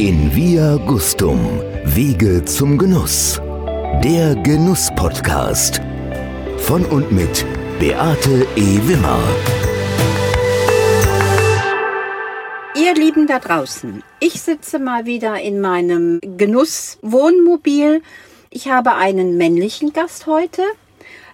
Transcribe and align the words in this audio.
In 0.00 0.34
Via 0.34 0.76
Gustum, 0.78 1.38
Wege 1.84 2.44
zum 2.44 2.76
Genuss. 2.78 3.40
Der 4.02 4.34
Genuss-Podcast. 4.34 5.80
Von 6.58 6.84
und 6.86 7.12
mit 7.12 7.46
Beate 7.78 8.44
E. 8.56 8.80
Wimmer. 8.88 9.20
Ihr 12.74 12.94
Lieben 12.94 13.28
da 13.28 13.38
draußen, 13.38 14.02
ich 14.18 14.42
sitze 14.42 14.80
mal 14.80 15.06
wieder 15.06 15.40
in 15.40 15.60
meinem 15.60 16.20
Genuss-Wohnmobil. 16.22 18.02
Ich 18.50 18.68
habe 18.68 18.96
einen 18.96 19.36
männlichen 19.36 19.92
Gast 19.92 20.26
heute. 20.26 20.62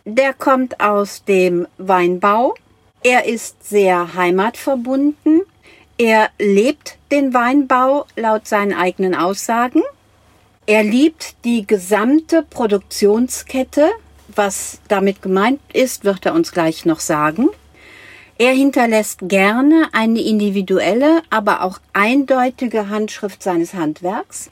Der 0.04 0.34
kommt 0.34 0.80
aus 0.82 1.24
dem 1.24 1.66
Weinbau. 1.78 2.54
Er 3.02 3.24
ist 3.24 3.66
sehr 3.66 4.12
heimatverbunden. 4.14 5.46
Er 6.00 6.30
lebt 6.38 6.96
den 7.10 7.34
Weinbau 7.34 8.06
laut 8.16 8.48
seinen 8.48 8.72
eigenen 8.72 9.14
Aussagen. 9.14 9.82
Er 10.64 10.82
liebt 10.82 11.34
die 11.44 11.66
gesamte 11.66 12.42
Produktionskette. 12.42 13.90
Was 14.34 14.80
damit 14.88 15.20
gemeint 15.20 15.60
ist, 15.74 16.06
wird 16.06 16.24
er 16.24 16.32
uns 16.32 16.52
gleich 16.52 16.86
noch 16.86 17.00
sagen. 17.00 17.50
Er 18.38 18.52
hinterlässt 18.52 19.18
gerne 19.24 19.90
eine 19.92 20.22
individuelle, 20.22 21.20
aber 21.28 21.60
auch 21.60 21.80
eindeutige 21.92 22.88
Handschrift 22.88 23.42
seines 23.42 23.74
Handwerks. 23.74 24.50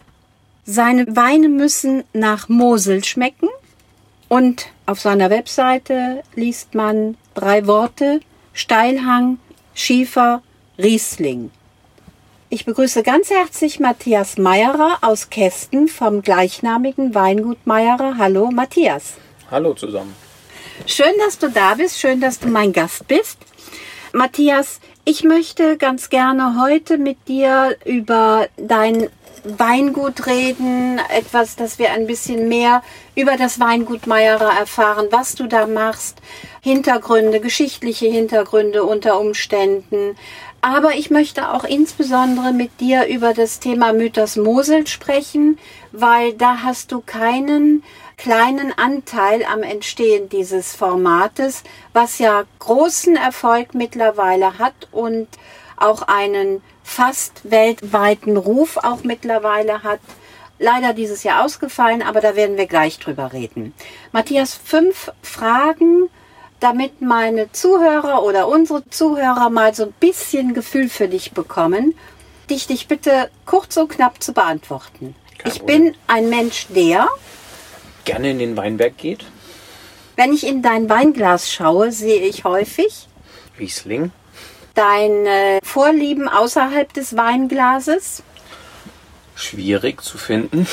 Seine 0.67 1.17
Weine 1.17 1.49
müssen 1.49 2.05
nach 2.13 2.51
Mosel 2.51 3.03
schmecken 3.05 3.49
und 4.29 4.67
auf 4.85 5.01
seiner 5.01 5.31
Webseite 5.31 6.23
liest 6.35 6.75
man 6.75 7.17
drei 7.33 7.67
Worte 7.67 8.21
Steilhang, 8.53 9.39
Schiefer, 9.73 10.43
Riesling. 10.81 11.51
Ich 12.51 12.65
begrüße 12.65 13.03
ganz 13.03 13.31
herzlich 13.31 13.81
Matthias 13.81 14.39
Meierer 14.39 14.99
aus 15.01 15.29
Kästen 15.29 15.89
vom 15.89 16.23
gleichnamigen 16.23 17.17
Weingut 17.17 17.67
Meierer. 17.67 18.17
Hallo 18.17 18.53
Matthias. 18.53 19.15
Hallo 19.51 19.75
zusammen. 19.75 20.15
Schön, 20.87 21.13
dass 21.19 21.37
du 21.39 21.51
da 21.51 21.75
bist, 21.75 21.99
schön, 21.99 22.21
dass 22.21 22.39
du 22.39 22.47
mein 22.47 22.73
Gast 22.73 23.09
bist. 23.09 23.39
Matthias, 24.13 24.79
ich 25.05 25.25
möchte 25.25 25.79
ganz 25.79 26.11
gerne 26.11 26.63
heute 26.63 26.97
mit 26.97 27.27
dir 27.27 27.77
über 27.85 28.47
dein 28.57 29.09
Weingut 29.45 30.27
reden, 30.27 31.01
etwas, 31.11 31.57
dass 31.57 31.79
wir 31.79 31.93
ein 31.93 32.07
bisschen 32.07 32.49
mehr 32.49 32.83
über 33.15 33.37
das 33.37 33.61
Weingut 33.61 34.07
Meierer 34.07 34.53
erfahren, 34.59 35.09
was 35.11 35.35
du 35.35 35.47
da 35.47 35.67
machst, 35.67 36.19
Hintergründe, 36.61 37.41
geschichtliche 37.41 38.07
Hintergründe 38.07 38.85
unter 38.85 39.19
Umständen, 39.19 40.17
aber 40.61 40.95
ich 40.95 41.11
möchte 41.11 41.53
auch 41.53 41.65
insbesondere 41.65 42.53
mit 42.53 42.81
dir 42.81 43.07
über 43.07 43.33
das 43.35 43.61
Thema 43.61 43.93
Mythos 43.93 44.37
Mosel 44.37 44.87
sprechen, 44.87 45.59
weil 45.93 46.33
da 46.35 46.63
hast 46.63 46.93
du 46.93 47.01
keinen 47.01 47.85
kleinen 48.17 48.73
Anteil 48.77 49.45
am 49.45 49.63
Entstehen 49.63 50.29
dieses 50.29 50.75
Formates, 50.75 51.63
was 51.93 52.19
ja 52.19 52.45
großen 52.59 53.17
Erfolg 53.17 53.75
mittlerweile 53.75 54.59
hat 54.59 54.89
und 54.91 55.29
auch 55.77 56.03
einen 56.03 56.61
fast 56.83 57.51
weltweiten 57.51 58.37
Ruf 58.37 58.77
auch 58.79 59.05
mittlerweile 59.05 59.85
hat. 59.85 60.01
Leider 60.59 60.93
dieses 60.93 61.23
Jahr 61.23 61.45
ausgefallen, 61.45 62.03
aber 62.03 62.21
da 62.21 62.35
werden 62.35 62.57
wir 62.57 62.67
gleich 62.67 62.99
drüber 62.99 63.33
reden. 63.33 63.73
Matthias, 64.11 64.55
fünf 64.55 65.13
Fragen, 65.23 66.11
damit 66.61 67.01
meine 67.01 67.51
Zuhörer 67.53 68.23
oder 68.23 68.49
unsere 68.49 68.89
Zuhörer 68.91 69.51
mal 69.51 69.75
so 69.75 69.85
ein 69.85 69.93
bisschen 70.01 70.55
Gefühl 70.55 70.89
für 70.89 71.09
dich 71.09 71.33
bekommen, 71.33 71.95
dich 72.51 72.67
dich 72.67 72.89
bitte 72.89 73.31
kurz 73.47 73.77
und 73.77 73.89
knapp 73.89 74.23
zu 74.23 74.33
beantworten. 74.33 75.15
Kein 75.39 75.53
ich 75.53 75.59
Problem. 75.61 75.83
bin 75.85 75.95
ein 76.07 76.29
Mensch, 76.31 76.67
der, 76.71 77.09
Gerne 78.05 78.31
in 78.31 78.39
den 78.39 78.57
Weinberg 78.57 78.97
geht. 78.97 79.25
wenn 80.17 80.33
ich 80.33 80.45
in 80.47 80.63
dein 80.63 80.89
Weinglas 80.89 81.53
schaue, 81.53 81.93
sehe 81.93 82.23
ich 82.23 82.45
häufig 82.45 83.07
Riesling. 83.59 84.11
deine 84.75 85.59
Vorlieben 85.63 86.29
außerhalb 86.29 86.93
des 86.93 87.17
Weinglases, 87.17 88.23
Schwierig 89.37 90.03
zu 90.03 90.19
finden, 90.19 90.67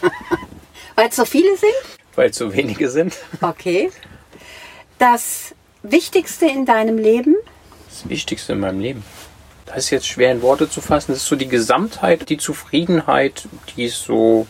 weil 0.94 1.08
es 1.08 1.16
so 1.16 1.26
viele 1.26 1.54
sind. 1.58 1.74
weil 2.14 2.30
es 2.30 2.36
so 2.38 2.54
wenige 2.54 2.88
sind. 2.88 3.14
Okay. 3.42 3.90
Das 4.98 5.54
Wichtigste 5.82 6.46
in 6.46 6.66
deinem 6.66 6.98
Leben, 6.98 7.36
Das 7.88 8.08
Wichtigste 8.08 8.52
in 8.52 8.60
meinem 8.60 8.80
Leben. 8.80 9.04
Das 9.66 9.78
ist 9.78 9.90
jetzt 9.90 10.06
schwer 10.06 10.32
in 10.32 10.42
Worte 10.42 10.68
zu 10.68 10.80
fassen. 10.80 11.12
Das 11.12 11.18
ist 11.22 11.28
so 11.28 11.36
die 11.36 11.48
Gesamtheit, 11.48 12.28
die 12.30 12.38
Zufriedenheit, 12.38 13.46
die 13.76 13.84
es 13.84 14.02
so 14.02 14.46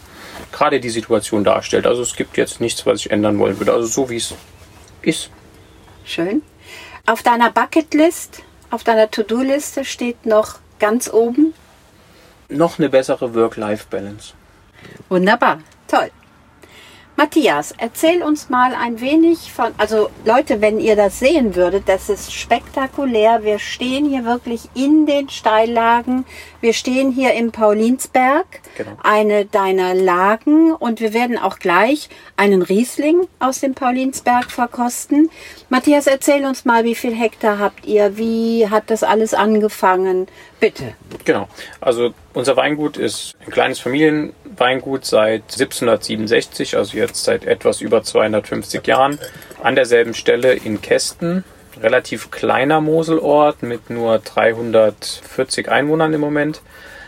gerade 0.52 0.78
die 0.80 0.90
Situation 0.90 1.42
darstellt. 1.44 1.86
Also 1.86 2.02
es 2.02 2.14
gibt 2.14 2.36
jetzt 2.36 2.60
nichts, 2.60 2.86
was 2.86 3.00
ich 3.00 3.10
ändern 3.10 3.38
wollen 3.38 3.58
würde. 3.58 3.72
Also 3.72 3.86
so 3.86 4.10
wie 4.10 4.16
es 4.16 4.34
ist. 5.02 5.30
schön. 6.04 6.42
Auf 7.06 7.22
deiner 7.22 7.50
Bucketlist, 7.50 8.42
auf 8.70 8.84
deiner 8.84 9.10
To-Do-Liste 9.10 9.84
steht 9.84 10.24
noch 10.26 10.58
ganz 10.78 11.10
oben. 11.12 11.54
Noch 12.48 12.78
eine 12.78 12.88
bessere 12.88 13.34
Work-Life-Balance. 13.34 14.34
Wunderbar, 15.08 15.60
toll. 15.88 16.10
Matthias, 17.18 17.74
erzähl 17.76 18.22
uns 18.22 18.48
mal 18.48 18.76
ein 18.76 19.00
wenig 19.00 19.52
von, 19.52 19.72
also 19.76 20.08
Leute, 20.24 20.60
wenn 20.60 20.78
ihr 20.78 20.94
das 20.94 21.18
sehen 21.18 21.56
würdet, 21.56 21.88
das 21.88 22.08
ist 22.08 22.32
spektakulär. 22.32 23.42
Wir 23.42 23.58
stehen 23.58 24.08
hier 24.08 24.24
wirklich 24.24 24.68
in 24.74 25.04
den 25.04 25.28
Steillagen. 25.28 26.24
Wir 26.60 26.72
stehen 26.72 27.10
hier 27.10 27.32
im 27.32 27.50
Paulinsberg, 27.50 28.46
Genau. 28.76 28.92
eine 29.02 29.46
deiner 29.46 29.94
Lagen 29.94 30.72
und 30.72 31.00
wir 31.00 31.12
werden 31.12 31.38
auch 31.38 31.58
gleich 31.58 32.08
einen 32.36 32.62
Riesling 32.62 33.26
aus 33.40 33.58
dem 33.58 33.74
Paulinsberg 33.74 34.52
verkosten. 34.52 35.28
Matthias, 35.70 36.06
erzähl 36.06 36.44
uns 36.44 36.64
mal, 36.64 36.84
wie 36.84 36.94
viel 36.94 37.16
Hektar 37.16 37.58
habt 37.58 37.84
ihr? 37.84 38.16
Wie 38.16 38.68
hat 38.70 38.90
das 38.90 39.02
alles 39.02 39.34
angefangen? 39.34 40.28
Bitte. 40.60 40.94
Genau. 41.24 41.48
Also 41.80 42.14
unser 42.32 42.56
Weingut 42.56 42.96
ist 42.96 43.34
ein 43.44 43.50
kleines 43.50 43.80
Familienweingut 44.58 45.04
seit 45.04 45.42
1767, 45.42 46.76
also 46.76 46.96
jetzt 46.96 47.24
seit 47.24 47.44
etwas 47.44 47.80
über 47.80 48.02
250 48.02 48.86
Jahren, 48.86 49.18
an 49.62 49.76
derselben 49.76 50.14
Stelle 50.14 50.54
in 50.54 50.82
Kästen. 50.82 51.44
Relativ 51.80 52.32
kleiner 52.32 52.80
Moselort 52.80 53.62
mit 53.62 53.88
nur 53.88 54.18
340 54.18 55.70
Einwohnern 55.70 56.12
im 56.12 56.20
Moment. 56.20 56.60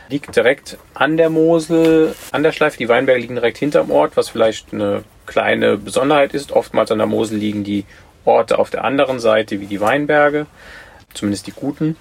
Liegt 0.09 0.35
direkt 0.37 0.79
an 0.95 1.17
der 1.17 1.29
Mosel, 1.29 2.15
an 2.31 2.45
der 2.45 2.53
Schleife. 2.53 2.79
Die 2.79 2.89
Weinberge 2.89 3.21
liegen 3.21 3.35
direkt 3.35 3.59
hinterm 3.59 3.91
Ort, 3.91 4.17
was 4.17 4.29
vielleicht 4.29 4.73
eine 4.73 5.03
kleine 5.27 5.77
Besonderheit 5.77 6.35
ist. 6.35 6.53
Oftmals 6.53 6.93
an 6.93 6.99
der 6.99 7.09
Mosel 7.09 7.39
liegen 7.39 7.65
die 7.65 7.85
Orte 8.25 8.59
auf 8.59 8.71
der 8.71 8.85
anderen 8.85 9.19
Seite 9.19 9.61
wie 9.61 9.67
die 9.67 9.81
Weinberge, 9.81 10.47
zumindest 11.15 11.49
die 11.49 11.53
guten. 11.53 11.97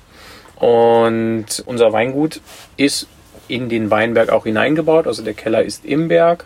Und 0.55 1.63
unser 1.65 1.91
Weingut 1.91 2.41
ist 2.77 3.07
in 3.49 3.69
den 3.69 3.91
Weinberg 3.91 4.29
auch 4.29 4.45
hineingebaut. 4.45 5.07
Also 5.07 5.23
der 5.23 5.33
Keller 5.33 5.63
ist 5.63 5.85
im 5.85 6.07
Berg. 6.07 6.45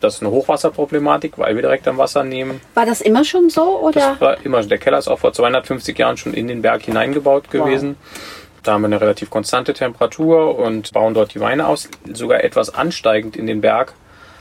Das 0.00 0.14
ist 0.14 0.22
eine 0.22 0.30
Hochwasserproblematik, 0.30 1.38
weil 1.38 1.56
wir 1.56 1.62
direkt 1.62 1.88
am 1.88 1.98
Wasser 1.98 2.22
nehmen. 2.22 2.60
War 2.74 2.86
das 2.86 3.00
immer 3.00 3.24
schon 3.24 3.50
so 3.50 3.80
oder? 3.80 4.00
Das 4.12 4.20
war 4.20 4.44
immer, 4.44 4.62
der 4.62 4.78
Keller 4.78 4.98
ist 4.98 5.08
auch 5.08 5.18
vor 5.18 5.32
250 5.32 5.98
Jahren 5.98 6.16
schon 6.16 6.34
in 6.34 6.46
den 6.46 6.62
Berg 6.62 6.82
hineingebaut 6.82 7.50
gewesen. 7.50 7.96
Da 8.62 8.72
haben 8.72 8.82
wir 8.82 8.86
eine 8.86 9.00
relativ 9.00 9.30
konstante 9.30 9.72
Temperatur 9.72 10.58
und 10.58 10.92
bauen 10.92 11.14
dort 11.14 11.34
die 11.34 11.40
Weine 11.40 11.66
aus, 11.66 11.88
sogar 12.12 12.44
etwas 12.44 12.74
ansteigend 12.74 13.36
in 13.36 13.46
den 13.46 13.60
Berg, 13.60 13.94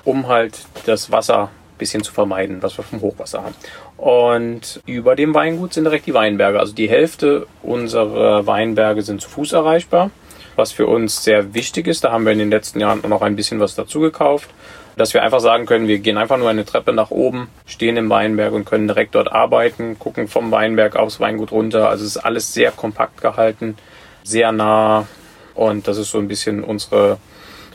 um 0.04 0.28
halt 0.28 0.60
das 0.86 1.12
Wasser 1.12 1.44
ein 1.44 1.78
bisschen 1.78 2.04
zu 2.04 2.12
vermeiden, 2.14 2.62
was 2.62 2.78
wir 2.78 2.84
vom 2.84 3.02
Hochwasser 3.02 3.44
haben. 3.44 3.56
Und 3.98 4.82
über 4.86 5.16
dem 5.16 5.34
Weingut 5.34 5.74
sind 5.74 5.86
direkt 5.86 6.06
die 6.06 6.14
Weinberge. 6.14 6.60
Also 6.60 6.74
die 6.74 6.90
Hälfte 6.90 7.48
unserer 7.64 8.46
Weinberge 8.46 9.02
sind 9.02 9.22
zu 9.22 9.30
Fuß 9.30 9.54
erreichbar, 9.54 10.12
was 10.58 10.72
für 10.72 10.88
uns 10.88 11.24
sehr 11.24 11.54
wichtig 11.54 11.88
ist. 11.88 12.04
Da 12.04 12.12
haben 12.12 12.26
wir 12.26 12.34
in 12.34 12.40
den 12.40 12.50
letzten 12.50 12.80
Jahren 12.80 13.04
auch 13.04 13.10
noch 13.10 13.22
ein 13.22 13.36
bisschen 13.36 13.60
was 13.60 13.76
dazu 13.76 14.00
gekauft, 14.00 14.50
dass 14.98 15.14
wir 15.14 15.24
einfach 15.24 15.40
sagen 15.40 15.66
können, 15.66 15.88
wir 15.88 16.00
gehen 16.00 16.18
einfach 16.18 16.38
nur 16.38 16.50
eine 16.50 16.66
Treppe 16.66 16.92
nach 16.92 17.12
oben, 17.12 17.50
stehen 17.66 17.98
im 17.98 18.10
Weinberg 18.10 18.54
und 18.54 18.66
können 18.66 18.88
direkt 18.88 19.16
dort 19.16 19.32
arbeiten, 19.32 19.98
gucken 20.00 20.28
vom 20.28 20.52
Weinberg 20.52 20.96
aufs 20.96 21.20
Weingut 21.20 21.52
runter. 21.52 21.90
Also 21.90 22.04
es 22.04 22.16
ist 22.16 22.18
alles 22.18 22.54
sehr 22.54 22.72
kompakt 22.72 23.22
gehalten, 23.22 23.78
sehr 24.24 24.52
nah 24.52 25.08
und 25.54 25.88
das 25.88 25.98
ist 25.98 26.12
so 26.12 26.18
ein 26.18 26.28
bisschen 26.28 26.64
unsere 26.64 27.20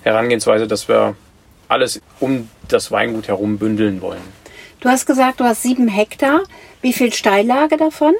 Herangehensweise, 0.02 0.66
dass 0.66 0.88
wir 0.88 1.14
alles 1.68 2.00
um 2.20 2.50
das 2.68 2.90
Weingut 2.90 3.28
herum 3.28 3.58
bündeln 3.58 4.02
wollen. 4.02 4.42
Du 4.80 4.88
hast 4.88 5.06
gesagt, 5.06 5.38
du 5.38 5.44
hast 5.44 5.62
sieben 5.62 5.86
Hektar. 5.86 6.42
Wie 6.80 6.92
viel 6.92 7.12
Steillage 7.12 7.76
davon? 7.76 8.14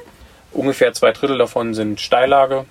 Ungefähr 0.53 0.93
zwei 0.93 1.11
Drittel 1.11 1.37
davon 1.37 1.73
sind 1.73 1.99
Steillage 1.99 2.65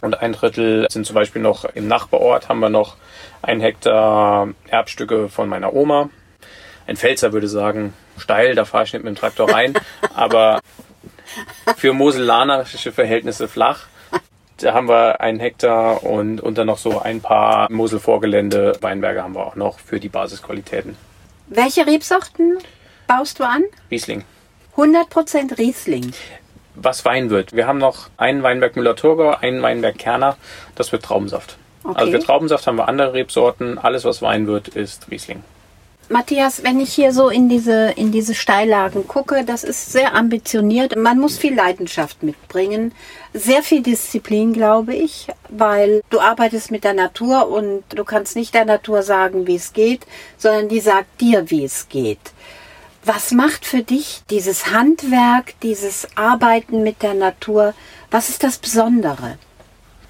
und 0.00 0.20
ein 0.20 0.32
Drittel 0.32 0.86
sind 0.90 1.06
zum 1.06 1.14
Beispiel 1.14 1.42
noch 1.42 1.64
im 1.64 1.88
Nachbarort 1.88 2.48
haben 2.48 2.60
wir 2.60 2.70
noch 2.70 2.96
ein 3.42 3.60
Hektar 3.60 4.48
Erbstücke 4.68 5.28
von 5.28 5.48
meiner 5.48 5.74
Oma. 5.74 6.10
Ein 6.86 6.96
Pfälzer 6.96 7.32
würde 7.32 7.48
sagen, 7.48 7.94
steil, 8.18 8.54
da 8.54 8.64
fahre 8.64 8.84
ich 8.84 8.92
nicht 8.92 9.04
mit 9.04 9.14
dem 9.14 9.18
Traktor 9.18 9.52
rein, 9.52 9.74
aber 10.14 10.60
für 11.76 11.92
moselanische 11.92 12.92
Verhältnisse 12.92 13.48
flach. 13.48 13.86
Da 14.58 14.72
haben 14.72 14.88
wir 14.88 15.20
einen 15.20 15.38
Hektar 15.38 16.02
und, 16.02 16.40
und 16.40 16.56
dann 16.56 16.68
noch 16.68 16.78
so 16.78 17.00
ein 17.00 17.20
paar 17.20 17.70
Mosel-Vorgelände. 17.70 18.78
Weinberge 18.80 19.22
haben 19.22 19.34
wir 19.34 19.46
auch 19.46 19.56
noch 19.56 19.78
für 19.80 20.00
die 20.00 20.08
Basisqualitäten. 20.08 20.96
Welche 21.48 21.86
Rebsorten 21.86 22.58
baust 23.06 23.38
du 23.38 23.44
an? 23.44 23.64
Riesling. 23.90 24.24
100% 24.76 25.58
Riesling. 25.58 26.12
Was 26.76 27.04
Wein 27.04 27.30
wird. 27.30 27.54
Wir 27.54 27.66
haben 27.66 27.78
noch 27.78 28.08
einen 28.16 28.42
Weinberg 28.42 28.76
Müller-Thurgau, 28.76 29.36
einen 29.40 29.62
Weinberg 29.62 29.98
Kerner. 29.98 30.36
Das 30.74 30.92
wird 30.92 31.04
Traubensaft. 31.04 31.56
Okay. 31.82 31.94
Also 31.98 32.12
für 32.12 32.18
Traubensaft 32.20 32.66
haben 32.66 32.76
wir 32.76 32.88
andere 32.88 33.14
Rebsorten. 33.14 33.78
Alles, 33.78 34.04
was 34.04 34.22
Wein 34.22 34.46
wird, 34.46 34.68
ist 34.68 35.10
Riesling. 35.10 35.42
Matthias, 36.08 36.62
wenn 36.62 36.78
ich 36.78 36.92
hier 36.92 37.12
so 37.12 37.30
in 37.30 37.48
diese, 37.48 37.90
in 37.96 38.12
diese 38.12 38.34
Steillagen 38.34 39.08
gucke, 39.08 39.44
das 39.44 39.64
ist 39.64 39.90
sehr 39.90 40.14
ambitioniert. 40.14 40.94
Man 40.96 41.18
muss 41.18 41.36
viel 41.36 41.54
Leidenschaft 41.54 42.22
mitbringen, 42.22 42.92
sehr 43.34 43.64
viel 43.64 43.82
Disziplin, 43.82 44.52
glaube 44.52 44.94
ich, 44.94 45.26
weil 45.48 46.02
du 46.10 46.20
arbeitest 46.20 46.70
mit 46.70 46.84
der 46.84 46.94
Natur 46.94 47.48
und 47.48 47.82
du 47.88 48.04
kannst 48.04 48.36
nicht 48.36 48.54
der 48.54 48.64
Natur 48.64 49.02
sagen, 49.02 49.48
wie 49.48 49.56
es 49.56 49.72
geht, 49.72 50.06
sondern 50.38 50.68
die 50.68 50.78
sagt 50.78 51.20
dir, 51.20 51.50
wie 51.50 51.64
es 51.64 51.88
geht. 51.88 52.20
Was 53.08 53.30
macht 53.30 53.64
für 53.64 53.84
dich 53.84 54.22
dieses 54.30 54.72
Handwerk, 54.72 55.54
dieses 55.62 56.08
Arbeiten 56.16 56.82
mit 56.82 57.04
der 57.04 57.14
Natur? 57.14 57.72
Was 58.10 58.30
ist 58.30 58.42
das 58.42 58.58
Besondere? 58.58 59.38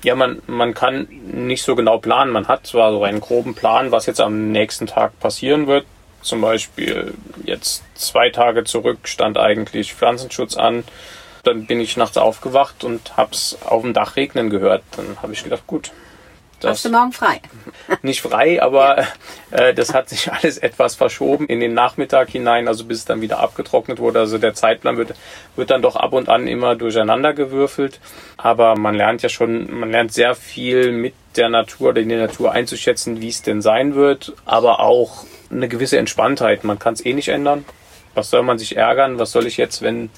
Ja, 0.02 0.14
man, 0.14 0.40
man 0.46 0.72
kann 0.72 1.06
nicht 1.10 1.62
so 1.62 1.76
genau 1.76 1.98
planen. 1.98 2.32
Man 2.32 2.48
hat 2.48 2.66
zwar 2.66 2.92
so 2.92 3.04
einen 3.04 3.20
groben 3.20 3.54
Plan, 3.54 3.92
was 3.92 4.06
jetzt 4.06 4.22
am 4.22 4.50
nächsten 4.50 4.86
Tag 4.86 5.20
passieren 5.20 5.66
wird. 5.66 5.84
Zum 6.22 6.40
Beispiel 6.40 7.12
jetzt 7.44 7.82
zwei 7.96 8.30
Tage 8.30 8.64
zurück 8.64 9.00
stand 9.04 9.36
eigentlich 9.36 9.92
Pflanzenschutz 9.92 10.56
an. 10.56 10.82
Dann 11.42 11.66
bin 11.66 11.80
ich 11.80 11.98
nachts 11.98 12.16
aufgewacht 12.16 12.82
und 12.82 13.14
hab's 13.18 13.58
auf 13.62 13.82
dem 13.82 13.92
Dach 13.92 14.16
regnen 14.16 14.48
gehört. 14.48 14.82
Dann 14.96 15.18
habe 15.20 15.34
ich 15.34 15.44
gedacht, 15.44 15.66
gut. 15.66 15.90
Hast 16.64 16.84
du 16.84 16.90
morgen 16.90 17.12
frei? 17.12 17.40
Nicht 18.02 18.22
frei, 18.22 18.62
aber 18.62 19.06
äh, 19.50 19.74
das 19.74 19.92
hat 19.92 20.08
sich 20.08 20.32
alles 20.32 20.58
etwas 20.58 20.94
verschoben 20.94 21.46
in 21.46 21.60
den 21.60 21.74
Nachmittag 21.74 22.30
hinein, 22.30 22.68
also 22.68 22.84
bis 22.84 22.98
es 22.98 23.04
dann 23.04 23.20
wieder 23.20 23.40
abgetrocknet 23.40 23.98
wurde. 23.98 24.20
Also 24.20 24.38
der 24.38 24.54
Zeitplan 24.54 24.96
wird, 24.96 25.14
wird 25.54 25.70
dann 25.70 25.82
doch 25.82 25.96
ab 25.96 26.12
und 26.12 26.28
an 26.28 26.46
immer 26.46 26.74
durcheinander 26.74 27.34
gewürfelt. 27.34 28.00
Aber 28.36 28.76
man 28.76 28.94
lernt 28.94 29.22
ja 29.22 29.28
schon, 29.28 29.78
man 29.78 29.90
lernt 29.90 30.12
sehr 30.12 30.34
viel 30.34 30.92
mit 30.92 31.14
der 31.36 31.48
Natur 31.48 31.90
oder 31.90 32.00
in 32.00 32.08
der 32.08 32.26
Natur 32.26 32.52
einzuschätzen, 32.52 33.20
wie 33.20 33.28
es 33.28 33.42
denn 33.42 33.60
sein 33.60 33.94
wird, 33.94 34.32
aber 34.46 34.80
auch 34.80 35.24
eine 35.50 35.68
gewisse 35.68 35.98
Entspanntheit. 35.98 36.64
Man 36.64 36.78
kann 36.78 36.94
es 36.94 37.04
eh 37.04 37.12
nicht 37.12 37.28
ändern. 37.28 37.64
Was 38.14 38.30
soll 38.30 38.42
man 38.42 38.58
sich 38.58 38.76
ärgern? 38.76 39.18
Was 39.18 39.32
soll 39.32 39.46
ich 39.46 39.58
jetzt, 39.58 39.82
wenn 39.82 40.08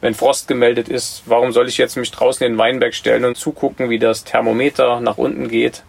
wenn 0.00 0.14
Frost 0.14 0.48
gemeldet 0.48 0.88
ist, 0.88 1.22
warum 1.26 1.52
soll 1.52 1.68
ich 1.68 1.78
jetzt 1.78 1.96
mich 1.96 2.10
draußen 2.10 2.46
in 2.46 2.54
den 2.54 2.58
Weinberg 2.58 2.94
stellen 2.94 3.24
und 3.24 3.36
zugucken, 3.36 3.90
wie 3.90 3.98
das 3.98 4.24
Thermometer 4.24 5.00
nach 5.00 5.18
unten 5.18 5.48
geht? 5.48 5.82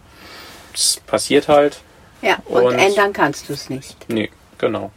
Das 0.72 1.02
passiert 1.06 1.48
halt. 1.48 1.80
Ja, 2.22 2.38
und, 2.46 2.64
und 2.64 2.76
ändern 2.76 3.14
kannst 3.14 3.50
du 3.50 3.54
es 3.54 3.70
nicht. 3.70 4.06
Nee, 4.10 4.30
genau. 4.58 4.92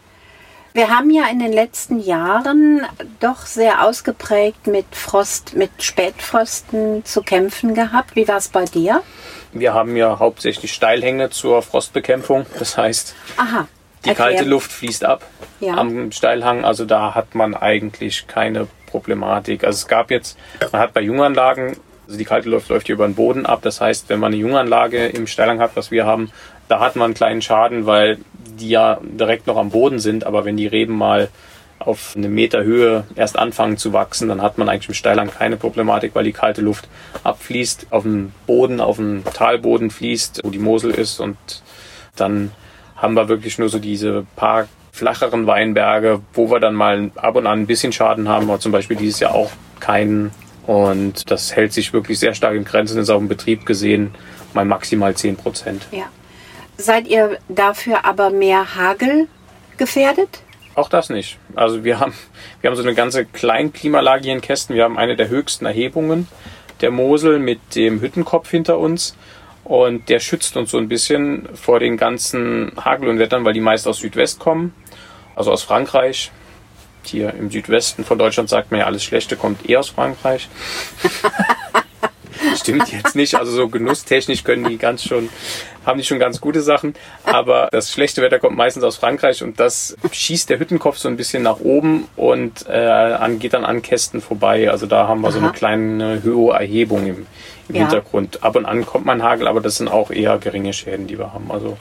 Wir 0.73 0.89
haben 0.89 1.11
ja 1.11 1.27
in 1.27 1.41
den 1.41 1.53
letzten 1.53 1.99
Jahren 1.99 2.87
doch 3.19 3.45
sehr 3.45 3.85
ausgeprägt 3.85 4.69
mit 4.69 4.87
Frost, 4.93 5.57
mit 5.57 5.71
Spätfrosten 5.83 7.05
zu 7.05 7.23
kämpfen 7.23 7.75
gehabt. 7.75 8.15
Wie 8.15 8.29
war 8.29 8.37
es 8.37 8.49
bei 8.49 8.67
dir? 8.67 9.03
Wir 9.53 9.75
haben 9.75 9.97
ja 9.97 10.21
hauptsächlich 10.21 10.73
Steilhänge 10.73 11.31
zur 11.31 11.63
Frostbekämpfung. 11.63 12.47
Das 12.61 12.77
heißt, 12.79 13.17
Aha, 13.37 13.67
die 14.05 14.11
erklär. 14.11 14.29
kalte 14.29 14.45
Luft 14.45 14.73
fließt 14.73 15.05
ab 15.05 15.23
Ja. 15.61 15.75
am 15.75 16.11
Steilhang. 16.13 16.65
Also 16.65 16.85
da 16.85 17.15
hat 17.15 17.35
man 17.35 17.55
eigentlich 17.55 18.27
keine 18.27 18.67
Problematik. 18.87 19.65
Also 19.65 19.77
es 19.77 19.89
gab 19.89 20.11
jetzt, 20.11 20.39
man 20.73 20.81
hat 20.81 20.93
bei 20.95 21.01
Junganlagen, 21.01 21.77
also 22.07 22.19
die 22.19 22.25
kalte 22.25 22.49
Luft 22.49 22.69
läuft 22.69 22.87
hier 22.87 22.95
über 22.97 23.07
den 23.07 23.15
Boden 23.15 23.47
ab. 23.47 23.61
Das 23.63 23.81
heißt, 23.81 24.09
wenn 24.09 24.19
man 24.19 24.33
eine 24.33 24.41
Junganlage 24.41 25.07
im 25.07 25.27
Steilhang 25.27 25.61
hat, 25.61 25.73
was 25.77 25.91
wir 25.91 26.07
haben, 26.07 26.31
da 26.69 26.81
hat 26.81 26.97
man 26.97 27.07
einen 27.07 27.15
kleinen 27.15 27.43
Schaden, 27.43 27.87
weil 27.87 28.19
die 28.59 28.71
ja 28.71 28.99
direkt 29.03 29.47
noch 29.47 29.57
am 29.57 29.71
Boden 29.71 29.99
sind. 30.01 30.25
Aber 30.25 30.45
wenn 30.45 30.57
die 30.57 30.67
Reben 30.67 30.97
mal 30.97 31.29
auf 31.79 32.13
eine 32.17 32.29
Meter 32.29 32.63
Höhe 32.63 33.05
erst 33.17 33.39
anfangen 33.39 33.79
zu 33.79 33.93
wachsen, 33.93 34.29
dann 34.29 34.43
hat 34.43 34.59
man 34.59 34.69
eigentlich 34.69 34.89
im 34.89 34.95
Steilhang 34.95 35.31
keine 35.31 35.57
Problematik, 35.57 36.15
weil 36.15 36.25
die 36.25 36.33
kalte 36.33 36.61
Luft 36.61 36.89
abfließt, 37.25 37.87
auf 37.91 38.03
dem 38.03 38.33
Boden, 38.47 38.81
auf 38.81 38.97
dem 38.97 39.25
Talboden 39.25 39.91
fließt, 39.91 40.41
wo 40.45 40.51
die 40.51 40.59
Mosel 40.59 40.91
ist 40.91 41.21
und 41.21 41.39
dann 42.17 42.51
haben 43.01 43.15
wir 43.15 43.29
wirklich 43.29 43.59
nur 43.59 43.69
so 43.69 43.79
diese 43.79 44.27
paar 44.37 44.69
flacheren 44.93 45.47
Weinberge, 45.47 46.21
wo 46.35 46.51
wir 46.51 46.61
dann 46.61 46.75
mal 46.75 47.11
ab 47.17 47.37
und 47.37 47.47
an 47.47 47.61
ein 47.61 47.67
bisschen 47.67 47.93
Schaden 47.93 48.29
haben, 48.29 48.51
aber 48.51 48.61
zum 48.61 48.73
Beispiel 48.73 48.97
dieses 48.97 49.21
Jahr 49.21 49.35
auch 49.35 49.51
keinen. 49.81 50.33
Und 50.67 51.31
das 51.31 51.57
hält 51.57 51.73
sich 51.73 51.93
wirklich 51.93 52.19
sehr 52.19 52.35
stark 52.35 52.55
in 52.55 52.65
Grenzen, 52.65 52.99
ist 52.99 53.11
auf 53.11 53.19
dem 53.19 53.29
Betrieb 53.29 53.67
gesehen 53.67 54.15
mal 54.55 54.65
maximal 54.65 55.15
10 55.15 55.37
Prozent. 55.37 55.87
Ja. 55.91 56.05
Seid 56.77 57.09
ihr 57.09 57.39
dafür 57.49 58.05
aber 58.05 58.31
mehr 58.31 58.75
Hagel 58.75 59.29
gefährdet? 59.77 60.43
Auch 60.75 60.89
das 60.89 61.11
nicht. 61.11 61.39
Also 61.55 61.85
wir 61.85 62.01
haben, 62.01 62.15
wir 62.61 62.71
haben 62.71 62.77
so 62.77 62.83
eine 62.83 62.95
ganze 62.95 63.25
Kleinklimalage 63.25 64.25
hier 64.25 64.33
in 64.33 64.41
Kästen. 64.41 64.77
Wir 64.77 64.85
haben 64.85 64.99
eine 64.99 65.17
der 65.17 65.29
höchsten 65.29 65.67
Erhebungen 65.67 66.29
der 66.81 66.91
Mosel 66.91 67.39
mit 67.39 67.75
dem 67.75 68.01
Hüttenkopf 68.01 68.51
hinter 68.51 68.79
uns. 68.79 69.15
Und 69.71 70.09
der 70.09 70.19
schützt 70.19 70.57
uns 70.57 70.73
so 70.73 70.79
ein 70.79 70.89
bisschen 70.89 71.49
vor 71.55 71.79
den 71.79 71.97
ganzen 71.97 72.73
Hagelunwettern, 72.77 73.45
weil 73.45 73.53
die 73.53 73.61
meist 73.61 73.87
aus 73.87 73.99
Südwest 73.99 74.41
kommen, 74.41 74.75
also 75.37 75.53
aus 75.53 75.63
Frankreich. 75.63 76.33
Hier 77.05 77.33
im 77.35 77.53
Südwesten 77.53 78.05
von 78.05 78.19
Deutschland 78.19 78.49
sagt 78.49 78.73
man 78.73 78.81
ja, 78.81 78.87
alles 78.87 79.05
Schlechte 79.05 79.37
kommt 79.37 79.71
eher 79.71 79.79
aus 79.79 79.91
Frankreich. 79.91 80.49
Stimmt 82.57 82.91
jetzt 82.93 83.15
nicht. 83.15 83.37
Also 83.37 83.53
so 83.53 83.69
genusstechnisch 83.69 84.43
können 84.43 84.65
die 84.65 84.77
ganz 84.77 85.05
schon, 85.05 85.29
haben 85.87 85.99
die 85.99 86.05
schon 86.05 86.19
ganz 86.19 86.41
gute 86.41 86.63
Sachen. 86.63 86.95
Aber 87.23 87.69
das 87.71 87.93
schlechte 87.93 88.23
Wetter 88.23 88.41
kommt 88.41 88.57
meistens 88.57 88.83
aus 88.83 88.97
Frankreich 88.97 89.41
und 89.45 89.61
das 89.61 89.97
schießt 90.11 90.51
der 90.51 90.59
Hüttenkopf 90.59 90.99
so 90.99 91.07
ein 91.07 91.17
bisschen 91.17 91.45
nach 91.45 91.61
oben 91.61 92.09
und 92.17 92.67
äh, 92.69 92.73
an, 92.73 93.39
geht 93.39 93.55
dann 93.55 93.65
an 93.65 93.83
Kästen 93.83 94.21
vorbei. 94.21 94.69
Also 94.69 94.87
da 94.87 95.07
haben 95.07 95.21
wir 95.21 95.31
so 95.31 95.39
Aha. 95.39 95.47
eine 95.47 95.55
kleine 95.55 96.23
höhere 96.25 96.59
Erhebung 96.59 97.07
im, 97.07 97.27
im 97.71 97.77
Ja. 97.77 97.83
Hintergrund. 97.83 98.43
Ab 98.43 98.57
und 98.57 98.67
an 98.67 98.85
kommt 98.85 99.07
man 99.07 99.23
Hagel, 99.23 99.49
aber 99.49 99.61
das 99.61 99.77
sind 99.77 99.89
auch 99.89 100.11
eher 100.11 100.39
geringe 100.39 100.73
Schäden, 100.73 101.07
die 101.07 101.19
wir 101.19 101.33
haben. 101.33 101.51
Also 101.51 101.77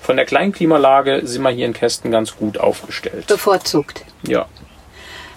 von 0.00 0.16
der 0.16 0.26
kleinen 0.26 0.52
Klimalage 0.52 1.22
sind 1.24 1.42
wir 1.42 1.50
hier 1.50 1.66
in 1.66 1.72
Kästen 1.72 2.10
ganz 2.10 2.36
gut 2.36 2.58
aufgestellt. 2.58 3.26
Bevorzugt. 3.26 4.04
Ja. 4.22 4.46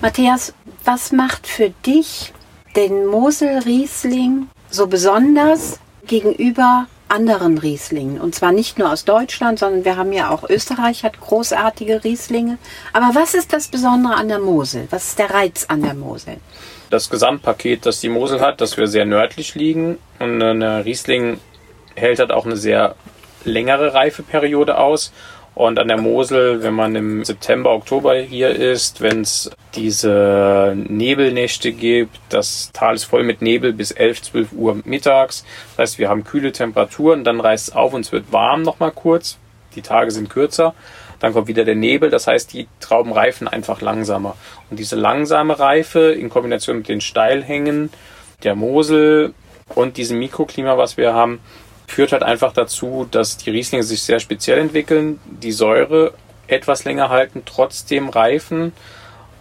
Matthias, 0.02 0.54
was 0.86 1.12
macht 1.12 1.48
für 1.48 1.72
dich 1.86 2.34
den 2.76 3.06
Mosel-Riesling 3.08 4.48
so 4.70 4.88
besonders 4.88 5.80
gegenüber 6.06 6.88
anderen 7.10 7.58
Rieslingen? 7.58 8.20
Und 8.20 8.36
zwar 8.36 8.52
nicht 8.52 8.78
nur 8.78 8.92
aus 8.92 9.06
Deutschland, 9.06 9.58
sondern 9.60 9.86
wir 9.86 9.96
haben 9.98 10.14
ja 10.14 10.30
auch 10.30 10.48
Österreich 10.50 11.04
hat 11.04 11.20
großartige 11.20 12.04
Rieslinge. 12.04 12.58
Aber 12.94 13.16
was 13.20 13.34
ist 13.34 13.54
das 13.54 13.70
Besondere 13.70 14.16
an 14.16 14.28
der 14.28 14.40
Mosel? 14.40 14.88
Was 14.92 15.10
ist 15.10 15.20
der 15.20 15.32
Reiz 15.32 15.66
an 15.70 15.82
der 15.82 15.94
Mosel? 15.94 16.38
Das 16.90 17.10
Gesamtpaket, 17.10 17.86
das 17.86 18.02
die 18.02 18.10
Mosel 18.10 18.42
hat, 18.42 18.62
dass 18.62 18.78
wir 18.78 18.88
sehr 18.88 19.06
nördlich 19.06 19.56
liegen 19.56 19.98
und 20.20 20.42
eine 20.42 20.86
Riesling 20.86 21.40
hält 21.96 22.20
halt 22.20 22.32
auch 22.32 22.46
eine 22.46 22.58
sehr 22.58 22.96
längere 23.44 23.94
Reifeperiode 23.94 24.78
aus. 24.78 25.12
Und 25.56 25.80
an 25.80 25.88
der 25.88 26.00
Mosel, 26.00 26.62
wenn 26.62 26.76
man 26.76 26.96
im 26.96 27.26
September, 27.26 27.72
Oktober 27.72 28.16
hier 28.16 28.52
ist, 28.52 29.02
wenn 29.02 29.22
es 29.22 29.50
diese 29.74 30.76
Nebelnächte 30.76 31.72
gibt, 31.72 32.20
das 32.30 32.70
Tal 32.74 32.94
ist 32.94 33.06
voll 33.06 33.24
mit 33.24 33.42
Nebel 33.42 33.74
bis 33.74 33.90
11, 33.90 34.22
12 34.22 34.52
Uhr 34.52 34.80
mittags. 34.86 35.44
Das 35.72 35.80
heißt, 35.80 35.98
wir 35.98 36.10
haben 36.10 36.24
kühle 36.24 36.52
Temperaturen, 36.52 37.24
dann 37.24 37.40
reißt 37.40 37.70
es 37.70 37.76
auf 37.76 37.94
und 37.94 38.02
es 38.02 38.12
wird 38.12 38.32
warm 38.32 38.62
nochmal 38.62 38.92
kurz. 38.92 39.40
Die 39.74 39.82
Tage 39.82 40.12
sind 40.12 40.30
kürzer. 40.30 40.76
Dann 41.20 41.34
kommt 41.34 41.48
wieder 41.48 41.66
der 41.66 41.76
Nebel, 41.76 42.10
das 42.10 42.28
heißt, 42.28 42.54
die 42.54 42.68
Trauben 42.80 43.12
reifen 43.12 43.48
einfach 43.48 43.82
langsamer. 43.82 44.36
Und 44.70 44.78
diese 44.80 44.96
langsame 44.96 45.60
Reife 45.60 46.12
in 46.12 46.30
Kombination 46.30 46.78
mit 46.78 46.90
den 46.90 47.02
Steilhängen 47.02 47.90
der 48.44 48.56
Mosel 48.56 49.34
und 49.74 49.98
diesem 49.98 50.20
Mikroklima, 50.20 50.78
was 50.78 50.98
wir 50.98 51.14
haben, 51.14 51.40
führt 51.88 52.12
halt 52.12 52.24
einfach 52.24 52.54
dazu, 52.54 53.08
dass 53.10 53.38
die 53.38 53.50
Rieslinge 53.50 53.84
sich 53.84 54.04
sehr 54.04 54.20
speziell 54.20 54.60
entwickeln, 54.60 55.20
die 55.26 55.52
Säure 55.52 56.14
etwas 56.48 56.84
länger 56.84 57.10
halten, 57.10 57.44
trotzdem 57.46 58.10
reifen. 58.10 58.74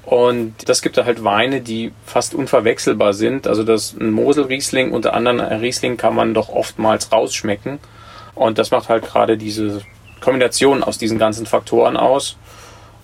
Und 0.05 0.69
das 0.69 0.83
gibt 0.83 0.97
halt 0.97 1.25
Weine, 1.25 1.61
die 1.61 1.93
fast 2.05 2.35
unverwechselbar 2.35 3.13
sind. 3.13 3.49
Also 3.49 3.65
das 3.65 3.95
ein 3.99 4.13
Mosel-Riesling 4.13 4.93
unter 4.93 5.15
anderen 5.15 5.41
Riesling 5.41 5.97
kann 5.97 6.15
man 6.15 6.33
doch 6.33 6.49
oftmals 6.49 7.11
rausschmecken. 7.11 7.81
Und 8.37 8.59
das 8.59 8.71
macht 8.71 8.89
halt 8.89 9.05
gerade 9.05 9.37
diese 9.37 9.83
Kombination 10.27 10.83
aus 10.83 10.99
diesen 10.99 11.21
ganzen 11.21 11.47
Faktoren 11.47 11.97
aus. 11.97 12.37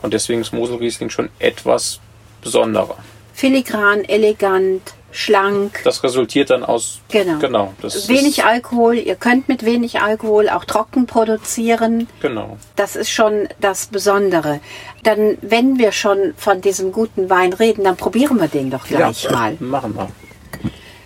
Und 0.02 0.12
deswegen 0.12 0.40
ist 0.40 0.52
Mosel-Riesling 0.52 1.08
schon 1.08 1.28
etwas 1.38 2.00
besonderer. 2.42 2.96
Filigran, 3.32 4.04
elegant, 4.04 4.82
schlank. 5.12 5.82
Das 5.84 6.02
resultiert 6.02 6.50
dann 6.50 6.64
aus 6.64 6.98
Genau. 7.10 7.38
genau 7.38 7.74
Wenig 8.08 8.44
Alkohol, 8.44 8.96
ihr 8.96 9.14
könnt 9.14 9.48
mit 9.48 9.64
wenig 9.64 10.00
Alkohol 10.00 10.48
auch 10.48 10.64
trocken 10.64 11.06
produzieren. 11.06 12.08
genau. 12.20 12.58
Das 12.74 12.96
ist 12.96 13.10
schon 13.10 13.48
das 13.60 13.86
Besondere. 13.86 14.58
Dann, 15.04 15.38
wenn 15.42 15.78
wir 15.78 15.92
schon 15.92 16.34
von 16.36 16.60
diesem 16.60 16.90
guten 16.90 17.30
Wein 17.30 17.52
reden, 17.52 17.84
dann 17.84 17.96
probieren 17.96 18.40
wir 18.40 18.48
den 18.48 18.68
doch 18.72 18.84
gleich 18.84 19.30
mal. 19.30 19.56
Machen 19.60 19.94
wir. 19.94 20.08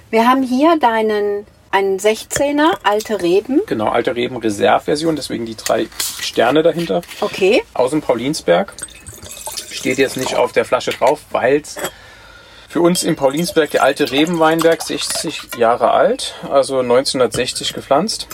Wir 0.08 0.26
haben 0.26 0.42
hier 0.42 0.78
deinen 0.78 1.44
ein 1.76 1.98
16er, 1.98 2.78
alte 2.84 3.20
Reben. 3.20 3.60
Genau, 3.66 3.88
alte 3.88 4.16
Reben 4.16 4.38
Reserve-Version, 4.38 5.14
deswegen 5.14 5.44
die 5.44 5.56
drei 5.56 5.88
Sterne 6.22 6.62
dahinter. 6.62 7.02
Okay. 7.20 7.62
Aus 7.74 7.90
dem 7.90 8.00
Paulinsberg. 8.00 8.72
Steht 9.70 9.98
jetzt 9.98 10.16
nicht 10.16 10.36
auf 10.36 10.52
der 10.52 10.64
Flasche 10.64 10.92
drauf, 10.92 11.20
weil 11.32 11.60
es 11.60 11.76
für 12.66 12.80
uns 12.80 13.02
in 13.04 13.14
Paulinsberg 13.14 13.70
der 13.72 13.82
alte 13.82 14.10
Rebenweinberg 14.10 14.82
60 14.82 15.56
Jahre 15.58 15.90
alt, 15.90 16.34
also 16.50 16.78
1960 16.78 17.74
gepflanzt. 17.74 18.26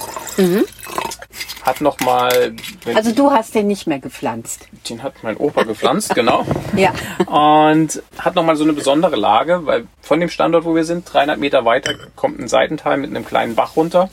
Hat 1.62 1.80
nochmal, 1.80 2.54
Also 2.94 3.12
du 3.12 3.30
hast 3.30 3.54
den 3.54 3.68
nicht 3.68 3.86
mehr 3.86 4.00
gepflanzt. 4.00 4.68
den 4.88 5.02
hat 5.02 5.14
mein 5.22 5.36
Opa 5.36 5.62
gepflanzt, 5.62 6.14
genau. 6.14 6.44
Ja. 6.76 6.92
Und 7.26 8.02
hat 8.18 8.34
nochmal 8.34 8.56
so 8.56 8.64
eine 8.64 8.72
besondere 8.72 9.14
Lage, 9.16 9.64
weil 9.64 9.86
von 10.00 10.18
dem 10.18 10.28
Standort, 10.28 10.64
wo 10.64 10.74
wir 10.74 10.84
sind, 10.84 11.10
300 11.12 11.38
Meter 11.38 11.64
weiter, 11.64 11.94
kommt 12.16 12.40
ein 12.40 12.48
Seitental 12.48 12.96
mit 12.96 13.10
einem 13.10 13.24
kleinen 13.24 13.54
Bach 13.54 13.76
runter. 13.76 14.10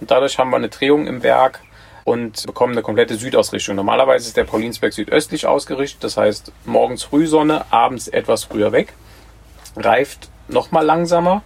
Und 0.00 0.10
dadurch 0.12 0.38
haben 0.38 0.50
wir 0.50 0.56
eine 0.56 0.68
Drehung 0.68 1.06
im 1.08 1.20
Berg 1.20 1.60
und 2.04 2.46
bekommen 2.46 2.72
eine 2.72 2.82
komplette 2.82 3.16
Südausrichtung. 3.16 3.74
Normalerweise 3.76 4.28
ist 4.28 4.36
der 4.36 4.44
Paulinsberg 4.44 4.92
südöstlich 4.92 5.46
ausgerichtet, 5.46 6.02
das 6.04 6.16
heißt 6.16 6.52
morgens 6.64 7.02
Frühsonne, 7.04 7.64
abends 7.70 8.08
etwas 8.08 8.44
früher 8.44 8.70
weg. 8.72 8.92
Reift 9.76 10.28
nochmal 10.48 10.84
langsamer. 10.84 11.42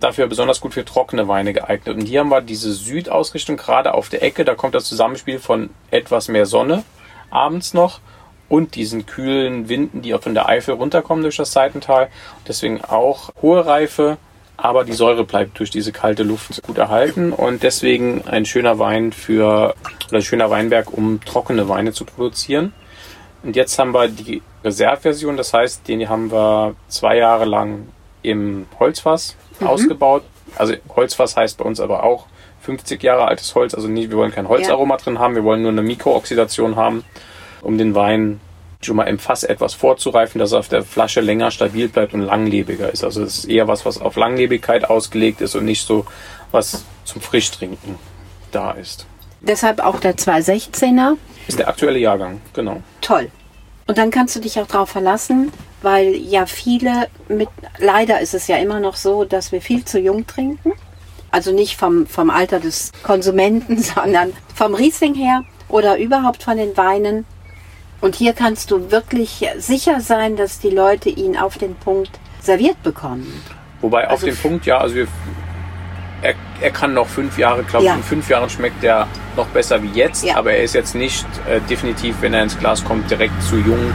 Dafür 0.00 0.26
besonders 0.26 0.60
gut 0.60 0.74
für 0.74 0.84
trockene 0.84 1.28
Weine 1.28 1.52
geeignet. 1.52 1.96
Und 1.96 2.06
hier 2.06 2.20
haben 2.20 2.30
wir 2.30 2.40
diese 2.40 2.72
Südausrichtung 2.72 3.56
gerade 3.56 3.94
auf 3.94 4.08
der 4.08 4.22
Ecke. 4.22 4.44
Da 4.44 4.54
kommt 4.54 4.74
das 4.74 4.84
Zusammenspiel 4.84 5.38
von 5.38 5.70
etwas 5.90 6.28
mehr 6.28 6.46
Sonne 6.46 6.82
abends 7.30 7.74
noch 7.74 8.00
und 8.48 8.74
diesen 8.74 9.06
kühlen 9.06 9.68
Winden, 9.68 10.02
die 10.02 10.14
auch 10.14 10.22
von 10.22 10.34
der 10.34 10.48
Eifel 10.48 10.74
runterkommen 10.74 11.22
durch 11.22 11.36
das 11.36 11.52
Seitental. 11.52 12.08
Deswegen 12.48 12.82
auch 12.82 13.30
hohe 13.40 13.64
Reife, 13.64 14.18
aber 14.56 14.84
die 14.84 14.92
Säure 14.92 15.24
bleibt 15.24 15.58
durch 15.58 15.70
diese 15.70 15.92
kalte 15.92 16.24
Luft 16.24 16.62
gut 16.62 16.76
erhalten 16.76 17.32
und 17.32 17.62
deswegen 17.62 18.26
ein 18.26 18.44
schöner 18.44 18.78
Wein 18.78 19.12
für 19.12 19.74
oder 20.08 20.18
ein 20.18 20.22
schöner 20.22 20.50
Weinberg, 20.50 20.92
um 20.92 21.20
trockene 21.24 21.68
Weine 21.68 21.92
zu 21.92 22.04
produzieren. 22.04 22.74
Und 23.42 23.56
jetzt 23.56 23.78
haben 23.78 23.94
wir 23.94 24.08
die 24.08 24.42
Reserveversion, 24.64 25.36
das 25.36 25.54
heißt, 25.54 25.88
den 25.88 26.06
haben 26.08 26.30
wir 26.30 26.74
zwei 26.88 27.16
Jahre 27.16 27.46
lang 27.46 27.86
im 28.22 28.66
Holzfass 28.78 29.36
ausgebaut. 29.60 30.22
Also 30.56 30.74
Holzfass 30.94 31.36
heißt 31.36 31.58
bei 31.58 31.64
uns 31.64 31.80
aber 31.80 32.02
auch 32.02 32.26
50 32.62 33.02
Jahre 33.02 33.26
altes 33.26 33.54
Holz. 33.54 33.74
Also 33.74 33.88
nicht, 33.88 34.10
wir 34.10 34.16
wollen 34.16 34.32
kein 34.32 34.48
Holzaroma 34.48 34.96
drin 34.96 35.18
haben, 35.18 35.34
wir 35.34 35.44
wollen 35.44 35.62
nur 35.62 35.70
eine 35.70 35.82
Mikrooxidation 35.82 36.76
haben, 36.76 37.04
um 37.62 37.78
den 37.78 37.94
Wein 37.94 38.40
schon 38.82 38.96
mal 38.96 39.04
im 39.04 39.18
Fass 39.18 39.44
etwas 39.44 39.74
vorzureifen, 39.74 40.38
dass 40.38 40.52
er 40.52 40.60
auf 40.60 40.68
der 40.68 40.82
Flasche 40.82 41.20
länger 41.20 41.50
stabil 41.50 41.88
bleibt 41.88 42.14
und 42.14 42.22
langlebiger 42.22 42.90
ist. 42.90 43.04
Also 43.04 43.22
es 43.22 43.38
ist 43.38 43.44
eher 43.44 43.68
was, 43.68 43.84
was 43.84 44.00
auf 44.00 44.16
Langlebigkeit 44.16 44.88
ausgelegt 44.88 45.40
ist 45.40 45.54
und 45.54 45.64
nicht 45.64 45.86
so 45.86 46.06
was 46.50 46.84
zum 47.04 47.20
Frischtrinken 47.20 47.96
da 48.50 48.72
ist. 48.72 49.06
Deshalb 49.40 49.80
auch 49.80 50.00
der 50.00 50.16
216er. 50.16 51.16
Ist 51.46 51.58
der 51.58 51.68
aktuelle 51.68 51.98
Jahrgang, 51.98 52.40
genau. 52.52 52.82
Toll. 53.00 53.30
Und 53.86 53.98
dann 53.98 54.10
kannst 54.10 54.36
du 54.36 54.40
dich 54.40 54.58
auch 54.60 54.66
darauf 54.66 54.90
verlassen, 54.90 55.52
weil 55.82 56.14
ja 56.16 56.46
viele 56.46 57.08
mit, 57.28 57.48
leider 57.78 58.20
ist 58.20 58.34
es 58.34 58.46
ja 58.48 58.56
immer 58.56 58.80
noch 58.80 58.96
so, 58.96 59.24
dass 59.24 59.52
wir 59.52 59.60
viel 59.62 59.84
zu 59.84 59.98
jung 59.98 60.26
trinken. 60.26 60.72
Also 61.32 61.52
nicht 61.52 61.76
vom, 61.76 62.06
vom 62.06 62.28
Alter 62.30 62.58
des 62.60 62.90
Konsumenten, 63.02 63.78
sondern 63.82 64.32
vom 64.54 64.74
Riesling 64.74 65.14
her 65.14 65.44
oder 65.68 65.96
überhaupt 65.98 66.42
von 66.42 66.56
den 66.56 66.76
Weinen. 66.76 67.24
Und 68.00 68.14
hier 68.16 68.32
kannst 68.32 68.70
du 68.70 68.90
wirklich 68.90 69.46
sicher 69.58 70.00
sein, 70.00 70.34
dass 70.36 70.58
die 70.58 70.70
Leute 70.70 71.08
ihn 71.10 71.36
auf 71.36 71.58
den 71.58 71.74
Punkt 71.76 72.10
serviert 72.40 72.82
bekommen. 72.82 73.42
Wobei 73.82 74.06
auf 74.06 74.12
Also 74.12 74.26
den 74.26 74.34
f- 74.34 74.42
Punkt, 74.42 74.66
ja, 74.66 74.78
also 74.78 74.94
wir, 74.94 75.06
er, 76.22 76.34
er 76.60 76.70
kann 76.70 76.94
noch 76.94 77.06
fünf 77.06 77.38
Jahre, 77.38 77.62
glaube 77.62 77.84
Ja. 77.86 77.92
ich, 77.92 77.98
in 77.98 78.04
fünf 78.04 78.28
Jahren 78.28 78.48
schmeckt 78.50 78.82
er 78.84 79.06
noch 79.36 79.46
besser 79.48 79.82
wie 79.82 79.88
jetzt, 79.88 80.24
Ja. 80.24 80.36
aber 80.36 80.52
er 80.52 80.62
ist 80.64 80.74
jetzt 80.74 80.94
nicht 80.94 81.26
äh, 81.48 81.60
definitiv, 81.68 82.16
wenn 82.20 82.34
er 82.34 82.42
ins 82.42 82.58
Glas 82.58 82.84
kommt, 82.84 83.10
direkt 83.10 83.40
zu 83.42 83.56
jung, 83.56 83.92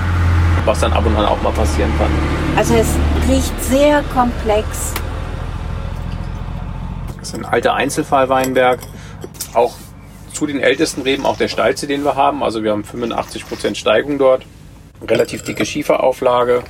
was 0.66 0.80
dann 0.80 0.94
ab 0.94 1.06
und 1.06 1.16
an 1.16 1.26
auch 1.26 1.42
mal 1.42 1.52
passieren 1.54 1.92
kann. 1.98 2.10
Also 2.58 2.74
es 2.76 2.88
riecht 3.30 3.64
sehr 3.64 4.04
komplex. 4.14 4.94
Das 7.20 7.30
ist 7.30 7.36
ein 7.36 7.46
alter 7.46 7.74
Einzelfallweinberg, 7.74 8.80
auch 9.54 9.74
zu 10.34 10.46
den 10.46 10.60
ältesten 10.60 11.02
Reben, 11.02 11.26
auch 11.26 11.38
der 11.38 11.48
steilste, 11.48 11.88
den 11.88 12.04
wir 12.04 12.16
haben. 12.16 12.44
Also 12.44 12.64
wir 12.64 12.72
haben 12.72 12.84
85% 12.84 13.76
Steigung 13.76 14.18
dort, 14.18 14.44
relativ 15.08 15.44
dicke 15.44 15.66
Schieferauflage. 15.66 16.64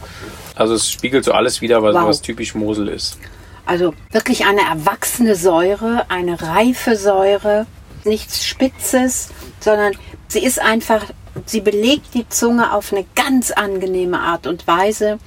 Also 0.55 0.75
es 0.75 0.89
spiegelt 0.89 1.25
so 1.25 1.33
alles 1.33 1.61
wieder, 1.61 1.81
was, 1.83 1.95
Wow. 1.95 2.07
was 2.07 2.21
typisch 2.21 2.55
Mosel 2.55 2.87
ist. 2.87 3.17
Also 3.65 3.93
wirklich 4.11 4.45
eine 4.45 4.61
erwachsene 4.61 5.35
Säure, 5.35 6.05
eine 6.09 6.39
reife 6.41 6.95
Säure, 6.95 7.65
nichts 8.03 8.45
Spitzes, 8.45 9.29
sondern 9.59 9.93
sie 10.27 10.43
ist 10.43 10.59
einfach, 10.61 11.03
sie 11.45 11.61
belegt 11.61 12.13
die 12.13 12.27
Zunge 12.29 12.73
auf 12.73 12.91
eine 12.91 13.05
ganz 13.15 13.51
angenehme 13.51 14.19
Art 14.19 14.47
und 14.47 14.67
Weise. 14.67 15.19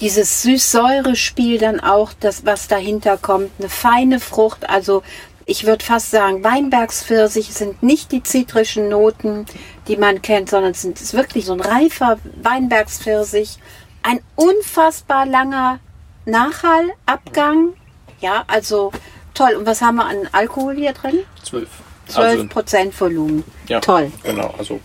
Dieses 0.00 0.42
Süß-Säure-Spiel 0.42 1.58
dann 1.58 1.80
auch, 1.80 2.12
das, 2.18 2.44
was 2.44 2.68
dahinter 2.68 3.16
kommt, 3.16 3.50
eine 3.58 3.68
feine 3.68 4.20
Frucht, 4.20 4.68
also 4.68 5.02
ich 5.46 5.66
würde 5.66 5.84
fast 5.84 6.10
sagen, 6.10 6.42
Weinbergspfirsich 6.42 7.52
sind 7.52 7.82
nicht 7.82 8.12
die 8.12 8.22
zitrischen 8.22 8.88
Noten, 8.88 9.44
die 9.88 9.96
man 9.96 10.22
kennt, 10.22 10.48
sondern 10.48 10.72
es 10.72 10.84
ist 10.84 11.14
wirklich 11.14 11.44
so 11.44 11.52
ein 11.52 11.60
reifer 11.60 12.18
Weinbergspfirsich. 12.42 13.58
Ein 14.02 14.20
unfassbar 14.36 15.26
langer 15.26 15.80
Nachhallabgang. 16.24 17.74
Ja, 18.20 18.44
also 18.46 18.90
toll. 19.34 19.54
Und 19.54 19.66
was 19.66 19.82
haben 19.82 19.96
wir 19.96 20.06
an 20.06 20.28
Alkohol 20.32 20.76
hier 20.76 20.92
drin? 20.92 21.20
Zwölf. 21.42 21.68
12 22.06 22.48
Prozent 22.48 23.00
Volumen. 23.00 23.44
Ja, 23.68 23.80
Toll. 23.80 24.10
Genau, 24.22 24.54
also 24.58 24.80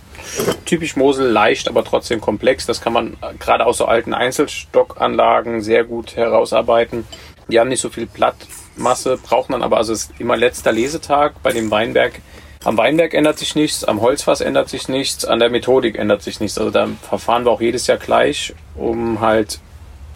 typisch 0.66 0.96
Mosel, 0.96 1.30
leicht, 1.30 1.68
aber 1.68 1.84
trotzdem 1.84 2.22
komplex. 2.22 2.66
Das 2.66 2.82
kann 2.82 2.94
man 2.94 3.14
äh, 3.22 3.34
gerade 3.40 3.66
aus 3.66 3.78
so 3.78 3.86
alten 3.86 4.14
Einzelstockanlagen 4.14 5.62
sehr 5.62 5.84
gut 5.84 6.16
herausarbeiten. 6.16 7.06
Die 7.48 7.60
haben 7.60 7.70
nicht 7.70 7.82
so 7.82 7.90
viel 7.90 8.06
Blattmasse, 8.06 9.18
brauchen 9.18 9.54
dann 9.54 9.64
aber, 9.64 9.78
also 9.78 9.94
es 9.94 10.04
ist 10.04 10.20
immer 10.20 10.38
letzter 10.38 10.72
Lesetag 10.72 11.42
bei 11.42 11.52
dem 11.52 11.72
Weinberg. 11.72 12.20
Am 12.64 12.78
Weinberg 12.78 13.14
ändert 13.14 13.40
sich 13.40 13.56
nichts, 13.56 13.86
am 13.86 14.02
Holzfass 14.02 14.42
ändert 14.42 14.70
sich 14.70 14.90
nichts, 14.90 15.24
an 15.24 15.40
der 15.40 15.50
Methodik 15.50 15.98
ändert 15.98 16.22
sich 16.22 16.40
nichts. 16.42 16.58
Also 16.58 16.72
da 16.72 16.90
verfahren 17.02 17.46
wir 17.46 17.52
auch 17.52 17.62
jedes 17.62 17.88
Jahr 17.88 17.98
gleich, 17.98 18.54
um 18.76 19.22
halt 19.22 19.60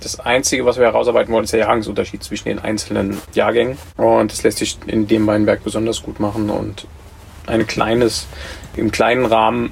das 0.06 0.20
Einzige, 0.20 0.66
was 0.66 0.78
wir 0.78 0.86
herausarbeiten 0.86 1.34
wollen, 1.34 1.44
ist 1.46 1.54
der 1.54 1.62
Jahrgangsunterschied 1.62 2.24
zwischen 2.24 2.50
den 2.50 2.60
einzelnen 2.60 3.22
Jahrgängen. 3.34 3.78
Und 3.98 4.32
das 4.32 4.44
lässt 4.44 4.60
sich 4.60 4.78
in 4.86 5.08
dem 5.08 5.26
Weinberg 5.28 5.64
besonders 5.64 6.04
gut 6.04 6.20
machen 6.20 6.50
und 6.50 6.88
ein 7.48 7.68
kleines, 7.68 8.28
im 8.76 8.92
kleinen 8.92 9.26
Rahmen 9.26 9.72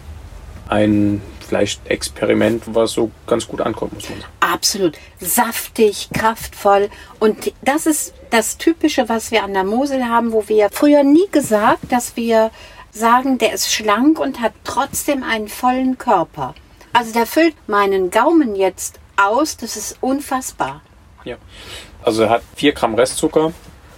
ein 0.67 1.21
vielleicht 1.51 1.85
Experiment, 1.89 2.63
was 2.67 2.93
so 2.93 3.11
ganz 3.27 3.45
gut 3.45 3.59
ankommt, 3.59 3.93
muss 3.93 4.09
man 4.09 4.21
sagen. 4.21 4.31
Absolut 4.39 4.97
saftig, 5.19 6.07
kraftvoll. 6.13 6.89
Und 7.19 7.51
das 7.61 7.85
ist 7.85 8.13
das 8.29 8.57
Typische, 8.57 9.09
was 9.09 9.31
wir 9.31 9.43
an 9.43 9.53
der 9.53 9.65
Mosel 9.65 10.05
haben, 10.05 10.31
wo 10.31 10.47
wir 10.47 10.69
früher 10.71 11.03
nie 11.03 11.27
gesagt, 11.29 11.91
dass 11.91 12.15
wir 12.15 12.51
sagen, 12.91 13.37
der 13.37 13.53
ist 13.53 13.69
schlank 13.69 14.17
und 14.17 14.39
hat 14.39 14.53
trotzdem 14.63 15.23
einen 15.23 15.49
vollen 15.49 15.97
Körper. 15.97 16.55
Also 16.93 17.11
der 17.11 17.25
füllt 17.25 17.55
meinen 17.67 18.11
Gaumen 18.11 18.55
jetzt 18.55 19.00
aus. 19.25 19.57
Das 19.57 19.77
ist 19.77 19.97
unfassbar. 20.01 20.81
Ja. 21.23 21.37
Also 22.03 22.23
er 22.23 22.29
hat 22.29 22.41
4 22.55 22.73
Gramm 22.73 22.95
Restzucker, 22.95 23.53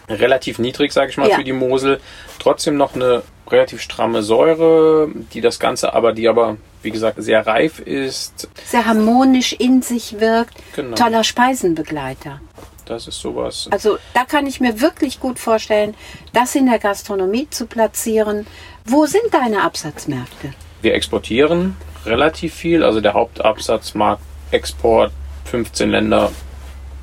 relativ 0.09 0.59
niedrig, 0.59 0.91
sage 0.91 1.11
ich 1.11 1.17
mal, 1.17 1.29
Ja. 1.29 1.37
für 1.37 1.43
die 1.43 1.53
Mosel. 1.53 2.01
Trotzdem 2.39 2.75
noch 2.75 2.95
eine 2.95 3.23
relativ 3.49 3.81
stramme 3.81 4.23
Säure, 4.23 5.09
die 5.33 5.41
das 5.41 5.59
Ganze 5.59 5.93
aber, 5.93 6.13
die 6.13 6.27
aber, 6.27 6.57
wie 6.81 6.91
gesagt, 6.91 7.21
sehr 7.21 7.45
reif 7.45 7.79
ist. 7.79 8.49
Sehr 8.65 8.85
harmonisch 8.85 9.53
in 9.53 9.81
sich 9.81 10.19
wirkt. 10.19 10.55
Genau. 10.75 10.95
Toller 10.95 11.23
Speisenbegleiter. 11.23 12.41
Das 12.85 13.07
ist 13.07 13.19
sowas. 13.19 13.69
Also 13.71 13.97
da 14.13 14.25
kann 14.25 14.45
ich 14.45 14.59
mir 14.59 14.81
wirklich 14.81 15.21
gut 15.21 15.39
vorstellen, 15.39 15.95
das 16.33 16.53
in 16.55 16.65
der 16.65 16.79
Gastronomie 16.79 17.47
zu 17.49 17.65
platzieren. 17.65 18.45
Wo 18.83 19.05
sind 19.05 19.23
deine 19.31 19.61
Absatzmärkte? 19.63 20.53
Wir 20.81 20.93
exportieren 20.93 21.77
relativ 22.05 22.53
viel. 22.53 22.83
Also 22.83 22.99
der 22.99 23.13
Hauptabsatzmarkt 23.13 24.21
Export 24.53 25.11
15 25.45 25.89
Länder 25.89 26.31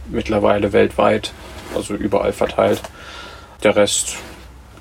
mittlerweile 0.09 0.73
weltweit, 0.73 1.33
also 1.75 1.95
überall 1.95 2.33
verteilt. 2.33 2.80
Der 3.62 3.76
Rest 3.76 4.16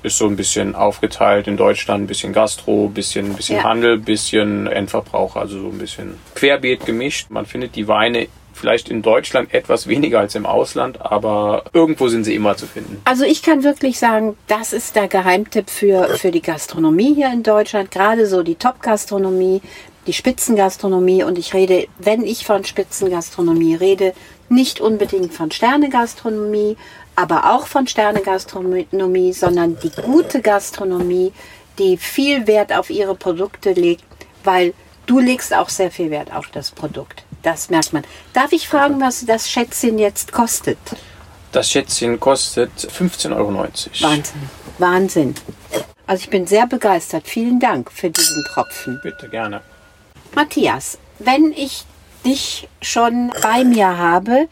ist 0.02 0.16
so 0.16 0.26
ein 0.26 0.36
bisschen 0.36 0.74
aufgeteilt 0.74 1.46
in 1.46 1.56
Deutschland, 1.56 2.04
ein 2.04 2.06
bisschen 2.06 2.32
Gastro, 2.32 2.86
ein 2.86 2.94
bisschen, 2.94 3.34
bisschen 3.34 3.56
Ja. 3.56 3.64
Handel, 3.64 3.94
ein 3.94 4.02
bisschen 4.04 4.66
Endverbrauch, 4.66 5.36
also 5.36 5.60
so 5.60 5.68
ein 5.68 5.78
bisschen 5.78 6.14
querbeet 6.34 6.86
gemischt. 6.86 7.30
Man 7.30 7.44
findet 7.44 7.76
die 7.76 7.86
Weine 7.86 8.28
vielleicht 8.52 8.88
in 8.90 9.02
Deutschland 9.02 9.54
etwas 9.54 9.86
weniger 9.86 10.20
als 10.20 10.34
im 10.34 10.44
Ausland, 10.44 11.00
aber 11.00 11.64
irgendwo 11.72 12.08
sind 12.08 12.24
sie 12.24 12.34
immer 12.34 12.56
zu 12.56 12.66
finden. 12.66 13.00
Also 13.04 13.24
ich 13.24 13.42
kann 13.42 13.62
wirklich 13.62 13.98
sagen, 13.98 14.36
das 14.48 14.72
ist 14.72 14.96
der 14.96 15.08
Geheimtipp 15.08 15.70
für, 15.70 16.16
für 16.18 16.30
die 16.30 16.42
Gastronomie 16.42 17.14
hier 17.14 17.32
in 17.32 17.42
Deutschland. 17.42 17.90
Gerade 17.90 18.26
so 18.26 18.42
die 18.42 18.56
Top-Gastronomie, 18.56 19.62
die 20.06 20.12
Spitzengastronomie. 20.12 21.22
Und 21.22 21.38
ich 21.38 21.54
rede, 21.54 21.88
wenn 21.98 22.24
ich 22.24 22.44
von 22.44 22.64
Spitzengastronomie 22.64 23.74
rede, 23.74 24.14
nicht 24.48 24.80
unbedingt 24.80 25.32
von 25.32 25.50
Sternegastronomie, 25.50 26.76
aber 27.16 27.52
auch 27.52 27.66
von 27.66 27.86
Sternegastronomie, 27.86 29.32
sondern 29.32 29.78
die 29.80 29.90
gute 29.90 30.40
Gastronomie, 30.40 31.32
die 31.78 31.96
viel 31.96 32.46
Wert 32.46 32.72
auf 32.72 32.90
ihre 32.90 33.14
Produkte 33.14 33.72
legt, 33.72 34.04
weil 34.44 34.74
du 35.06 35.18
legst 35.18 35.54
auch 35.54 35.68
sehr 35.68 35.90
viel 35.90 36.10
Wert 36.10 36.32
auf 36.32 36.48
das 36.48 36.70
Produkt. 36.70 37.24
Das 37.42 37.70
merkt 37.70 37.92
man. 37.92 38.04
Darf 38.32 38.52
ich 38.52 38.68
fragen, 38.68 39.00
was 39.00 39.24
das 39.24 39.50
Schätzchen 39.50 39.98
jetzt 39.98 40.32
kostet? 40.32 40.78
Das 41.52 41.70
Schätzchen 41.70 42.20
kostet 42.20 42.70
15,90 42.70 43.36
Euro. 43.36 43.54
Wahnsinn. 43.54 44.50
Wahnsinn. 44.78 45.34
Also 46.06 46.24
ich 46.24 46.30
bin 46.30 46.46
sehr 46.46 46.66
begeistert. 46.66 47.26
Vielen 47.26 47.60
Dank 47.60 47.90
für 47.90 48.10
diesen 48.10 48.44
Tropfen. 48.52 49.00
Bitte 49.02 49.28
gerne. 49.28 49.62
Matthias, 50.34 50.98
wenn 51.18 51.52
ich 51.52 51.84
dich 52.24 52.68
schon 52.80 53.32
bei 53.42 53.64
mir 53.64 53.98
habe, 53.98 54.48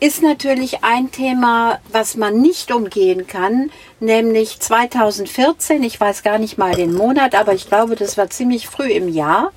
ist 0.00 0.22
natürlich 0.22 0.82
ein 0.82 1.12
Thema, 1.12 1.78
was 1.92 2.16
man 2.16 2.40
nicht 2.40 2.72
umgehen 2.72 3.26
kann, 3.26 3.70
nämlich 4.00 4.58
2014, 4.58 5.82
ich 5.82 6.00
weiß 6.00 6.22
gar 6.22 6.38
nicht 6.38 6.56
mal 6.56 6.74
den 6.74 6.94
Monat, 6.94 7.34
aber 7.34 7.52
ich 7.52 7.68
glaube, 7.68 7.96
das 7.96 8.16
war 8.16 8.30
ziemlich 8.30 8.66
früh 8.66 8.90
im 8.90 9.08
Jahr, 9.08 9.52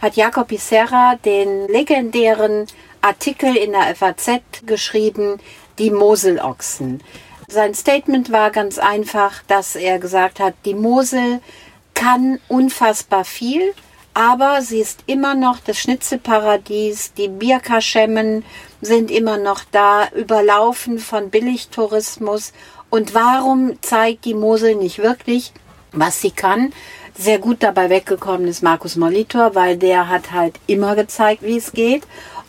hat 0.00 0.16
Jakob 0.16 0.48
Becerra 0.48 1.16
den 1.24 1.66
legendären 1.68 2.66
Artikel 3.02 3.56
in 3.56 3.72
der 3.72 3.94
FAZ 3.96 4.40
geschrieben, 4.64 5.38
die 5.78 5.90
Moselochsen. 5.90 7.02
Sein 7.48 7.74
Statement 7.74 8.30
war 8.30 8.50
ganz 8.50 8.78
einfach, 8.78 9.42
dass 9.48 9.74
er 9.74 9.98
gesagt 9.98 10.38
hat, 10.38 10.54
die 10.64 10.74
Mosel 10.74 11.40
kann 11.94 12.38
unfassbar 12.46 13.24
viel, 13.24 13.74
aber 14.14 14.62
sie 14.62 14.80
ist 14.80 15.04
immer 15.06 15.34
noch 15.34 15.58
das 15.60 15.78
Schnitzelparadies, 15.78 17.14
die 17.14 17.28
Bierkaschemmen 17.28 18.44
sind 18.80 19.10
immer 19.10 19.36
noch 19.36 19.62
da, 19.70 20.08
überlaufen 20.14 20.98
von 20.98 21.30
Billigtourismus. 21.30 22.52
Und 22.88 23.14
warum 23.14 23.80
zeigt 23.82 24.24
die 24.24 24.34
Mosel 24.34 24.74
nicht 24.74 24.98
wirklich, 24.98 25.52
was 25.92 26.20
sie 26.20 26.32
kann? 26.32 26.72
Sehr 27.16 27.38
gut 27.38 27.62
dabei 27.62 27.90
weggekommen 27.90 28.48
ist 28.48 28.62
Markus 28.62 28.96
Molitor, 28.96 29.54
weil 29.54 29.76
der 29.76 30.08
hat 30.08 30.32
halt 30.32 30.58
immer 30.66 30.96
gezeigt, 30.96 31.42
wie 31.42 31.56
es 31.56 31.72
geht. 31.72 32.02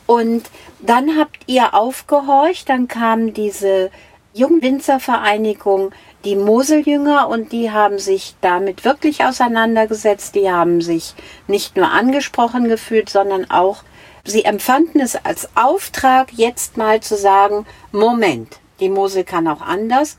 Und 0.05 0.43
dann 0.79 1.17
habt 1.17 1.37
ihr 1.47 1.73
aufgehorcht, 1.73 2.69
dann 2.69 2.87
kam 2.87 3.33
diese 3.33 3.91
Jungwinzervereinigung, 4.33 5.91
die 6.23 6.35
Moseljünger, 6.35 7.27
und 7.27 7.51
die 7.51 7.71
haben 7.71 7.99
sich 7.99 8.35
damit 8.41 8.85
wirklich 8.85 9.23
auseinandergesetzt. 9.23 10.35
Die 10.35 10.51
haben 10.51 10.81
sich 10.81 11.15
nicht 11.47 11.75
nur 11.75 11.91
angesprochen 11.91 12.67
gefühlt, 12.67 13.09
sondern 13.09 13.49
auch, 13.49 13.83
sie 14.23 14.45
empfanden 14.45 15.01
es 15.01 15.15
als 15.15 15.49
Auftrag, 15.55 16.31
jetzt 16.33 16.77
mal 16.77 17.01
zu 17.01 17.15
sagen, 17.15 17.65
Moment, 17.91 18.59
die 18.79 18.89
Mosel 18.89 19.23
kann 19.23 19.47
auch 19.47 19.61
anders. 19.61 20.17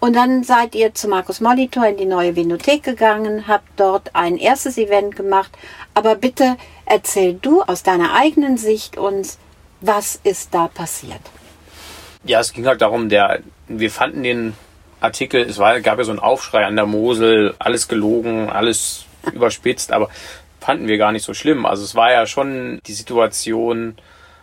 Und 0.00 0.16
dann 0.16 0.44
seid 0.44 0.74
ihr 0.74 0.94
zu 0.94 1.08
Markus 1.08 1.40
Molitor 1.40 1.86
in 1.86 1.98
die 1.98 2.06
neue 2.06 2.34
Vinothek 2.34 2.82
gegangen, 2.82 3.46
habt 3.46 3.68
dort 3.76 4.14
ein 4.14 4.38
erstes 4.38 4.78
Event 4.78 5.14
gemacht. 5.14 5.50
Aber 5.92 6.14
bitte 6.14 6.56
erzähl 6.86 7.34
du 7.34 7.62
aus 7.62 7.82
deiner 7.82 8.14
eigenen 8.14 8.56
Sicht 8.56 8.96
uns, 8.96 9.38
was 9.82 10.18
ist 10.24 10.54
da 10.54 10.68
passiert? 10.68 11.20
Ja, 12.24 12.40
es 12.40 12.52
ging 12.52 12.66
halt 12.66 12.80
darum, 12.80 13.08
der, 13.08 13.40
wir 13.68 13.90
fanden 13.90 14.22
den 14.22 14.54
Artikel, 15.00 15.42
es 15.42 15.58
war, 15.58 15.80
gab 15.80 15.98
ja 15.98 16.04
so 16.04 16.10
einen 16.10 16.20
Aufschrei 16.20 16.64
an 16.64 16.76
der 16.76 16.86
Mosel, 16.86 17.54
alles 17.58 17.88
gelogen, 17.88 18.50
alles 18.50 19.04
überspitzt, 19.32 19.92
aber 19.92 20.10
fanden 20.60 20.88
wir 20.88 20.98
gar 20.98 21.12
nicht 21.12 21.24
so 21.24 21.34
schlimm. 21.34 21.66
Also 21.66 21.84
es 21.84 21.94
war 21.94 22.12
ja 22.12 22.26
schon 22.26 22.80
die 22.86 22.92
Situation 22.92 23.96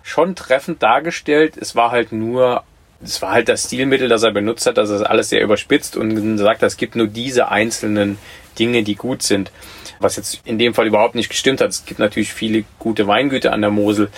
schon 0.04 0.36
treffend 0.36 0.82
dargestellt. 0.82 1.58
Es 1.58 1.76
war 1.76 1.92
halt 1.92 2.12
nur 2.12 2.64
es 3.04 3.22
war 3.22 3.32
halt 3.32 3.50
das 3.50 3.66
Stilmittel, 3.66 4.10
das 4.10 4.24
er 4.24 4.32
benutzt 4.32 4.66
hat, 4.66 4.78
dass 4.78 4.90
er 4.90 5.10
alles 5.10 5.30
sehr 5.30 5.44
überspitzt 5.44 5.96
und 5.96 6.38
sagt, 6.38 6.64
es 6.64 6.78
gibt 6.78 6.96
nur 6.96 7.08
diese 7.08 7.50
einzelnen 7.50 8.18
Dinge, 8.58 8.84
die 8.84 8.96
gut 8.96 9.22
sind. 9.22 9.52
Was 10.00 10.16
jetzt 10.16 10.42
in 10.46 10.58
dem 10.58 10.74
Fall 10.74 10.88
überhaupt 10.88 11.16
nicht 11.16 11.30
gestimmt 11.30 11.62
hat. 11.62 11.70
Es 11.70 11.86
gibt 11.86 12.00
natürlich 12.00 12.34
viele 12.34 12.64
gute 12.80 13.08
Weingüter 13.08 13.54
an 13.54 13.62
der 13.62 13.70
Mosel. 13.70 14.10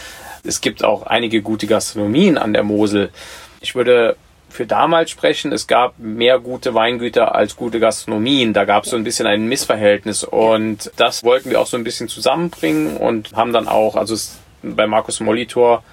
Es 0.43 0.61
gibt 0.61 0.83
auch 0.83 1.03
einige 1.03 1.41
gute 1.41 1.67
Gastronomien 1.67 2.37
an 2.37 2.53
der 2.53 2.63
Mosel. 2.63 3.09
Ich 3.59 3.75
würde 3.75 4.15
für 4.49 4.65
damals 4.65 5.11
sprechen, 5.11 5.51
es 5.51 5.67
gab 5.67 5.97
mehr 5.99 6.39
gute 6.39 6.73
Weingüter 6.73 7.35
als 7.35 7.55
gute 7.55 7.79
Gastronomien. 7.79 8.53
Da 8.53 8.65
gab 8.65 8.83
es 8.83 8.89
so 8.89 8.95
ein 8.95 9.03
bisschen 9.03 9.27
ein 9.27 9.47
Missverhältnis 9.47 10.23
und 10.23 10.91
das 10.97 11.23
wollten 11.23 11.49
wir 11.49 11.61
auch 11.61 11.67
so 11.67 11.77
ein 11.77 11.83
bisschen 11.83 12.07
zusammenbringen 12.07 12.97
und 12.97 13.35
haben 13.35 13.53
dann 13.53 13.67
auch, 13.67 13.95
also 13.95 14.15
bei 14.61 14.87
Markus 14.87 15.19
Molitor 15.19 15.83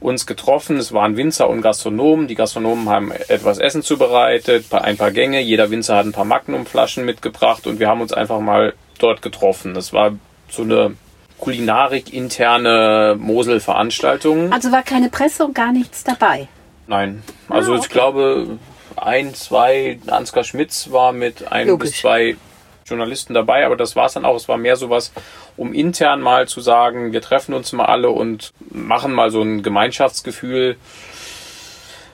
uns 0.00 0.26
getroffen. 0.26 0.78
Es 0.78 0.92
waren 0.92 1.16
Winzer 1.16 1.48
und 1.48 1.60
Gastronomen. 1.60 2.26
Die 2.26 2.34
Gastronomen 2.34 2.88
haben 2.88 3.12
etwas 3.12 3.58
Essen 3.58 3.82
zubereitet, 3.82 4.66
ein 4.72 4.96
paar 4.96 5.10
Gänge. 5.10 5.40
Jeder 5.40 5.70
Winzer 5.70 5.96
hat 5.96 6.06
ein 6.06 6.12
paar 6.12 6.24
Magnumflaschen 6.24 7.04
mitgebracht 7.04 7.66
und 7.66 7.78
wir 7.78 7.88
haben 7.88 8.00
uns 8.00 8.12
einfach 8.12 8.40
mal 8.40 8.72
dort 8.98 9.20
getroffen. 9.20 9.74
Das 9.74 9.92
war 9.92 10.12
so 10.48 10.62
eine 10.62 10.94
Kulinarik-interne 11.38 13.16
Mosel-Veranstaltung. 13.18 14.52
Also 14.52 14.72
war 14.72 14.82
keine 14.82 15.08
Presse 15.08 15.44
und 15.44 15.54
gar 15.54 15.72
nichts 15.72 16.04
dabei? 16.04 16.48
Nein. 16.90 17.22
Also 17.48 17.72
ah, 17.72 17.76
okay. 17.76 17.84
ich 17.84 17.92
glaube, 17.92 18.58
ein, 18.96 19.32
zwei, 19.34 20.00
Ansgar 20.08 20.42
Schmitz 20.42 20.90
war 20.90 21.12
mit 21.12 21.50
ein 21.50 21.68
Logisch. 21.68 21.92
bis 21.92 22.00
zwei 22.00 22.36
Journalisten 22.84 23.32
dabei, 23.32 23.64
aber 23.64 23.76
das 23.76 23.94
war 23.94 24.06
es 24.06 24.14
dann 24.14 24.24
auch. 24.24 24.34
Es 24.34 24.48
war 24.48 24.56
mehr 24.56 24.74
sowas, 24.74 25.12
um 25.56 25.72
intern 25.72 26.20
mal 26.20 26.48
zu 26.48 26.60
sagen, 26.60 27.12
wir 27.12 27.22
treffen 27.22 27.54
uns 27.54 27.72
mal 27.72 27.84
alle 27.84 28.10
und 28.10 28.52
machen 28.70 29.12
mal 29.12 29.30
so 29.30 29.40
ein 29.40 29.62
Gemeinschaftsgefühl. 29.62 30.76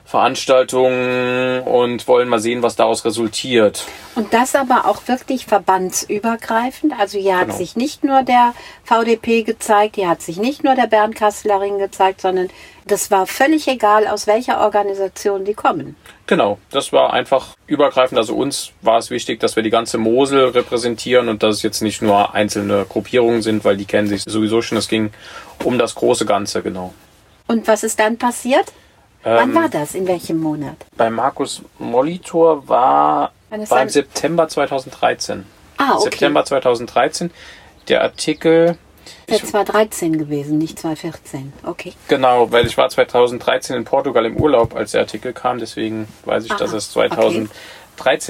Veranstaltungen 0.04 1.62
und 1.62 2.06
wollen 2.06 2.28
mal 2.28 2.38
sehen, 2.38 2.62
was 2.62 2.76
daraus 2.76 3.04
resultiert. 3.04 3.84
Und 4.14 4.32
das 4.32 4.54
aber 4.54 4.84
auch 4.86 5.08
wirklich 5.08 5.46
verbandsübergreifend. 5.46 6.92
Also 6.96 7.18
hier 7.18 7.36
hat 7.36 7.46
genau. 7.46 7.58
sich 7.58 7.74
nicht 7.74 8.04
nur 8.04 8.22
der 8.22 8.54
VDP 8.84 9.42
gezeigt, 9.42 9.96
hier 9.96 10.08
hat 10.08 10.22
sich 10.22 10.36
nicht 10.36 10.62
nur 10.62 10.76
der 10.76 10.86
Bernd 10.86 11.16
Kasslerin 11.16 11.78
gezeigt, 11.78 12.20
sondern 12.20 12.50
das 12.86 13.10
war 13.10 13.26
völlig 13.26 13.66
egal, 13.66 14.06
aus 14.06 14.26
welcher 14.26 14.60
Organisation 14.60 15.44
die 15.44 15.54
kommen. 15.54 15.96
Genau, 16.26 16.58
das 16.70 16.92
war 16.92 17.12
einfach 17.12 17.56
übergreifend. 17.66 18.18
Also 18.18 18.34
uns 18.34 18.72
war 18.80 18.98
es 18.98 19.10
wichtig, 19.10 19.40
dass 19.40 19.56
wir 19.56 19.62
die 19.62 19.70
ganze 19.70 19.98
Mosel 19.98 20.46
repräsentieren 20.46 21.28
und 21.28 21.42
dass 21.42 21.56
es 21.56 21.62
jetzt 21.62 21.82
nicht 21.82 22.00
nur 22.00 22.34
einzelne 22.34 22.86
Gruppierungen 22.88 23.42
sind, 23.42 23.64
weil 23.64 23.76
die 23.76 23.84
kennen 23.84 24.08
sich 24.08 24.22
sowieso 24.24 24.62
schon. 24.62 24.78
Es 24.78 24.88
ging 24.88 25.10
um 25.64 25.78
das 25.78 25.94
große 25.96 26.26
Ganze, 26.26 26.62
genau. 26.62 26.94
Und 27.48 27.66
was 27.66 27.82
ist 27.82 27.98
dann 27.98 28.18
passiert? 28.18 28.72
Wann 29.22 29.50
ähm, 29.50 29.54
war 29.56 29.68
das? 29.68 29.94
In 29.96 30.06
welchem 30.06 30.38
Monat? 30.38 30.76
Bei 30.96 31.10
Markus 31.10 31.62
Molitor 31.78 32.68
war 32.68 33.32
beim 33.68 33.88
September 33.88 34.48
2013. 34.48 35.44
Ah, 35.78 35.94
okay. 35.94 36.02
September 36.04 36.44
2013. 36.44 37.30
Der 37.88 38.02
Artikel 38.02 38.78
das 39.26 39.52
war 39.52 39.64
13 39.64 40.18
gewesen, 40.18 40.58
nicht 40.58 40.78
2014. 40.78 41.52
Okay. 41.64 41.92
Genau, 42.08 42.50
weil 42.50 42.66
ich 42.66 42.76
war 42.76 42.88
2013 42.88 43.76
in 43.76 43.84
Portugal 43.84 44.24
im 44.26 44.36
Urlaub, 44.36 44.74
als 44.74 44.92
der 44.92 45.02
Artikel 45.02 45.32
kam. 45.32 45.58
Deswegen 45.58 46.08
weiß 46.24 46.44
ich, 46.44 46.52
Aha, 46.52 46.58
dass 46.58 46.72
es 46.72 46.90
2013 46.92 47.48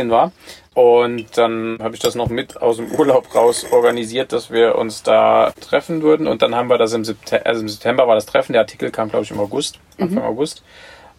okay. 0.06 0.10
war. 0.10 0.32
Und 0.74 1.38
dann 1.38 1.78
habe 1.80 1.94
ich 1.94 2.02
das 2.02 2.14
noch 2.14 2.28
mit 2.28 2.60
aus 2.60 2.76
dem 2.76 2.92
Urlaub 2.92 3.34
raus 3.34 3.64
organisiert, 3.70 4.32
dass 4.32 4.50
wir 4.50 4.76
uns 4.76 5.02
da 5.02 5.52
treffen 5.60 6.02
würden. 6.02 6.26
Und 6.26 6.42
dann 6.42 6.54
haben 6.54 6.68
wir 6.68 6.76
das 6.76 6.92
im 6.92 7.04
September, 7.04 7.46
also 7.46 7.62
im 7.62 7.68
September 7.68 8.06
war 8.06 8.14
das 8.14 8.26
Treffen. 8.26 8.52
Der 8.52 8.60
Artikel 8.60 8.90
kam, 8.90 9.08
glaube 9.08 9.24
ich, 9.24 9.30
im 9.30 9.40
August, 9.40 9.78
Anfang 9.98 10.18
mhm. 10.18 10.28
August. 10.28 10.62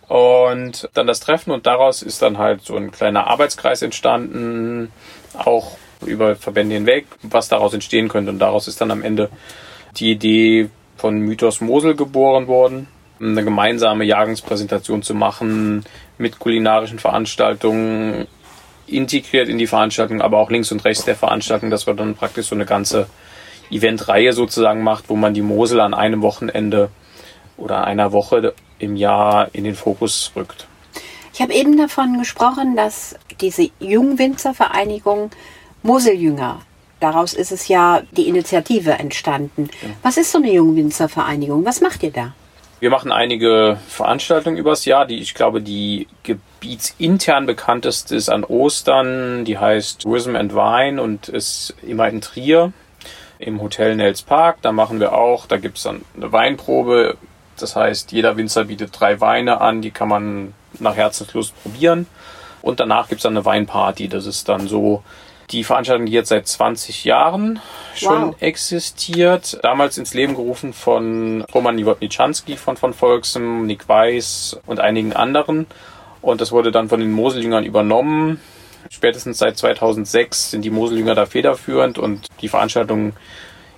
Und 0.08 0.88
dann 0.94 1.08
das 1.08 1.20
Treffen 1.20 1.52
und 1.52 1.66
daraus 1.66 2.02
ist 2.02 2.22
dann 2.22 2.38
halt 2.38 2.62
so 2.64 2.76
ein 2.78 2.92
kleiner 2.92 3.28
Arbeitskreis 3.28 3.82
entstanden, 3.82 4.92
auch 5.34 5.78
über 6.06 6.36
Verbände 6.36 6.76
hinweg, 6.76 7.06
was 7.24 7.48
daraus 7.48 7.74
entstehen 7.74 8.08
könnte. 8.08 8.32
Und 8.32 8.40
daraus 8.40 8.68
ist 8.68 8.82
dann 8.82 8.92
am 8.92 9.04
Ende 9.04 9.30
die 9.98 10.12
Idee 10.12 10.70
von 10.96 11.20
Mythos 11.20 11.62
Mosel 11.62 11.96
geboren 11.96 12.48
worden, 12.48 12.88
eine 13.20 13.44
gemeinsame 13.44 14.04
Jahrgangspräsentation 14.04 15.02
zu 15.02 15.14
machen 15.14 15.84
mit 16.18 16.40
kulinarischen 16.40 17.00
Veranstaltungen 17.00 18.28
integriert 18.88 19.50
in 19.50 19.58
die 19.58 19.68
Veranstaltung, 19.68 20.22
aber 20.22 20.38
auch 20.38 20.50
links 20.50 20.72
und 20.72 20.86
rechts 20.86 21.06
der 21.06 21.16
Veranstaltung, 21.16 21.70
dass 21.70 21.86
man 21.88 21.98
dann 21.98 22.16
praktisch 22.16 22.48
so 22.48 22.56
eine 22.56 22.66
ganze 22.66 23.08
Eventreihe 23.70 24.34
sozusagen 24.34 24.82
macht, 24.82 25.10
wo 25.10 25.16
man 25.16 25.34
die 25.34 25.42
Mosel 25.42 25.82
an 25.82 25.94
einem 25.94 26.22
Wochenende 26.22 26.90
oder 27.58 27.84
einer 27.84 28.12
Woche 28.12 28.54
im 28.80 28.96
Jahr 28.96 29.50
in 29.54 29.64
den 29.64 29.76
Fokus 29.76 30.32
rückt. 30.36 30.68
Ich 31.34 31.42
habe 31.42 31.54
eben 31.54 31.78
davon 31.78 32.18
gesprochen, 32.18 32.76
dass 32.76 33.16
diese 33.42 33.70
Jungwinzervereinigung 33.80 35.32
Moseljünger 35.88 36.60
Daraus 37.00 37.34
ist 37.34 37.52
es 37.52 37.68
ja 37.68 38.02
die 38.12 38.28
Initiative 38.28 38.92
entstanden. 38.94 39.70
Ja. 39.82 39.90
Was 40.02 40.18
ist 40.18 40.32
so 40.32 40.40
eine 40.40 40.52
Jungwinzervereinigung? 40.52 41.64
Was 41.64 41.82
macht 41.82 42.02
ihr 42.02 42.12
da? 42.12 42.34
Wir 42.80 42.90
machen 42.90 43.12
einige 43.12 43.78
Veranstaltungen 43.88 44.58
übers 44.58 44.86
Jahr. 44.86 45.06
Die, 45.06 45.18
ich 45.18 45.34
glaube, 45.34 45.62
die 45.62 46.08
gebietsintern 46.24 47.46
bekannteste 47.46 48.16
ist 48.16 48.30
an 48.30 48.44
Ostern. 48.44 49.46
Die 49.46 49.58
heißt 49.58 50.02
Tourism 50.02 50.36
and 50.36 50.54
Wine 50.54 51.02
und 51.02 51.30
ist 51.30 51.76
immer 51.86 52.08
in 52.08 52.22
Trier 52.22 52.74
im 53.40 53.62
Hotel 53.62 53.96
Nels 53.96 54.24
Park. 54.24 54.58
Da 54.64 54.72
machen 54.72 55.00
wir 55.00 55.14
auch, 55.14 55.46
da 55.46 55.58
gibt 55.58 55.78
es 55.78 55.84
dann 55.84 56.02
eine 56.16 56.32
Weinprobe. 56.32 57.18
Das 57.60 57.76
heißt, 57.76 58.12
jeder 58.12 58.38
Winzer 58.38 58.66
bietet 58.66 59.00
drei 59.00 59.22
Weine 59.22 59.62
an, 59.62 59.82
die 59.82 59.92
kann 59.92 60.08
man 60.08 60.54
nach 60.80 60.96
Herzenslust 60.96 61.54
probieren. 61.62 62.08
Und 62.64 62.80
danach 62.80 63.08
gibt 63.08 63.20
es 63.20 63.24
dann 63.24 63.38
eine 63.38 63.46
Weinparty. 63.46 64.08
Das 64.08 64.26
ist 64.26 64.50
dann 64.50 64.68
so 64.68 65.04
die 65.52 65.64
Veranstaltung, 65.64 66.06
die 66.06 66.12
jetzt 66.12 66.30
seit 66.30 66.48
20 66.48 67.06
Jahren 67.06 67.60
schon 67.96 68.30
wow. 68.30 68.36
existiert. 68.42 69.60
Damals 69.64 69.98
ins 69.98 70.14
Leben 70.14 70.36
gerufen 70.36 70.74
von 70.74 71.46
Roman 71.54 71.76
Niewodniczanski 71.76 72.58
von 72.58 72.76
von 72.76 72.94
Volksem, 72.94 73.66
Nick 73.66 73.88
Weiß 73.88 74.60
und 74.66 74.80
einigen 74.80 75.14
anderen. 75.14 75.68
Und 76.22 76.42
das 76.42 76.52
wurde 76.52 76.72
dann 76.72 76.90
von 76.90 77.00
den 77.00 77.12
Moseljüngern 77.12 77.64
übernommen. 77.64 78.42
Spätestens 78.90 79.38
seit 79.38 79.58
2006 79.58 80.52
sind 80.52 80.64
die 80.64 80.70
Moseljünger 80.70 81.16
da 81.16 81.26
federführend 81.26 81.98
und 81.98 82.28
die 82.42 82.50
Veranstaltung 82.50 83.14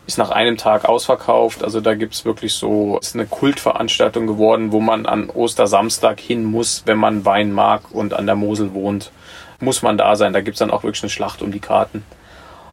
ist 0.08 0.18
nach 0.18 0.32
einem 0.32 0.58
Tag 0.58 0.86
ausverkauft. 0.86 1.64
Also 1.64 1.82
da 1.82 1.94
gibt 1.94 2.16
es 2.16 2.26
wirklich 2.26 2.54
so, 2.54 2.98
ist 3.00 3.14
eine 3.14 3.28
Kultveranstaltung 3.28 4.26
geworden, 4.26 4.72
wo 4.72 4.80
man 4.80 5.06
an 5.06 5.30
Ostersamstag 5.30 6.20
hin 6.20 6.46
muss, 6.46 6.84
wenn 6.86 6.98
man 6.98 7.26
Wein 7.26 7.52
mag 7.52 7.92
und 7.92 8.16
an 8.16 8.26
der 8.26 8.36
Mosel 8.36 8.74
wohnt 8.74 9.12
muss 9.60 9.82
man 9.82 9.98
da 9.98 10.16
sein. 10.16 10.34
Da 10.34 10.42
gibt 10.42 10.56
es 10.56 10.60
dann 10.60 10.72
auch 10.72 10.84
wirklich 10.84 11.04
eine 11.04 11.10
Schlacht 11.10 11.42
um 11.42 11.52
die 11.52 11.60
Karten. 11.60 12.04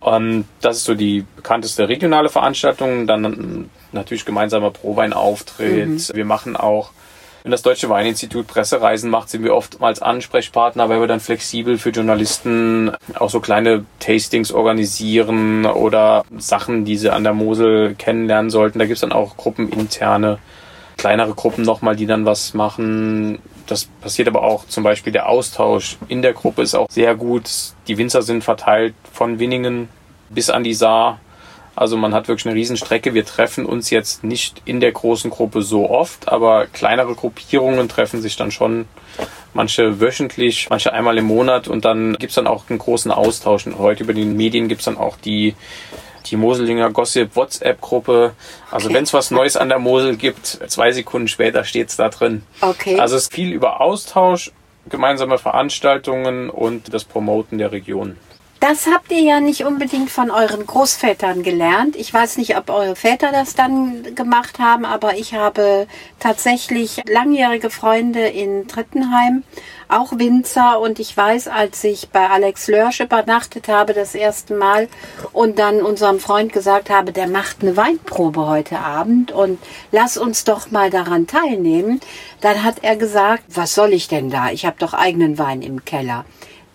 Und 0.00 0.46
das 0.60 0.78
ist 0.78 0.84
so 0.84 0.94
die 0.94 1.24
bekannteste 1.36 1.88
regionale 1.88 2.28
Veranstaltung. 2.28 3.06
Dann 3.06 3.70
natürlich 3.92 4.24
gemeinsamer 4.24 4.70
Prowein-Auftritt. 4.70 5.88
Mhm. 5.88 6.14
Wir 6.14 6.24
machen 6.24 6.56
auch, 6.56 6.90
wenn 7.42 7.52
das 7.52 7.62
Deutsche 7.62 7.88
Weininstitut 7.88 8.46
Pressereisen 8.46 9.10
macht, 9.10 9.30
sind 9.30 9.44
wir 9.44 9.54
oftmals 9.54 10.02
Ansprechpartner, 10.02 10.88
weil 10.88 11.00
wir 11.00 11.06
dann 11.06 11.20
flexibel 11.20 11.78
für 11.78 11.90
Journalisten 11.90 12.92
auch 13.14 13.30
so 13.30 13.40
kleine 13.40 13.84
Tastings 14.00 14.52
organisieren 14.52 15.64
oder 15.64 16.24
Sachen, 16.36 16.84
die 16.84 16.96
sie 16.96 17.10
an 17.10 17.24
der 17.24 17.34
Mosel 17.34 17.94
kennenlernen 17.94 18.50
sollten. 18.50 18.78
Da 18.78 18.86
gibt 18.86 18.96
es 18.96 19.00
dann 19.00 19.12
auch 19.12 19.36
gruppeninterne, 19.36 20.38
kleinere 20.96 21.34
Gruppen 21.34 21.64
nochmal, 21.64 21.94
die 21.96 22.06
dann 22.06 22.26
was 22.26 22.52
machen 22.52 23.38
das 23.66 23.86
passiert 24.00 24.28
aber 24.28 24.42
auch 24.42 24.66
zum 24.66 24.84
Beispiel 24.84 25.12
der 25.12 25.28
Austausch 25.28 25.96
in 26.08 26.22
der 26.22 26.32
Gruppe 26.32 26.62
ist 26.62 26.74
auch 26.74 26.90
sehr 26.90 27.14
gut. 27.14 27.50
Die 27.88 27.98
Winzer 27.98 28.22
sind 28.22 28.44
verteilt 28.44 28.94
von 29.12 29.38
Winningen 29.38 29.88
bis 30.28 30.50
an 30.50 30.64
die 30.64 30.74
Saar. 30.74 31.20
Also 31.74 31.98
man 31.98 32.14
hat 32.14 32.26
wirklich 32.26 32.46
eine 32.46 32.54
Riesenstrecke. 32.54 33.12
Wir 33.12 33.26
treffen 33.26 33.66
uns 33.66 33.90
jetzt 33.90 34.24
nicht 34.24 34.62
in 34.64 34.80
der 34.80 34.92
großen 34.92 35.30
Gruppe 35.30 35.60
so 35.60 35.90
oft, 35.90 36.28
aber 36.28 36.66
kleinere 36.66 37.14
Gruppierungen 37.14 37.88
treffen 37.88 38.22
sich 38.22 38.36
dann 38.36 38.50
schon 38.50 38.86
manche 39.52 40.00
wöchentlich, 40.00 40.68
manche 40.70 40.92
einmal 40.92 41.18
im 41.18 41.26
Monat 41.26 41.68
und 41.68 41.84
dann 41.84 42.14
gibt 42.14 42.30
es 42.30 42.36
dann 42.36 42.46
auch 42.46 42.64
einen 42.70 42.78
großen 42.78 43.10
Austausch. 43.10 43.66
Und 43.66 43.78
heute 43.78 44.04
über 44.04 44.14
die 44.14 44.24
Medien 44.24 44.68
gibt 44.68 44.80
es 44.80 44.84
dann 44.86 44.96
auch 44.96 45.16
die 45.18 45.54
die 46.30 46.36
Moselinger 46.36 46.90
Gossip 46.90 47.36
WhatsApp-Gruppe. 47.36 48.34
Also 48.70 48.86
okay. 48.86 48.96
wenn 48.96 49.04
es 49.04 49.12
was 49.12 49.30
Neues 49.30 49.56
an 49.56 49.68
der 49.68 49.78
Mosel 49.78 50.16
gibt, 50.16 50.46
zwei 50.46 50.92
Sekunden 50.92 51.28
später 51.28 51.64
steht 51.64 51.88
es 51.88 51.96
da 51.96 52.08
drin. 52.08 52.42
Okay. 52.60 52.98
Also 52.98 53.16
es 53.16 53.24
ist 53.24 53.34
viel 53.34 53.52
über 53.52 53.80
Austausch, 53.80 54.52
gemeinsame 54.88 55.38
Veranstaltungen 55.38 56.50
und 56.50 56.92
das 56.92 57.04
Promoten 57.04 57.58
der 57.58 57.72
Region. 57.72 58.16
Das 58.68 58.88
habt 58.88 59.12
ihr 59.12 59.20
ja 59.20 59.38
nicht 59.38 59.64
unbedingt 59.64 60.10
von 60.10 60.28
euren 60.28 60.66
Großvätern 60.66 61.44
gelernt. 61.44 61.94
Ich 61.94 62.12
weiß 62.12 62.36
nicht, 62.36 62.56
ob 62.56 62.68
eure 62.68 62.96
Väter 62.96 63.30
das 63.30 63.54
dann 63.54 64.16
gemacht 64.16 64.58
haben, 64.58 64.84
aber 64.84 65.16
ich 65.16 65.34
habe 65.34 65.86
tatsächlich 66.18 67.00
langjährige 67.08 67.70
Freunde 67.70 68.26
in 68.26 68.66
Trittenheim, 68.66 69.44
auch 69.86 70.18
Winzer. 70.18 70.80
Und 70.80 70.98
ich 70.98 71.16
weiß, 71.16 71.46
als 71.46 71.84
ich 71.84 72.08
bei 72.08 72.28
Alex 72.28 72.66
Lörsch 72.66 72.98
übernachtet 72.98 73.68
habe 73.68 73.92
das 73.92 74.16
erste 74.16 74.54
Mal 74.54 74.88
und 75.32 75.60
dann 75.60 75.80
unserem 75.80 76.18
Freund 76.18 76.52
gesagt 76.52 76.90
habe, 76.90 77.12
der 77.12 77.28
macht 77.28 77.58
eine 77.62 77.76
Weinprobe 77.76 78.48
heute 78.48 78.80
Abend 78.80 79.30
und 79.30 79.60
lass 79.92 80.16
uns 80.16 80.42
doch 80.42 80.72
mal 80.72 80.90
daran 80.90 81.28
teilnehmen, 81.28 82.00
dann 82.40 82.64
hat 82.64 82.82
er 82.82 82.96
gesagt, 82.96 83.44
was 83.46 83.76
soll 83.76 83.92
ich 83.92 84.08
denn 84.08 84.28
da? 84.28 84.50
Ich 84.50 84.66
habe 84.66 84.74
doch 84.80 84.92
eigenen 84.92 85.38
Wein 85.38 85.62
im 85.62 85.84
Keller. 85.84 86.24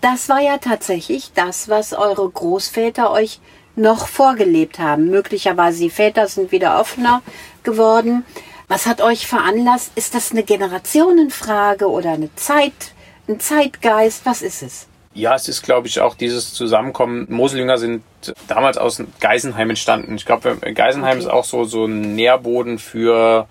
Das 0.01 0.29
war 0.29 0.41
ja 0.41 0.57
tatsächlich 0.57 1.31
das, 1.33 1.69
was 1.69 1.93
eure 1.93 2.27
Großväter 2.27 3.11
euch 3.11 3.39
noch 3.75 4.07
vorgelebt 4.07 4.79
haben. 4.79 5.09
Möglicherweise 5.09 5.79
die 5.79 5.89
Väter 5.89 6.27
sind 6.27 6.51
wieder 6.51 6.79
offener 6.79 7.21
geworden. 7.63 8.25
Was 8.67 8.85
hat 8.85 9.01
euch 9.01 9.27
veranlasst? 9.27 9.91
Ist 9.95 10.15
das 10.15 10.31
eine 10.31 10.43
Generationenfrage 10.43 11.89
oder 11.89 12.11
eine 12.11 12.33
Zeit, 12.35 12.93
ein 13.27 13.39
Zeitgeist? 13.39 14.25
Was 14.25 14.41
ist 14.41 14.63
es? 14.63 14.87
Ja, 15.13 15.35
es 15.35 15.47
ist, 15.47 15.61
glaube 15.61 15.87
ich, 15.87 15.99
auch 15.99 16.15
dieses 16.15 16.53
Zusammenkommen. 16.53 17.27
Moselinger 17.29 17.77
sind 17.77 18.01
damals 18.47 18.77
aus 18.77 19.03
Geisenheim 19.19 19.69
entstanden. 19.69 20.15
Ich 20.15 20.25
glaube, 20.25 20.55
Geisenheim 20.73 21.17
okay. 21.17 21.25
ist 21.25 21.31
auch 21.31 21.43
so, 21.43 21.65
so 21.65 21.85
ein 21.85 22.15
Nährboden 22.15 22.79
für 22.79 23.47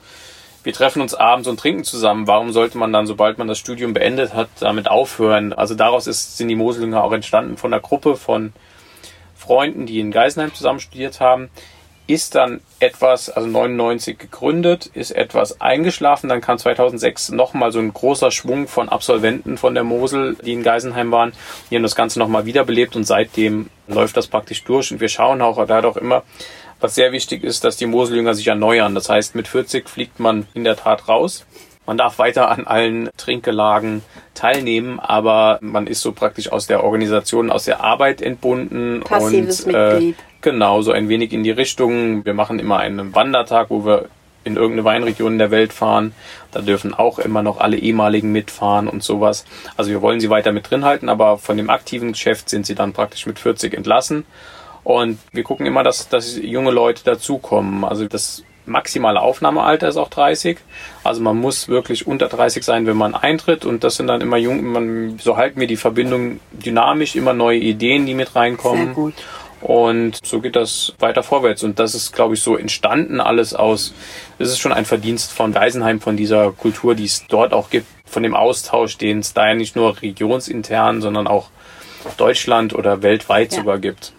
wir 0.63 0.73
treffen 0.73 1.01
uns 1.01 1.15
abends 1.15 1.49
und 1.49 1.59
trinken 1.59 1.85
zusammen. 1.85 2.27
Warum 2.27 2.53
sollte 2.53 2.77
man 2.77 2.93
dann, 2.93 3.07
sobald 3.07 3.39
man 3.39 3.49
das 3.49 3.59
Studium 3.59 3.95
beendet 3.95 4.35
hat, 4.35 4.49
damit 4.61 4.89
aufhören? 4.89 5.53
Also 5.53 5.75
daraus 5.75 6.07
ist, 6.07 6.37
sind 6.37 6.49
die 6.49 6.57
Moselinger 6.57 7.03
auch 7.03 7.13
entstanden 7.13 7.57
von 7.57 7.73
einer 7.73 7.81
Gruppe 7.81 8.17
von 8.17 8.53
Freunden, 9.35 9.87
die 9.87 10.01
in 10.01 10.11
Geisenheim 10.11 10.53
zusammen 10.53 10.81
studiert 10.81 11.21
haben. 11.21 11.49
Ist 12.07 12.35
dann 12.35 12.61
etwas, 12.81 13.31
also 13.31 13.49
99 13.49 14.19
gegründet, 14.19 14.87
ist 14.95 15.13
etwas 15.13 15.61
eingeschlafen. 15.61 16.29
Dann 16.29 16.41
kam 16.41 16.59
2006 16.59 17.31
nochmal 17.31 17.71
so 17.71 17.79
ein 17.79 17.95
großer 17.95 18.33
Schwung 18.33 18.67
von 18.67 18.89
Absolventen 18.89 19.57
von 19.57 19.75
der 19.75 19.85
Mosel, 19.85 20.37
die 20.45 20.53
in 20.53 20.65
Geisenheim 20.65 21.13
waren. 21.13 21.33
Die 21.71 21.77
haben 21.77 21.85
das 21.85 21.95
Ganze 21.95 22.19
nochmal 22.19 22.47
wiederbelebt 22.47 22.97
und 22.97 23.05
seitdem 23.05 23.71
läuft 23.87 24.17
das 24.17 24.27
praktisch 24.27 24.65
durch. 24.65 24.93
Und 24.93 25.01
wir 25.01 25.09
schauen 25.09 25.41
auch, 25.41 25.65
da 25.67 25.85
auch 25.85 25.97
immer 25.97 26.25
was 26.81 26.95
sehr 26.95 27.13
wichtig 27.13 27.45
ist, 27.45 27.65
dass 27.65 27.77
die 27.77 27.87
Moseljünger 27.87 28.35
sich 28.35 28.47
erneuern. 28.47 28.95
Das 28.95 29.09
heißt, 29.09 29.35
mit 29.35 29.49
40 29.49 29.89
fliegt 29.89 30.21
man 30.21 30.47
in 30.55 30.65
der 30.65 30.77
Tat 30.77 31.09
raus. 31.09 31.45
Man 31.87 31.97
darf 31.97 32.19
weiter 32.19 32.51
an 32.51 32.67
allen 32.67 33.11
Trinkgelagen 33.17 34.03
teilnehmen, 34.35 35.01
aber 35.01 35.59
man 35.61 35.87
ist 35.87 36.03
so 36.03 36.13
praktisch 36.13 36.53
aus 36.53 36.67
der 36.67 36.85
Organisation, 36.85 37.51
aus 37.51 37.65
der 37.65 37.81
Arbeit 37.81 38.23
entbunden 38.23 39.01
Passives 39.01 39.65
und 39.65 39.75
äh, 39.75 40.15
genau 40.41 40.83
so 40.83 40.93
ein 40.93 41.09
wenig 41.09 41.33
in 41.33 41.43
die 41.43 41.51
Richtung. 41.51 42.25
Wir 42.25 42.35
machen 42.35 42.59
immer 42.59 42.79
einen 42.79 43.15
Wandertag, 43.15 43.71
wo 43.71 43.85
wir 43.85 44.09
in 44.45 44.57
irgendeine 44.57 44.85
Weinregion 44.85 45.39
der 45.39 45.51
Welt 45.51 45.73
fahren. 45.73 46.15
Da 46.53 46.61
dürfen 46.61 46.95
auch 46.95 47.19
immer 47.19 47.43
noch 47.43 47.59
alle 47.59 47.77
ehemaligen 47.77 48.31
mitfahren 48.31 48.89
und 48.89 49.03
sowas. 49.03 49.45
Also 49.77 49.91
wir 49.91 50.01
wollen 50.01 50.21
sie 50.21 50.31
weiter 50.31 50.53
mit 50.53 50.71
drin 50.71 50.85
halten, 50.85 51.09
aber 51.09 51.39
von 51.39 51.57
dem 51.57 51.71
aktiven 51.71 52.13
Geschäft 52.13 52.49
sind 52.49 52.67
sie 52.67 52.75
dann 52.75 52.93
praktisch 52.93 53.27
mit 53.27 53.39
40 53.39 53.75
entlassen 53.75 54.25
und 54.97 55.19
wir 55.33 55.43
gucken 55.43 55.67
immer, 55.67 55.83
dass, 55.83 56.09
dass 56.09 56.37
junge 56.37 56.71
Leute 56.71 57.05
dazukommen. 57.05 57.85
Also 57.85 58.07
das 58.07 58.43
maximale 58.67 59.21
Aufnahmealter 59.21 59.89
ist 59.89 59.97
auch 59.97 60.09
30. 60.09 60.59
Also 61.05 61.21
man 61.21 61.37
muss 61.39 61.69
wirklich 61.69 62.07
unter 62.07 62.29
30 62.29 62.65
sein, 62.65 62.87
wenn 62.87 62.97
man 62.97 63.15
eintritt. 63.15 63.65
Und 63.65 63.85
das 63.85 63.97
sind 63.97 64.07
dann 64.07 64.21
immer 64.21 64.37
jung, 64.37 64.65
man, 64.65 65.19
so 65.19 65.37
halten 65.37 65.61
wir 65.61 65.67
die 65.67 65.77
Verbindung 65.77 66.41
dynamisch, 66.53 67.17
immer 67.17 67.33
neue 67.33 67.59
Ideen, 67.59 68.07
die 68.07 68.15
mit 68.15 68.35
reinkommen. 68.35 68.87
Sehr 68.87 68.95
gut. 68.95 69.15
Und 69.61 70.19
so 70.25 70.41
geht 70.41 70.57
das 70.57 70.95
weiter 71.01 71.23
vorwärts. 71.23 71.63
Und 71.63 71.79
das 71.79 71.95
ist, 71.95 72.13
glaube 72.13 72.35
ich, 72.35 72.43
so 72.43 72.57
entstanden 72.57 73.21
alles 73.21 73.53
aus. 73.53 73.93
Das 74.39 74.49
ist 74.49 74.59
schon 74.59 74.73
ein 74.73 74.87
Verdienst 74.87 75.33
von 75.33 75.53
Geisenheim, 75.53 76.01
von 76.01 76.17
dieser 76.17 76.53
Kultur, 76.53 76.95
die 76.95 77.05
es 77.05 77.27
dort 77.29 77.53
auch 77.53 77.69
gibt, 77.69 77.87
von 78.07 78.23
dem 78.23 78.35
Austausch, 78.35 78.97
den 78.97 79.19
es 79.19 79.35
da 79.35 79.49
ja 79.49 79.55
nicht 79.55 79.77
nur 79.77 80.01
regionsintern, 80.01 81.03
sondern 81.03 81.27
auch 81.27 81.51
Deutschland 82.17 82.75
oder 82.75 83.03
weltweit 83.03 83.53
ja. 83.53 83.59
sogar 83.59 83.79
gibt. 83.79 84.15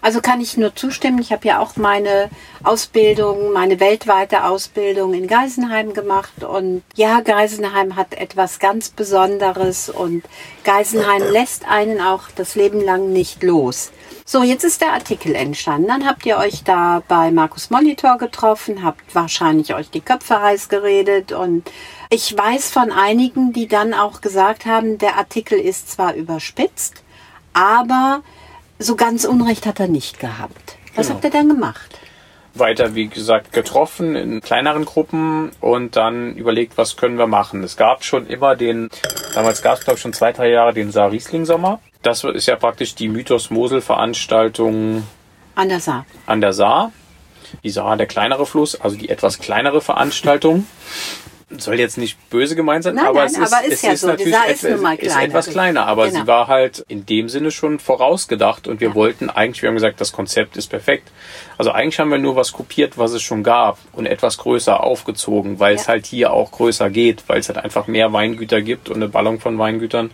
Also 0.00 0.20
kann 0.20 0.40
ich 0.40 0.56
nur 0.56 0.74
zustimmen. 0.74 1.18
Ich 1.18 1.32
habe 1.32 1.46
ja 1.46 1.58
auch 1.58 1.76
meine 1.76 2.30
Ausbildung, 2.62 3.52
meine 3.52 3.80
weltweite 3.80 4.44
Ausbildung 4.44 5.14
in 5.14 5.26
Geisenheim 5.26 5.94
gemacht. 5.94 6.44
Und 6.44 6.82
ja, 6.94 7.20
Geisenheim 7.20 7.96
hat 7.96 8.14
etwas 8.14 8.58
ganz 8.58 8.90
Besonderes 8.90 9.88
und 9.88 10.24
Geisenheim 10.64 11.22
lässt 11.32 11.68
einen 11.68 12.00
auch 12.00 12.24
das 12.34 12.54
Leben 12.54 12.80
lang 12.80 13.12
nicht 13.12 13.42
los. 13.42 13.92
So, 14.28 14.42
jetzt 14.42 14.64
ist 14.64 14.80
der 14.80 14.92
Artikel 14.92 15.36
entstanden. 15.36 15.86
Dann 15.86 16.04
habt 16.04 16.26
ihr 16.26 16.36
euch 16.38 16.64
da 16.64 17.00
bei 17.06 17.30
Markus 17.30 17.70
Molitor 17.70 18.18
getroffen, 18.18 18.82
habt 18.82 19.14
wahrscheinlich 19.14 19.72
euch 19.72 19.88
die 19.90 20.00
Köpfe 20.00 20.42
heiß 20.42 20.68
geredet 20.68 21.30
und 21.30 21.70
ich 22.10 22.36
weiß 22.36 22.72
von 22.72 22.90
einigen, 22.90 23.52
die 23.52 23.68
dann 23.68 23.94
auch 23.94 24.20
gesagt 24.20 24.66
haben, 24.66 24.98
der 24.98 25.16
Artikel 25.16 25.60
ist 25.60 25.92
zwar 25.92 26.14
überspitzt, 26.14 27.04
aber 27.52 28.22
so 28.78 28.96
ganz 28.96 29.24
Unrecht 29.24 29.66
hat 29.66 29.80
er 29.80 29.88
nicht 29.88 30.20
gehabt. 30.20 30.76
Was 30.94 31.06
genau. 31.06 31.16
habt 31.16 31.24
ihr 31.24 31.30
denn 31.30 31.48
gemacht? 31.48 31.98
Weiter, 32.54 32.94
wie 32.94 33.08
gesagt, 33.08 33.52
getroffen 33.52 34.16
in 34.16 34.40
kleineren 34.40 34.86
Gruppen 34.86 35.50
und 35.60 35.96
dann 35.96 36.36
überlegt, 36.36 36.78
was 36.78 36.96
können 36.96 37.18
wir 37.18 37.26
machen. 37.26 37.62
Es 37.62 37.76
gab 37.76 38.02
schon 38.02 38.26
immer 38.26 38.56
den, 38.56 38.88
damals 39.34 39.60
gab 39.60 39.78
es 39.78 39.84
glaube 39.84 39.96
ich 39.96 40.02
schon 40.02 40.14
zwei, 40.14 40.32
drei 40.32 40.50
Jahre 40.50 40.72
den 40.72 40.90
Saar-Riesling-Sommer. 40.90 41.80
Das 42.02 42.24
ist 42.24 42.46
ja 42.46 42.56
praktisch 42.56 42.94
die 42.94 43.08
Mythos-Mosel-Veranstaltung 43.08 45.02
an 45.56 45.70
der 45.70 45.80
Saar. 45.80 46.04
An 46.26 46.42
der 46.42 46.52
Saar. 46.52 46.92
Die 47.64 47.70
Saar, 47.70 47.96
der 47.96 48.06
kleinere 48.06 48.44
Fluss, 48.44 48.78
also 48.78 48.96
die 48.96 49.08
etwas 49.08 49.38
kleinere 49.38 49.80
Veranstaltung. 49.80 50.66
Soll 51.50 51.78
jetzt 51.78 51.96
nicht 51.96 52.18
böse 52.28 52.56
gemeint 52.56 52.82
sein, 52.82 52.96
Nein, 52.96 53.06
aber, 53.06 53.20
nein, 53.20 53.26
es 53.28 53.38
ist, 53.38 53.52
aber 53.52 53.64
ist 53.66 53.72
es 53.74 53.82
ja 53.82 53.92
ist 53.92 54.00
so. 54.00 54.06
Natürlich 54.08 54.34
ist 54.34 54.44
etwas, 54.64 54.70
nun 54.72 54.82
mal 54.82 54.94
ist 54.96 55.12
kleiner, 55.12 55.22
etwas 55.22 55.48
kleiner, 55.48 55.86
aber 55.86 56.06
genau. 56.08 56.20
sie 56.20 56.26
war 56.26 56.48
halt 56.48 56.84
in 56.88 57.06
dem 57.06 57.28
Sinne 57.28 57.52
schon 57.52 57.78
vorausgedacht 57.78 58.66
und 58.66 58.80
wir 58.80 58.88
Ja. 58.88 58.94
wollten 58.96 59.30
eigentlich, 59.30 59.62
wir 59.62 59.68
haben 59.68 59.76
gesagt, 59.76 60.00
das 60.00 60.10
Konzept 60.12 60.56
ist 60.56 60.66
perfekt. 60.68 61.12
Also 61.56 61.70
eigentlich 61.70 62.00
haben 62.00 62.10
wir 62.10 62.18
nur 62.18 62.34
was 62.34 62.52
kopiert, 62.52 62.98
was 62.98 63.12
es 63.12 63.22
schon 63.22 63.44
gab 63.44 63.78
und 63.92 64.06
etwas 64.06 64.38
größer 64.38 64.82
aufgezogen, 64.82 65.60
weil 65.60 65.76
es 65.76 65.82
Ja. 65.82 65.88
halt 65.92 66.06
hier 66.06 66.32
auch 66.32 66.50
größer 66.50 66.90
geht, 66.90 67.22
weil 67.28 67.38
es 67.38 67.48
halt 67.48 67.58
einfach 67.58 67.86
mehr 67.86 68.12
Weingüter 68.12 68.60
gibt 68.60 68.88
und 68.88 68.96
eine 68.96 69.08
Ballung 69.08 69.38
von 69.38 69.56
Weingütern. 69.56 70.10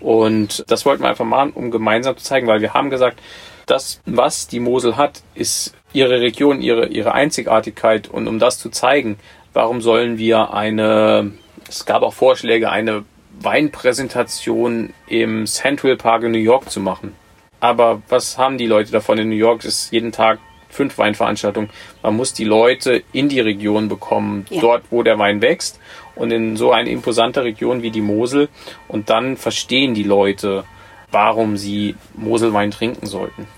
Und 0.00 0.64
das 0.68 0.84
wollten 0.86 1.02
wir 1.02 1.08
einfach 1.08 1.24
machen, 1.24 1.52
um 1.54 1.70
gemeinsam 1.70 2.16
zu 2.16 2.24
zeigen, 2.24 2.46
weil 2.46 2.60
wir 2.60 2.74
haben 2.74 2.90
gesagt, 2.90 3.18
das, 3.66 4.00
was 4.06 4.46
die 4.46 4.60
Mosel 4.60 4.96
hat, 4.96 5.22
ist 5.34 5.74
ihre 5.92 6.20
Region, 6.20 6.60
ihre, 6.62 6.86
ihre 6.88 7.12
Einzigartigkeit. 7.12 8.08
Und 8.08 8.28
um 8.28 8.38
das 8.38 8.58
zu 8.58 8.70
zeigen, 8.70 9.18
warum 9.58 9.80
sollen 9.80 10.18
wir 10.18 10.54
eine, 10.54 11.32
es 11.68 11.84
gab 11.84 12.02
auch 12.02 12.12
Vorschläge, 12.14 12.70
eine 12.70 13.04
Weinpräsentation 13.40 14.94
im 15.08 15.46
Central 15.48 15.96
Park 15.96 16.22
in 16.22 16.30
New 16.30 16.38
York 16.38 16.70
zu 16.70 16.78
machen. 16.78 17.14
Aber 17.58 18.00
was 18.08 18.38
haben 18.38 18.56
die 18.56 18.68
Leute 18.68 18.92
davon 18.92 19.18
in 19.18 19.30
New 19.30 19.34
York? 19.34 19.64
Es 19.64 19.86
ist 19.86 19.92
jeden 19.92 20.12
Tag 20.12 20.38
fünf 20.68 20.96
Weinveranstaltungen. 20.96 21.70
Man 22.04 22.16
muss 22.16 22.32
die 22.34 22.44
Leute 22.44 23.02
in 23.12 23.28
die 23.28 23.40
Region 23.40 23.88
bekommen, 23.88 24.46
Ja. 24.48 24.60
dort, 24.60 24.84
wo 24.90 25.02
der 25.02 25.18
Wein 25.18 25.42
wächst 25.42 25.80
und 26.14 26.30
in 26.30 26.56
so 26.56 26.70
eine 26.70 26.90
imposante 26.90 27.42
Region 27.42 27.82
wie 27.82 27.90
die 27.90 28.00
Mosel. 28.00 28.48
Und 28.86 29.10
dann 29.10 29.36
verstehen 29.36 29.92
die 29.92 30.04
Leute, 30.04 30.62
warum 31.10 31.56
sie 31.56 31.96
Moselwein 32.14 32.70
trinken 32.70 33.06
sollten. 33.06 33.48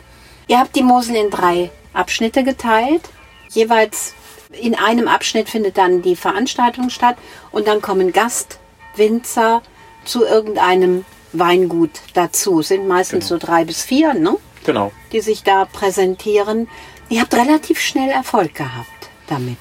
Ihr 0.49 0.61
habt 0.61 0.75
die 0.77 0.83
Mosel 0.83 1.17
in 1.17 1.29
drei 1.29 1.71
Abschnitte 1.93 2.43
geteilt. 2.43 3.03
Jeweils 3.51 4.15
in 4.53 4.75
einem 4.75 5.09
Abschnitt 5.09 5.49
findet 5.49 5.79
dann 5.79 6.03
die 6.03 6.17
Veranstaltung 6.17 6.91
statt 6.91 7.17
und 7.53 7.69
dann 7.69 7.81
kommen 7.81 8.13
Gastwinzer 8.13 9.63
zu 10.05 10.25
irgendeinem 10.25 11.05
Weingut 11.33 11.91
dazu. 12.15 12.61
Es 12.61 12.69
sind 12.69 12.89
meistens 12.89 13.29
so 13.29 13.39
drei 13.39 13.65
bis 13.65 13.83
vier, 13.83 14.15
ne? 14.15 14.37
Genau. 14.65 14.93
die 15.13 15.21
sich 15.21 15.43
da 15.43 15.65
präsentieren. 15.65 16.69
Ihr 17.09 17.23
habt 17.23 17.35
relativ 17.35 17.81
schnell 17.81 18.11
Erfolg 18.11 18.55
gehabt 18.55 19.09
damit. 19.27 19.59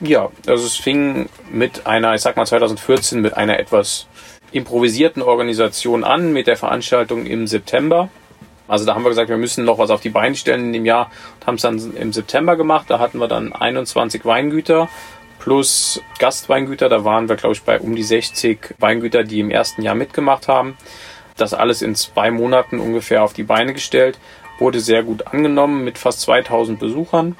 Ja, 0.00 0.30
also 0.46 0.66
es 0.66 0.76
fing 0.76 1.28
mit 1.50 1.86
einer, 1.86 2.14
ich 2.14 2.20
sag 2.20 2.36
mal 2.36 2.44
2014, 2.44 3.20
mit 3.20 3.36
einer 3.36 3.58
etwas 3.58 4.06
improvisierten 4.50 5.22
Organisation 5.22 6.04
an, 6.04 6.32
mit 6.32 6.48
der 6.48 6.56
Veranstaltung 6.56 7.24
im 7.24 7.46
September. 7.46 8.10
Also 8.72 8.86
da 8.86 8.94
haben 8.94 9.04
wir 9.04 9.10
gesagt, 9.10 9.28
wir 9.28 9.36
müssen 9.36 9.66
noch 9.66 9.76
was 9.76 9.90
auf 9.90 10.00
die 10.00 10.08
Beine 10.08 10.34
stellen 10.34 10.64
in 10.64 10.72
dem 10.72 10.86
Jahr 10.86 11.10
und 11.38 11.46
haben 11.46 11.54
es 11.56 11.60
dann 11.60 11.94
im 11.94 12.10
September 12.10 12.56
gemacht. 12.56 12.86
Da 12.88 12.98
hatten 12.98 13.18
wir 13.18 13.28
dann 13.28 13.52
21 13.52 14.24
Weingüter 14.24 14.88
plus 15.38 16.00
Gastweingüter. 16.18 16.88
Da 16.88 17.04
waren 17.04 17.28
wir, 17.28 17.36
glaube 17.36 17.52
ich, 17.52 17.62
bei 17.64 17.78
um 17.78 17.94
die 17.94 18.02
60 18.02 18.76
Weingüter, 18.78 19.24
die 19.24 19.40
im 19.40 19.50
ersten 19.50 19.82
Jahr 19.82 19.94
mitgemacht 19.94 20.48
haben. 20.48 20.78
Das 21.36 21.52
alles 21.52 21.82
in 21.82 21.94
zwei 21.94 22.30
Monaten 22.30 22.80
ungefähr 22.80 23.22
auf 23.22 23.34
die 23.34 23.42
Beine 23.42 23.74
gestellt. 23.74 24.18
Wurde 24.58 24.80
sehr 24.80 25.02
gut 25.02 25.26
angenommen 25.26 25.84
mit 25.84 25.98
fast 25.98 26.22
2000 26.22 26.80
Besuchern. 26.80 27.36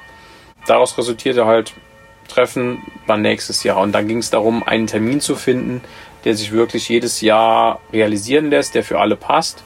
Daraus 0.67 0.99
resultierte 0.99 1.47
halt 1.47 1.73
Treffen 2.27 2.83
war 3.07 3.17
nächstes 3.17 3.63
Jahr. 3.63 3.77
Und 3.77 3.93
dann 3.93 4.07
ging 4.07 4.19
es 4.19 4.29
darum, 4.29 4.61
einen 4.61 4.85
Termin 4.85 5.19
zu 5.19 5.35
finden, 5.35 5.81
der 6.25 6.35
sich 6.35 6.51
wirklich 6.51 6.89
jedes 6.89 7.21
Jahr 7.21 7.81
realisieren 7.91 8.51
lässt, 8.51 8.75
der 8.75 8.83
für 8.83 8.99
alle 8.99 9.15
passt. 9.15 9.63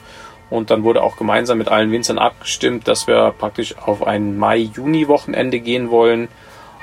Und 0.50 0.70
dann 0.70 0.82
wurde 0.82 1.02
auch 1.02 1.16
gemeinsam 1.16 1.58
mit 1.58 1.68
allen 1.68 1.92
Winzern 1.92 2.18
abgestimmt, 2.18 2.88
dass 2.88 3.06
wir 3.06 3.34
praktisch 3.36 3.76
auf 3.78 4.06
ein 4.06 4.38
Mai-Juni-Wochenende 4.38 5.60
gehen 5.60 5.90
wollen. 5.90 6.28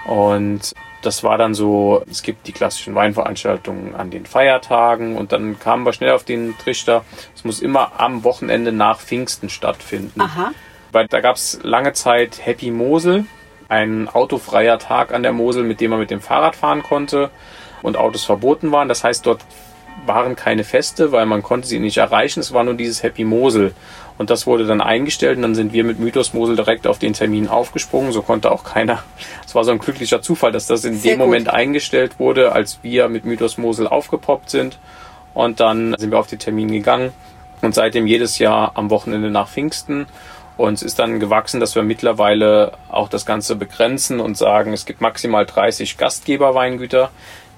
Und 0.05 0.73
das 1.01 1.23
war 1.23 1.37
dann 1.37 1.53
so, 1.53 2.03
es 2.09 2.23
gibt 2.23 2.47
die 2.47 2.51
klassischen 2.51 2.95
Weinveranstaltungen 2.95 3.95
an 3.95 4.09
den 4.09 4.25
Feiertagen 4.25 5.17
und 5.17 5.31
dann 5.31 5.59
kamen 5.59 5.85
wir 5.85 5.93
schnell 5.93 6.11
auf 6.11 6.23
den 6.23 6.57
Trichter, 6.57 7.05
es 7.35 7.43
muss 7.43 7.59
immer 7.59 7.99
am 7.99 8.23
Wochenende 8.23 8.71
nach 8.71 8.99
Pfingsten 8.99 9.49
stattfinden. 9.49 10.19
Aha. 10.21 10.51
Weil 10.91 11.07
da 11.07 11.21
gab 11.21 11.35
es 11.35 11.59
lange 11.61 11.93
Zeit 11.93 12.39
Happy 12.43 12.71
Mosel, 12.71 13.25
ein 13.67 14.07
autofreier 14.09 14.79
Tag 14.79 15.13
an 15.13 15.23
der 15.23 15.33
Mosel, 15.33 15.63
mit 15.63 15.81
dem 15.81 15.91
man 15.91 15.99
mit 15.99 16.11
dem 16.11 16.21
Fahrrad 16.21 16.55
fahren 16.55 16.83
konnte 16.83 17.29
und 17.81 17.97
Autos 17.97 18.23
verboten 18.23 18.71
waren. 18.71 18.89
Das 18.89 19.03
heißt, 19.03 19.25
dort 19.25 19.41
waren 20.05 20.35
keine 20.35 20.63
Feste, 20.63 21.11
weil 21.11 21.25
man 21.25 21.43
konnte 21.43 21.67
sie 21.67 21.79
nicht 21.79 21.97
erreichen. 21.97 22.39
Es 22.39 22.53
war 22.53 22.63
nur 22.63 22.73
dieses 22.73 23.03
Happy 23.03 23.23
Mosel. 23.23 23.73
Und 24.17 24.29
das 24.29 24.47
wurde 24.47 24.65
dann 24.65 24.79
eingestellt 24.79 25.35
und 25.37 25.41
dann 25.41 25.55
sind 25.55 25.73
wir 25.73 25.83
mit 25.83 25.99
Mythos 25.99 26.33
Mosel 26.33 26.55
direkt 26.55 26.87
auf 26.87 26.99
den 26.99 27.13
Termin 27.13 27.49
aufgesprungen. 27.49 28.13
So 28.13 28.21
konnte 28.21 28.51
auch 28.51 28.63
keiner. 28.63 29.03
Es 29.45 29.55
war 29.55 29.63
so 29.65 29.71
ein 29.71 29.79
glücklicher 29.79 30.21
Zufall, 30.21 30.51
dass 30.53 30.67
das 30.67 30.85
in 30.85 30.95
Sehr 30.95 31.13
dem 31.13 31.19
gut. 31.19 31.27
Moment 31.27 31.49
eingestellt 31.49 32.17
wurde, 32.17 32.53
als 32.53 32.79
wir 32.81 33.09
mit 33.09 33.25
Mythos 33.25 33.57
Mosel 33.57 33.87
aufgepoppt 33.87 34.49
sind. 34.49 34.79
Und 35.33 35.59
dann 35.59 35.95
sind 35.97 36.11
wir 36.11 36.19
auf 36.19 36.27
den 36.27 36.39
Termin 36.39 36.71
gegangen 36.71 37.11
und 37.61 37.75
seitdem 37.75 38.07
jedes 38.07 38.39
Jahr 38.39 38.71
am 38.75 38.89
Wochenende 38.89 39.29
nach 39.29 39.49
Pfingsten. 39.49 40.07
Und 40.55 40.75
es 40.75 40.83
ist 40.83 40.99
dann 40.99 41.19
gewachsen, 41.19 41.59
dass 41.59 41.75
wir 41.75 41.83
mittlerweile 41.83 42.71
auch 42.89 43.09
das 43.09 43.25
Ganze 43.25 43.57
begrenzen 43.57 44.21
und 44.21 44.37
sagen, 44.37 44.71
es 44.71 44.85
gibt 44.85 45.01
maximal 45.01 45.45
30 45.45 45.97
Gastgeberweingüter. 45.97 47.11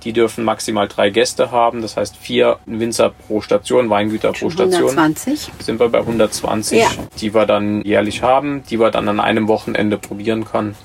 Die 0.03 0.13
dürfen 0.13 0.43
maximal 0.43 0.87
drei 0.87 1.09
Gäste 1.09 1.51
haben. 1.51 1.81
Das 1.81 1.97
heißt 1.97 2.15
vier 2.17 2.59
Winzer 2.65 3.09
pro 3.09 3.41
Station, 3.41 3.89
Weingüter 3.89 4.31
pro 4.31 4.49
Station. 4.49 4.89
120. 4.97 5.49
Sind 5.59 5.79
wir 5.79 5.89
bei 5.89 5.99
120, 5.99 6.79
Ja. 6.79 6.87
die 7.19 7.33
wir 7.33 7.45
dann 7.45 7.81
jährlich 7.81 8.21
haben, 8.21 8.63
die 8.69 8.79
wir 8.79 8.91
dann 8.91 9.09
an 9.09 9.19
einem 9.19 9.47
Wochenende 9.47 9.97
probieren 9.97 10.45
können. 10.45 10.75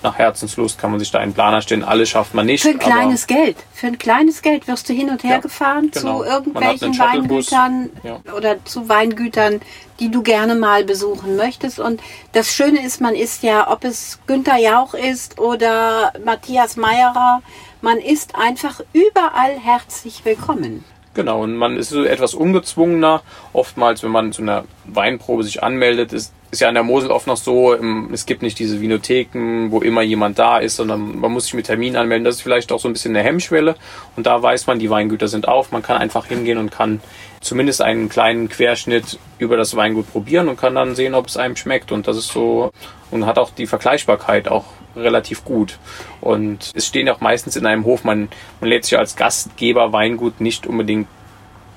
Nach 0.00 0.16
Herzenslust 0.16 0.78
kann 0.78 0.92
man 0.92 1.00
sich 1.00 1.10
da 1.10 1.18
einen 1.18 1.32
Planer 1.34 1.60
stellen. 1.60 1.82
Alles 1.82 2.10
schafft 2.10 2.32
man 2.32 2.46
nicht. 2.46 2.62
Für 2.62 2.68
ein 2.68 2.78
kleines 2.78 3.26
Geld. 3.26 3.56
Für 3.74 3.88
ein 3.88 3.98
kleines 3.98 4.42
Geld 4.42 4.68
wirst 4.68 4.88
du 4.88 4.92
hin 4.92 5.10
und 5.10 5.24
her 5.24 5.32
Ja, 5.32 5.38
gefahren 5.38 5.90
genau. 5.92 6.20
zu 6.20 6.24
irgendwelchen. 6.24 6.96
Weingütern 6.96 7.90
Ja. 8.04 8.20
oder 8.36 8.64
zu 8.64 8.88
Weingütern, 8.88 9.60
die 9.98 10.08
du 10.08 10.22
gerne 10.22 10.54
mal 10.54 10.84
besuchen 10.84 11.34
möchtest. 11.34 11.80
Und 11.80 12.00
das 12.30 12.52
Schöne 12.52 12.86
ist, 12.86 13.00
man 13.00 13.16
ist 13.16 13.42
ja, 13.42 13.68
ob 13.72 13.82
es 13.84 14.20
Günther 14.28 14.58
Jauch 14.58 14.94
ist 14.94 15.40
oder 15.40 16.12
Matthias 16.24 16.76
Meierer, 16.76 17.42
man 17.80 17.98
ist 17.98 18.34
einfach 18.34 18.80
überall 18.92 19.58
herzlich 19.58 20.24
willkommen. 20.24 20.84
Genau, 21.14 21.42
und 21.42 21.56
man 21.56 21.76
ist 21.76 21.88
so 21.88 22.04
etwas 22.04 22.34
ungezwungener. 22.34 23.22
Oftmals, 23.52 24.02
wenn 24.04 24.10
man 24.10 24.32
zu 24.32 24.42
einer 24.42 24.64
Weinprobe 24.84 25.42
sich 25.42 25.62
anmeldet, 25.62 26.12
ist, 26.12 26.32
ist 26.50 26.60
ja 26.60 26.68
an 26.68 26.74
der 26.74 26.84
Mosel 26.84 27.10
oft 27.10 27.26
noch 27.26 27.36
so, 27.36 27.74
ähm, 27.74 28.10
es 28.12 28.24
gibt 28.24 28.40
nicht 28.40 28.58
diese 28.58 28.80
Vinotheken, 28.80 29.70
wo 29.70 29.80
immer 29.80 30.02
jemand 30.02 30.38
da 30.38 30.58
ist, 30.58 30.76
sondern 30.76 31.18
man 31.18 31.32
muss 31.32 31.44
sich 31.44 31.54
mit 31.54 31.66
Termin 31.66 31.96
anmelden. 31.96 32.24
Das 32.24 32.36
ist 32.36 32.42
vielleicht 32.42 32.70
auch 32.70 32.78
so 32.78 32.88
ein 32.88 32.92
bisschen 32.92 33.16
eine 33.16 33.24
Hemmschwelle. 33.24 33.74
Und 34.14 34.26
da 34.26 34.40
weiß 34.40 34.66
man, 34.68 34.78
die 34.78 34.90
Weingüter 34.90 35.26
sind 35.26 35.48
auf. 35.48 35.72
Man 35.72 35.82
kann 35.82 35.96
einfach 35.96 36.26
hingehen 36.26 36.58
und 36.58 36.70
kann 36.70 37.00
zumindest 37.40 37.82
einen 37.82 38.08
kleinen 38.08 38.48
Querschnitt 38.48 39.18
über 39.38 39.56
das 39.56 39.74
Weingut 39.74 40.10
probieren 40.12 40.48
und 40.48 40.56
kann 40.56 40.76
dann 40.76 40.94
sehen, 40.94 41.14
ob 41.14 41.26
es 41.26 41.36
einem 41.36 41.56
schmeckt. 41.56 41.90
Und 41.90 42.06
das 42.06 42.16
ist 42.16 42.28
so, 42.28 42.70
und 43.10 43.26
hat 43.26 43.38
auch 43.38 43.50
die 43.50 43.66
Vergleichbarkeit 43.66 44.48
auch 44.48 44.66
relativ 44.96 45.44
gut. 45.44 45.78
Und 46.20 46.72
es 46.74 46.86
stehen 46.86 47.08
auch 47.08 47.20
meistens 47.20 47.56
in 47.56 47.66
einem 47.66 47.84
Hof, 47.84 48.04
man, 48.04 48.28
man 48.60 48.70
lädt 48.70 48.84
sich 48.84 48.98
als 48.98 49.16
Gastgeber 49.16 49.92
Weingut 49.92 50.40
nicht 50.40 50.66
unbedingt 50.66 51.08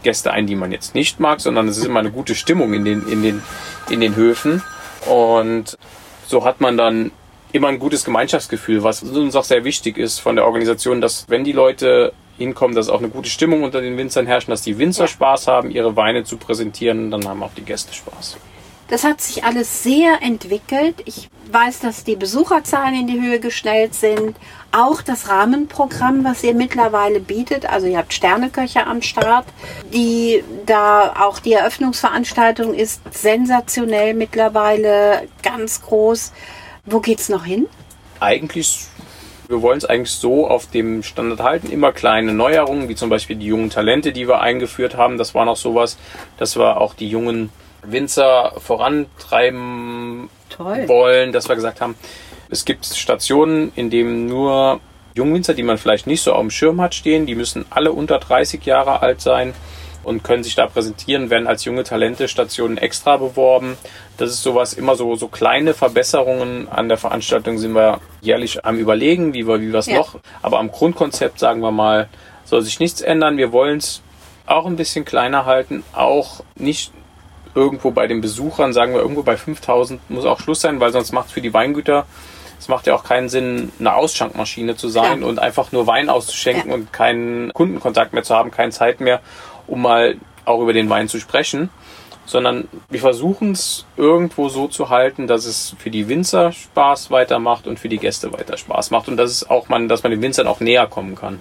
Gäste 0.03 0.31
ein, 0.31 0.47
die 0.47 0.55
man 0.55 0.71
jetzt 0.71 0.95
nicht 0.95 1.19
mag, 1.19 1.41
sondern 1.41 1.67
es 1.67 1.77
ist 1.77 1.85
immer 1.85 1.99
eine 1.99 2.11
gute 2.11 2.35
Stimmung 2.35 2.73
in 2.73 2.85
den, 2.85 3.07
in 3.07 3.21
den, 3.21 3.43
in 3.89 3.99
den 3.99 4.15
Höfen. 4.15 4.63
Und 5.07 5.77
so 6.27 6.43
hat 6.43 6.61
man 6.61 6.77
dann 6.77 7.11
immer 7.51 7.67
ein 7.67 7.79
gutes 7.79 8.05
Gemeinschaftsgefühl, 8.05 8.83
was 8.83 9.03
uns 9.03 9.35
auch 9.35 9.43
sehr 9.43 9.63
wichtig 9.63 9.97
ist 9.97 10.19
von 10.19 10.35
der 10.35 10.45
Organisation, 10.45 11.01
dass 11.01 11.29
wenn 11.29 11.43
die 11.43 11.51
Leute 11.51 12.13
hinkommen, 12.37 12.75
dass 12.75 12.89
auch 12.89 12.99
eine 12.99 13.09
gute 13.09 13.29
Stimmung 13.29 13.63
unter 13.63 13.81
den 13.81 13.97
Winzern 13.97 14.25
herrscht, 14.25 14.49
dass 14.49 14.61
die 14.63 14.77
Winzer 14.77 15.03
Ja. 15.03 15.07
Spaß 15.07 15.47
haben, 15.47 15.69
ihre 15.69 15.95
Weine 15.95 16.23
zu 16.23 16.37
präsentieren, 16.37 17.11
dann 17.11 17.27
haben 17.27 17.43
auch 17.43 17.53
die 17.55 17.63
Gäste 17.63 17.93
Spaß. 17.93 18.37
Das 18.87 19.03
hat 19.03 19.21
sich 19.21 19.43
alles 19.43 19.83
sehr 19.83 20.21
entwickelt. 20.21 20.95
Ich 21.05 21.29
weiß, 21.53 21.79
dass 21.79 22.03
die 22.03 22.15
Besucherzahlen 22.15 22.95
in 22.95 23.07
die 23.07 23.21
Höhe 23.21 23.39
gestellt 23.39 23.93
sind. 23.93 24.35
Auch 24.71 25.01
das 25.01 25.29
Rahmenprogramm, 25.29 26.23
was 26.23 26.43
ihr 26.43 26.53
mittlerweile 26.53 27.19
bietet. 27.19 27.65
Also 27.65 27.87
ihr 27.87 27.97
habt 27.97 28.13
Sterneköche 28.13 28.85
am 28.87 29.01
Start, 29.01 29.45
die 29.93 30.43
da 30.65 31.13
auch 31.19 31.39
die 31.39 31.53
Eröffnungsveranstaltung 31.53 32.73
ist 32.73 33.01
sensationell 33.11 34.13
mittlerweile 34.13 35.27
ganz 35.43 35.81
groß. 35.81 36.31
Wo 36.85 36.99
geht's 36.99 37.29
noch 37.29 37.45
hin? 37.45 37.67
eigentlich, 38.21 38.85
wir 39.47 39.61
wollen 39.61 39.79
es 39.79 39.85
eigentlich 39.85 40.11
so 40.11 40.47
auf 40.47 40.67
dem 40.67 41.03
Standard 41.03 41.41
halten. 41.41 41.69
Immer 41.69 41.91
kleine 41.91 42.33
Neuerungen, 42.33 42.87
wie 42.87 42.95
zum 42.95 43.09
Beispiel 43.09 43.35
die 43.35 43.47
jungen 43.47 43.69
Talente, 43.69 44.13
die 44.13 44.27
wir 44.27 44.39
eingeführt 44.39 44.95
haben. 44.95 45.17
Das 45.17 45.35
war 45.35 45.43
noch 45.43 45.57
sowas, 45.57 45.97
dass 46.37 46.55
wir 46.55 46.79
auch 46.79 46.93
die 46.93 47.09
jungen 47.09 47.49
Winzer 47.83 48.53
vorantreiben 48.57 50.29
Toll. 50.55 50.87
wollen, 50.87 51.31
dass 51.31 51.47
wir 51.49 51.55
gesagt 51.55 51.81
haben, 51.81 51.95
es 52.49 52.65
gibt 52.65 52.85
Stationen, 52.85 53.71
in 53.75 53.89
denen 53.89 54.25
nur 54.27 54.79
Jungwinzer, 55.15 55.53
die 55.53 55.63
man 55.63 55.77
vielleicht 55.77 56.07
nicht 56.07 56.21
so 56.21 56.33
auf 56.33 56.41
dem 56.41 56.51
Schirm 56.51 56.81
hat, 56.81 56.95
stehen. 56.95 57.25
Die 57.25 57.35
müssen 57.35 57.65
alle 57.69 57.91
unter 57.91 58.19
30 58.19 58.65
Jahre 58.65 59.01
alt 59.01 59.21
sein 59.21 59.53
und 60.03 60.23
können 60.23 60.43
sich 60.43 60.55
da 60.55 60.67
präsentieren, 60.67 61.29
werden 61.29 61.47
als 61.47 61.63
junge 61.65 61.83
Talente 61.83 62.27
Stationen 62.27 62.77
extra 62.77 63.17
beworben. 63.17 63.77
Das 64.17 64.31
ist 64.31 64.41
sowas, 64.41 64.73
immer 64.73 64.95
so, 64.95 65.15
so 65.15 65.27
kleine 65.27 65.73
Verbesserungen 65.73 66.67
an 66.69 66.89
der 66.89 66.97
Veranstaltung 66.97 67.57
sind 67.57 67.73
wir 67.73 67.99
jährlich 68.21 68.65
am 68.65 68.77
überlegen, 68.77 69.33
wie 69.33 69.47
wir, 69.47 69.61
wie 69.61 69.71
wir 69.71 69.79
es 69.79 69.87
Ja. 69.87 69.97
noch. 69.97 70.15
Aber 70.41 70.59
am 70.59 70.71
Grundkonzept, 70.71 71.39
sagen 71.39 71.61
wir 71.61 71.71
mal, 71.71 72.09
Soll 72.43 72.63
sich 72.63 72.81
nichts 72.81 72.99
ändern. 72.99 73.37
Wir 73.37 73.53
wollen 73.53 73.77
es 73.77 74.01
auch 74.45 74.65
ein 74.65 74.75
bisschen 74.75 75.05
kleiner 75.05 75.45
halten. 75.45 75.83
Auch 75.93 76.43
nicht 76.55 76.91
irgendwo 77.55 77.91
bei 77.91 78.07
den 78.07 78.21
Besuchern, 78.21 78.73
sagen 78.73 78.93
wir 78.93 79.01
irgendwo 79.01 79.23
bei 79.23 79.37
5000 79.37 80.09
muss 80.09 80.25
auch 80.25 80.39
Schluss 80.39 80.61
sein, 80.61 80.79
weil 80.79 80.91
sonst 80.91 81.11
macht 81.11 81.27
es 81.27 81.33
für 81.33 81.41
die 81.41 81.53
Weingüter, 81.53 82.05
es 82.61 82.67
macht 82.67 82.85
ja 82.85 82.93
auch 82.93 83.03
keinen 83.03 83.27
Sinn, 83.27 83.71
eine 83.79 83.95
Ausschankmaschine 83.95 84.75
zu 84.75 84.87
sein 84.87 85.21
ja. 85.21 85.27
und 85.27 85.39
einfach 85.39 85.71
nur 85.71 85.87
Wein 85.87 86.09
auszuschenken 86.09 86.69
ja. 86.69 86.75
und 86.75 86.93
keinen 86.93 87.51
Kundenkontakt 87.53 88.13
mehr 88.13 88.23
zu 88.23 88.35
haben, 88.35 88.51
keine 88.51 88.71
Zeit 88.71 89.01
mehr, 89.01 89.19
um 89.65 89.81
mal 89.81 90.15
auch 90.45 90.61
über 90.61 90.73
den 90.73 90.89
Wein 90.89 91.09
zu 91.09 91.19
sprechen. 91.19 91.69
Sondern 92.27 92.67
wir 92.89 92.99
versuchen 92.99 93.53
es 93.53 93.85
irgendwo 93.97 94.47
so 94.47 94.67
zu 94.67 94.89
halten, 94.89 95.25
dass 95.25 95.45
es 95.45 95.75
für 95.79 95.89
die 95.89 96.07
Winzer 96.07 96.51
Spaß 96.51 97.09
weitermacht 97.09 97.65
und 97.65 97.79
für 97.79 97.89
die 97.89 97.97
Gäste 97.97 98.31
weiter 98.31 98.57
Spaß 98.57 98.91
macht 98.91 99.07
und 99.07 99.17
dass 99.17 99.31
es 99.31 99.49
auch 99.49 99.67
man, 99.67 99.89
dass 99.89 100.03
man 100.03 100.11
den 100.11 100.21
Winzern 100.21 100.45
auch 100.45 100.59
näher 100.59 100.85
kommen 100.85 101.15
kann. 101.15 101.39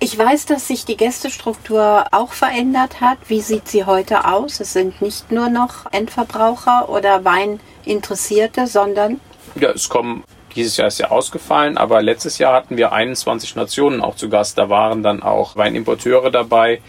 Ich 0.00 0.16
weiß, 0.16 0.46
dass 0.46 0.68
sich 0.68 0.84
die 0.84 0.96
Gästestruktur 0.96 2.06
auch 2.12 2.32
verändert 2.32 3.00
hat. 3.00 3.18
Wie 3.26 3.40
sieht 3.40 3.66
sie 3.66 3.84
heute 3.84 4.26
aus? 4.26 4.60
Es 4.60 4.72
sind 4.72 5.02
nicht 5.02 5.32
nur 5.32 5.48
noch 5.48 5.90
Endverbraucher 5.90 6.88
oder 6.88 7.24
Weininteressierte, 7.24 8.68
sondern. 8.68 9.20
Ja, 9.56 9.70
es 9.70 9.88
kommen, 9.88 10.22
dieses 10.54 10.76
Jahr 10.76 10.86
ist 10.86 10.98
ja 10.98 11.10
ausgefallen, 11.10 11.76
aber 11.76 12.00
letztes 12.00 12.38
Jahr 12.38 12.54
hatten 12.54 12.76
wir 12.76 12.92
21 12.92 13.56
Nationen 13.56 14.00
auch 14.00 14.14
zu 14.14 14.28
Gast. 14.28 14.56
Da 14.56 14.68
waren 14.68 15.02
dann 15.02 15.20
auch 15.20 15.56
Weinimporteure 15.56 16.30
dabei. 16.30 16.80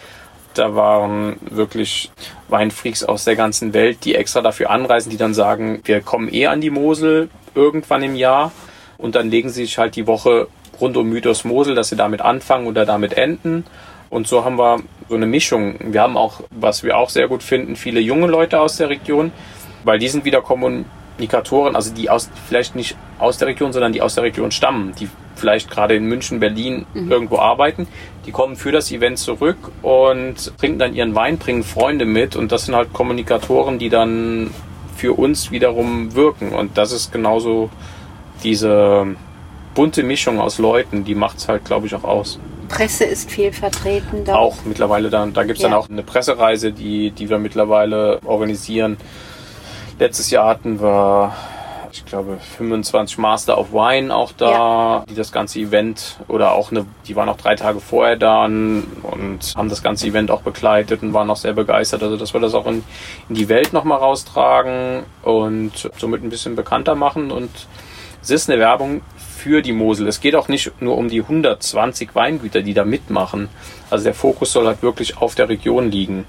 Da 0.53 0.75
waren 0.75 1.37
wirklich 1.41 2.11
Weinfreaks 2.47 3.03
aus 3.03 3.23
der 3.23 3.35
ganzen 3.35 3.73
Welt, 3.73 4.05
die 4.05 4.13
extra 4.13 4.41
dafür 4.41 4.69
anreisen, 4.69 5.09
die 5.09 5.17
dann 5.17 5.33
sagen, 5.33 5.81
wir 5.83 6.01
kommen 6.01 6.31
eh 6.31 6.45
an 6.45 6.61
die 6.61 6.69
Mosel 6.69 7.29
irgendwann 7.55 8.03
im 8.03 8.15
Jahr. 8.15 8.51
Und 8.99 9.15
dann 9.15 9.31
legen 9.31 9.49
sie 9.49 9.65
sich 9.65 9.79
halt 9.79 9.95
die 9.95 10.05
Woche 10.05 10.47
rund 10.81 10.97
um 10.97 11.09
Mythos 11.09 11.43
Mosel, 11.43 11.75
dass 11.75 11.89
sie 11.89 11.95
damit 11.95 12.21
anfangen 12.21 12.67
oder 12.67 12.85
damit 12.85 13.13
enden. 13.13 13.65
Und 14.09 14.27
so 14.27 14.43
haben 14.43 14.57
wir 14.57 14.79
so 15.07 15.15
eine 15.15 15.27
Mischung. 15.27 15.75
Wir 15.79 16.01
haben 16.01 16.17
auch, 16.17 16.41
was 16.49 16.83
wir 16.83 16.97
auch 16.97 17.09
sehr 17.09 17.27
gut 17.27 17.43
finden, 17.43 17.75
viele 17.75 17.99
junge 17.99 18.27
Leute 18.27 18.59
aus 18.59 18.77
der 18.77 18.89
Region, 18.89 19.31
weil 19.83 19.99
die 19.99 20.07
sind 20.07 20.25
wieder 20.25 20.41
Kommunikatoren, 20.41 21.75
also 21.75 21.93
die 21.93 22.09
aus, 22.09 22.29
vielleicht 22.47 22.75
nicht 22.75 22.95
aus 23.19 23.37
der 23.37 23.47
Region, 23.47 23.71
sondern 23.71 23.93
die 23.93 24.01
aus 24.01 24.15
der 24.15 24.23
Region 24.23 24.51
stammen, 24.51 24.93
die 24.99 25.09
vielleicht 25.35 25.69
gerade 25.69 25.95
in 25.95 26.05
München, 26.05 26.39
Berlin 26.39 26.85
mhm. 26.93 27.11
irgendwo 27.11 27.37
arbeiten. 27.37 27.87
Die 28.25 28.31
kommen 28.31 28.55
für 28.55 28.71
das 28.71 28.91
Event 28.91 29.19
zurück 29.19 29.57
und 29.81 30.57
trinken 30.57 30.79
dann 30.79 30.95
ihren 30.95 31.15
Wein, 31.15 31.37
bringen 31.37 31.63
Freunde 31.63 32.05
mit 32.05 32.35
und 32.35 32.51
das 32.51 32.65
sind 32.65 32.75
halt 32.75 32.93
Kommunikatoren, 32.93 33.79
die 33.79 33.89
dann 33.89 34.51
für 34.95 35.13
uns 35.13 35.51
wiederum 35.51 36.13
wirken. 36.15 36.49
Und 36.49 36.77
das 36.77 36.91
ist 36.91 37.11
genauso 37.11 37.69
diese 38.43 39.15
bunte 39.73 40.03
Mischung 40.03 40.39
aus 40.39 40.57
Leuten, 40.57 41.03
die 41.03 41.15
macht 41.15 41.37
es 41.37 41.47
halt, 41.47 41.65
glaube 41.65 41.87
ich, 41.87 41.95
auch 41.95 42.03
aus. 42.03 42.39
Presse 42.69 43.03
ist 43.03 43.29
viel 43.29 43.51
vertreten. 43.51 44.23
Da. 44.23 44.35
Auch 44.35 44.57
mittlerweile 44.63 45.09
dann. 45.09 45.33
Da 45.33 45.43
gibt 45.43 45.57
es 45.57 45.63
ja. 45.63 45.69
dann 45.69 45.77
auch 45.77 45.89
eine 45.89 46.03
Pressereise, 46.03 46.71
die, 46.71 47.11
die 47.11 47.29
wir 47.29 47.39
mittlerweile 47.39 48.19
organisieren. 48.23 48.97
Letztes 49.97 50.29
Jahr 50.29 50.47
hatten 50.47 50.79
wir, 50.79 51.33
ich 51.91 52.05
glaube, 52.05 52.37
25 52.57 53.17
Master 53.17 53.57
of 53.57 53.73
Wine 53.73 54.15
auch 54.15 54.31
da, 54.31 54.51
ja. 54.51 55.05
die 55.09 55.15
das 55.15 55.31
ganze 55.33 55.59
Event 55.59 56.17
oder 56.29 56.53
auch 56.53 56.71
eine, 56.71 56.85
die 57.07 57.15
waren 57.15 57.27
auch 57.27 57.37
drei 57.37 57.55
Tage 57.55 57.81
vorher 57.81 58.15
da 58.15 58.45
und 58.45 59.39
haben 59.57 59.69
das 59.69 59.83
ganze 59.83 60.07
Event 60.07 60.31
auch 60.31 60.41
begleitet 60.41 61.01
und 61.01 61.13
waren 61.13 61.29
auch 61.29 61.37
sehr 61.37 61.53
begeistert. 61.53 62.03
Also, 62.03 62.15
dass 62.15 62.33
wir 62.33 62.39
das 62.39 62.53
auch 62.53 62.67
in, 62.67 62.83
in 63.27 63.35
die 63.35 63.49
Welt 63.49 63.73
nochmal 63.73 63.97
raustragen 63.97 65.03
und 65.23 65.89
somit 65.97 66.23
ein 66.23 66.29
bisschen 66.29 66.55
bekannter 66.55 66.95
machen 66.95 67.31
und 67.31 67.49
es 68.21 68.29
ist 68.29 68.49
eine 68.49 68.59
Werbung 68.59 69.01
für 69.39 69.61
die 69.61 69.71
Mosel. 69.71 70.07
Es 70.07 70.19
geht 70.19 70.35
auch 70.35 70.49
nicht 70.49 70.71
nur 70.81 70.97
um 70.97 71.09
die 71.09 71.21
120 71.21 72.13
Weingüter, 72.13 72.61
die 72.61 72.73
da 72.73 72.83
mitmachen. 72.83 73.47
Also 73.89 74.03
der 74.03 74.13
Fokus 74.13 74.51
soll 74.51 74.67
halt 74.67 74.83
wirklich 74.83 75.17
auf 75.17 75.35
der 75.35 75.49
Region 75.49 75.89
liegen. 75.89 76.25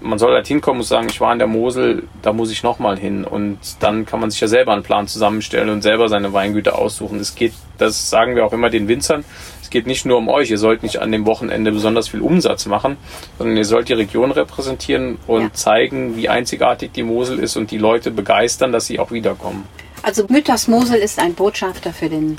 Man 0.00 0.18
soll 0.18 0.34
halt 0.34 0.46
hinkommen 0.46 0.80
und 0.80 0.86
sagen, 0.86 1.08
ich 1.08 1.22
war 1.22 1.32
in 1.32 1.38
der 1.38 1.48
Mosel, 1.48 2.02
da 2.20 2.34
muss 2.34 2.52
ich 2.52 2.62
nochmal 2.62 2.98
hin. 2.98 3.24
Und 3.24 3.58
dann 3.80 4.04
kann 4.04 4.20
man 4.20 4.30
sich 4.30 4.40
ja 4.40 4.46
selber 4.46 4.72
einen 4.72 4.82
Plan 4.82 5.08
zusammenstellen 5.08 5.70
und 5.70 5.80
selber 5.80 6.10
seine 6.10 6.34
Weingüter 6.34 6.78
aussuchen. 6.78 7.18
Es 7.18 7.34
geht, 7.34 7.54
das 7.78 8.10
sagen 8.10 8.36
wir 8.36 8.44
auch 8.44 8.52
immer 8.52 8.68
den 8.68 8.88
Winzern, 8.88 9.24
es 9.62 9.70
geht 9.70 9.86
nicht 9.86 10.04
nur 10.04 10.18
um 10.18 10.28
euch. 10.28 10.50
Ihr 10.50 10.58
sollt 10.58 10.82
nicht 10.82 10.98
an 10.98 11.10
dem 11.10 11.24
Wochenende 11.24 11.72
besonders 11.72 12.08
viel 12.08 12.20
Umsatz 12.20 12.66
machen, 12.66 12.98
sondern 13.38 13.56
ihr 13.56 13.64
sollt 13.64 13.88
die 13.88 13.94
Region 13.94 14.30
repräsentieren 14.30 15.16
und 15.26 15.42
ja. 15.42 15.52
zeigen, 15.54 16.16
wie 16.16 16.28
einzigartig 16.28 16.92
die 16.92 17.02
Mosel 17.02 17.38
ist 17.38 17.56
und 17.56 17.70
die 17.70 17.78
Leute 17.78 18.10
begeistern, 18.10 18.72
dass 18.72 18.86
sie 18.86 19.00
auch 19.00 19.10
wiederkommen. 19.10 19.64
Also 20.06 20.24
Mütters 20.28 20.68
Mosel 20.68 21.00
ist 21.00 21.18
ein 21.18 21.34
Botschafter 21.34 21.92
für 21.92 22.08
den 22.08 22.38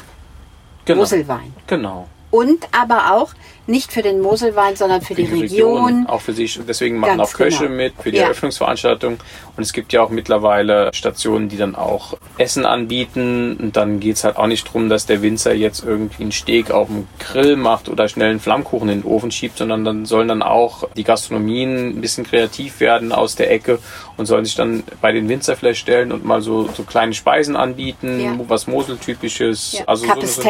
genau. 0.85 1.01
Moselwein. 1.01 1.53
Genau. 1.67 2.07
Und 2.37 2.67
aber 2.71 3.13
auch 3.13 3.33
nicht 3.67 3.91
für 3.91 4.01
den 4.01 4.21
Moselwein, 4.21 4.75
sondern 4.75 5.01
für, 5.01 5.13
für 5.13 5.15
die, 5.15 5.27
die 5.27 5.41
Region. 5.41 5.85
Region. 5.85 6.07
Auch 6.07 6.21
für 6.21 6.33
sich. 6.33 6.59
Deswegen 6.67 6.97
machen 6.97 7.17
Ganz 7.17 7.29
auch 7.29 7.37
Köche 7.37 7.65
genau. 7.65 7.75
mit 7.75 7.93
für 8.01 8.11
die 8.11 8.17
ja. 8.17 8.23
Eröffnungsveranstaltung. 8.23 9.17
Und 9.57 9.63
es 9.63 9.73
gibt 9.73 9.91
ja 9.91 10.01
auch 10.01 10.09
mittlerweile 10.09 10.89
Stationen, 10.93 11.49
die 11.49 11.57
dann 11.57 11.75
auch 11.75 12.17
Essen 12.37 12.65
anbieten. 12.65 13.57
Und 13.57 13.75
dann 13.75 13.99
geht 13.99 14.15
es 14.15 14.23
halt 14.23 14.37
auch 14.37 14.47
nicht 14.47 14.67
darum, 14.67 14.87
dass 14.87 15.05
der 15.05 15.21
Winzer 15.21 15.53
jetzt 15.53 15.83
irgendwie 15.83 16.23
einen 16.23 16.31
Steg 16.31 16.71
auf 16.71 16.87
dem 16.87 17.07
Grill 17.19 17.57
macht 17.57 17.89
oder 17.89 18.07
schnell 18.07 18.29
einen 18.29 18.39
Flammkuchen 18.39 18.87
in 18.87 19.01
den 19.01 19.09
Ofen 19.09 19.31
schiebt, 19.31 19.57
sondern 19.57 19.83
dann 19.83 20.05
sollen 20.05 20.29
dann 20.29 20.41
auch 20.41 20.87
die 20.95 21.03
Gastronomien 21.03 21.89
ein 21.89 22.01
bisschen 22.01 22.25
kreativ 22.25 22.79
werden 22.79 23.11
aus 23.11 23.35
der 23.35 23.51
Ecke 23.51 23.79
und 24.15 24.27
sollen 24.27 24.45
sich 24.45 24.55
dann 24.55 24.83
bei 25.01 25.11
den 25.11 25.27
Winzer 25.27 25.57
vielleicht 25.57 25.81
stellen 25.81 26.11
und 26.13 26.23
mal 26.23 26.41
so, 26.41 26.69
so 26.73 26.83
kleine 26.83 27.13
Speisen 27.13 27.57
anbieten, 27.57 28.21
ja. 28.21 28.35
was 28.47 28.67
Moseltypisches. 28.67 29.79
Ja. 29.79 29.85
Also. 29.87 30.05
So 30.05 30.41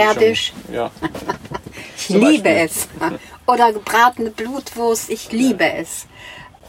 ja. 0.71 0.91
Ich 1.97 2.09
liebe 2.09 2.49
es. 2.49 2.87
Oder 3.45 3.73
gebratene 3.73 4.31
Blutwurst, 4.31 5.09
ich 5.09 5.31
liebe 5.31 5.71
es. 5.73 6.07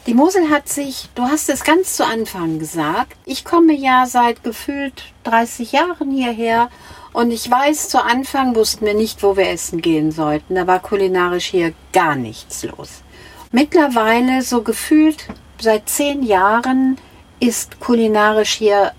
Die 0.07 0.15
Mosel 0.15 0.49
hat 0.49 0.69
sich, 0.69 1.09
du 1.15 1.25
hast 1.25 1.51
es 1.51 1.65
ganz 1.65 1.95
zu 1.95 2.07
Anfang 2.07 2.59
gesagt, 2.59 3.17
ich 3.27 3.45
komme 3.45 3.75
ja 3.75 4.07
seit 4.07 4.43
gefühlt 4.43 5.03
30 5.25 5.73
Jahren 5.73 6.11
hierher 6.11 6.71
und 7.13 7.31
ich 7.31 7.51
weiß, 7.51 7.89
zu 7.89 8.03
Anfang 8.03 8.55
wussten 8.55 8.87
wir 8.87 8.95
nicht, 8.95 9.23
wo 9.23 9.37
wir 9.37 9.51
essen 9.51 9.83
gehen 9.83 10.11
sollten. 10.13 10.55
Da 10.55 10.67
war 10.67 10.81
kulinarisch 10.81 11.47
hier 11.47 11.75
gar 11.93 12.15
nichts 12.15 12.65
los. 12.65 13.03
Mittlerweile, 13.51 14.43
so 14.43 14.63
gefühlt 14.63 15.27
seit 15.61 15.89
zehn 15.89 16.23
Jahren, 16.23 16.97
ist 17.41 17.81
kulinarisch 17.81 18.55
hier 18.55 18.93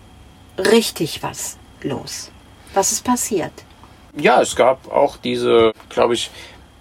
richtig 0.57 1.23
was 1.23 1.57
los. 1.81 2.29
Was 2.73 2.91
ist 2.91 3.03
passiert? 3.03 3.53
Ja, 4.17 4.41
es 4.41 4.55
gab 4.55 4.91
auch 4.91 5.17
diese, 5.17 5.73
glaube 5.89 6.13
ich, 6.13 6.29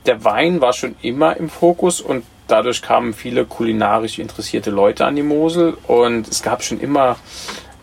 der 0.07 0.25
Wein 0.25 0.61
war 0.61 0.73
schon 0.73 0.97
immer 1.03 1.37
im 1.37 1.51
Fokus 1.51 2.01
und 2.01 2.25
dadurch 2.47 2.83
kamen 2.83 3.13
viele 3.13 3.45
kulinarisch 3.45 4.19
interessierte 4.19 4.71
Leute 4.71 5.05
an 5.05 5.17
die 5.17 5.23
Mosel 5.23 5.77
und 5.87 6.27
es 6.29 6.43
gab 6.43 6.65
schon 6.65 6.81
immer, 6.81 7.17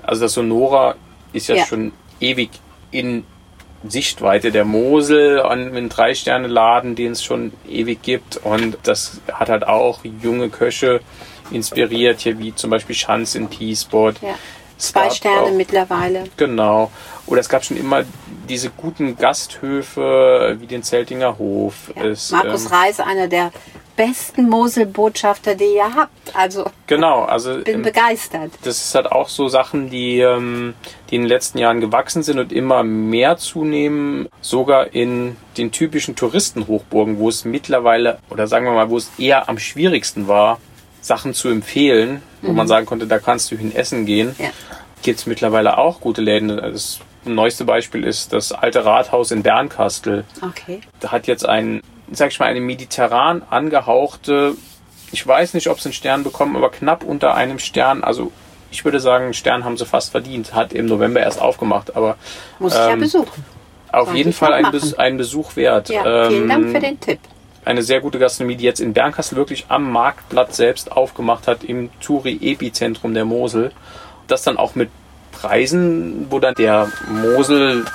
also 0.03 0.21
das 0.23 0.33
Sonora 0.33 0.95
ist 1.33 1.47
ja, 1.47 1.55
ja. 1.55 1.65
schon 1.65 1.91
ewig 2.19 2.49
in 2.91 3.25
Sichtweite 3.87 4.51
der 4.51 4.65
Mosel 4.65 5.41
an 5.41 5.67
einem 5.67 5.89
Drei-Sterne-Laden, 5.89 6.95
den 6.95 7.11
es 7.11 7.23
schon 7.23 7.53
ewig 7.69 8.01
gibt 8.01 8.37
und 8.37 8.77
das 8.83 9.21
hat 9.31 9.49
halt 9.49 9.67
auch 9.67 9.99
junge 10.03 10.49
Köche 10.49 11.01
inspiriert, 11.51 12.21
hier 12.21 12.39
wie 12.39 12.55
zum 12.55 12.71
Beispiel 12.71 12.95
Schanz 12.95 13.35
in 13.35 13.47
Peaceport. 13.47 14.21
Ja. 14.21 14.35
Zwei 14.77 15.09
Sterne 15.09 15.47
auch, 15.47 15.51
mittlerweile. 15.51 16.25
Genau. 16.37 16.91
Oder 17.27 17.41
es 17.41 17.49
gab 17.49 17.63
schon 17.63 17.77
immer 17.77 18.03
diese 18.47 18.69
guten 18.69 19.17
Gasthöfe 19.17 20.57
wie 20.59 20.67
den 20.67 20.83
Zeltinger 20.83 21.37
Hof. 21.37 21.91
Ja. 21.95 22.03
Ist, 22.03 22.31
Markus 22.31 22.65
ähm, 22.65 22.71
Reis, 22.71 22.99
einer 22.99 23.27
der 23.27 23.51
besten 23.95 24.49
Mosel-Botschafter, 24.49 25.55
die 25.55 25.75
ihr 25.75 25.95
habt. 25.95 26.35
Also 26.35 26.65
genau, 26.87 27.23
also 27.23 27.59
bin 27.63 27.75
ähm, 27.75 27.81
begeistert. 27.81 28.51
Das 28.63 28.83
ist 28.83 28.95
halt 28.95 29.11
auch 29.11 29.29
so 29.29 29.47
Sachen, 29.47 29.89
die, 29.89 30.19
ähm, 30.19 30.73
die 31.09 31.15
in 31.15 31.21
den 31.21 31.29
letzten 31.29 31.57
Jahren 31.57 31.81
gewachsen 31.81 32.23
sind 32.23 32.39
und 32.39 32.51
immer 32.51 32.83
mehr 32.83 33.37
zunehmen, 33.37 34.27
sogar 34.41 34.93
in 34.93 35.37
den 35.57 35.71
typischen 35.71 36.15
Touristenhochburgen, 36.15 37.19
wo 37.19 37.29
es 37.29 37.45
mittlerweile 37.45 38.19
oder 38.29 38.47
sagen 38.47 38.65
wir 38.65 38.73
mal, 38.73 38.89
wo 38.89 38.97
es 38.97 39.11
eher 39.17 39.49
am 39.49 39.57
schwierigsten 39.57 40.27
war, 40.27 40.59
Sachen 41.01 41.33
zu 41.33 41.49
empfehlen, 41.49 42.21
wo 42.45 42.51
mhm. 42.51 42.57
man 42.57 42.67
sagen 42.67 42.85
konnte, 42.85 43.07
da 43.07 43.19
kannst 43.19 43.51
du 43.51 43.57
hin 43.57 43.75
essen 43.75 44.05
gehen. 44.05 44.35
Ja. 44.37 44.49
Gibt 45.01 45.19
es 45.19 45.25
mittlerweile 45.25 45.77
auch 45.77 45.99
gute 45.99 46.21
Läden. 46.21 46.47
Das 46.47 46.99
neueste 47.25 47.65
Beispiel 47.65 48.03
ist 48.03 48.33
das 48.33 48.51
alte 48.51 48.85
Rathaus 48.85 49.31
in 49.31 49.43
Bernkastel. 49.43 50.25
Okay. 50.41 50.81
Da 50.99 51.11
hat 51.11 51.27
jetzt 51.27 51.45
ein, 51.45 51.81
sag 52.11 52.31
ich 52.31 52.39
mal, 52.39 52.45
eine 52.45 52.61
mediterran 52.61 53.43
angehauchte, 53.49 54.55
ich 55.11 55.25
weiß 55.25 55.53
nicht, 55.53 55.69
ob 55.69 55.79
sie 55.79 55.87
einen 55.87 55.93
Stern 55.93 56.23
bekommen, 56.23 56.55
aber 56.55 56.69
knapp 56.71 57.03
unter 57.03 57.35
einem 57.35 57.59
Stern. 57.59 58.03
Also 58.03 58.31
ich 58.71 58.83
würde 58.83 58.99
sagen, 58.99 59.25
einen 59.25 59.33
Stern 59.33 59.63
haben 59.63 59.77
sie 59.77 59.85
fast 59.85 60.11
verdient. 60.11 60.53
Hat 60.53 60.73
im 60.73 60.87
November 60.87 61.21
erst 61.21 61.41
aufgemacht, 61.41 61.95
aber. 61.95 62.17
Muss 62.59 62.73
ich 62.73 62.79
ja 62.79 62.91
ähm, 62.91 62.99
besuchen. 62.99 63.45
Auf 63.91 64.07
Soll 64.07 64.17
jeden 64.17 64.33
Fall 64.33 64.53
ein, 64.53 64.71
Bes 64.71 64.93
ein, 64.95 65.17
Besuch 65.17 65.55
wert. 65.55 65.89
Ja, 65.89 66.27
vielen 66.27 66.43
ähm, 66.43 66.49
Dank 66.49 66.71
für 66.71 66.79
den 66.79 66.99
Tipp 66.99 67.19
eine 67.65 67.81
sehr 67.83 67.99
gute 67.99 68.19
Gastronomie, 68.19 68.55
die 68.55 68.63
jetzt 68.63 68.79
in 68.79 68.93
Bernkastel 68.93 69.37
wirklich 69.37 69.65
am 69.69 69.91
Marktplatz 69.91 70.57
selbst 70.57 70.91
aufgemacht 70.91 71.47
hat, 71.47 71.63
im 71.63 71.89
Touri-Epizentrum 72.01 73.13
der 73.13 73.25
Mosel. 73.25 73.71
Das 74.27 74.43
dann 74.43 74.57
auch 74.57 74.75
mit 74.75 74.89
Preisen, 75.31 76.27
wo 76.29 76.39
dann 76.39 76.53
der 76.55 76.89
Mosel 77.09 77.85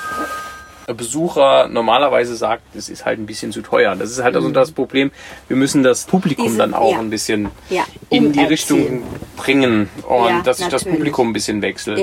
Besucher 0.86 1.68
normalerweise 1.68 2.34
sagt, 2.34 2.74
es 2.74 2.88
ist 2.88 3.04
halt 3.04 3.20
ein 3.20 3.26
bisschen 3.26 3.52
zu 3.52 3.62
teuer. 3.62 3.94
Das 3.94 4.10
ist 4.10 4.22
halt 4.24 4.34
also 4.34 4.50
das 4.50 4.72
Problem. 4.72 5.12
Wir 5.46 5.56
müssen 5.56 5.84
das 5.84 6.04
Publikum 6.04 6.46
Diese- 6.46 6.58
dann 6.58 6.74
auch 6.74 6.92
ja. 6.92 6.98
ein 6.98 7.10
bisschen 7.10 7.48
Ja, 7.68 7.84
in 8.08 8.32
die. 8.32 8.40
Richtung 8.40 9.04
bringen 9.36 9.88
und 10.08 10.28
Ja, 10.28 10.42
dass 10.42 10.58
sich 10.58 10.66
das. 10.66 10.84
Publikum 10.84 11.28
ein 11.30 11.32
bisschen 11.32 11.62
wechselt. 11.62 12.00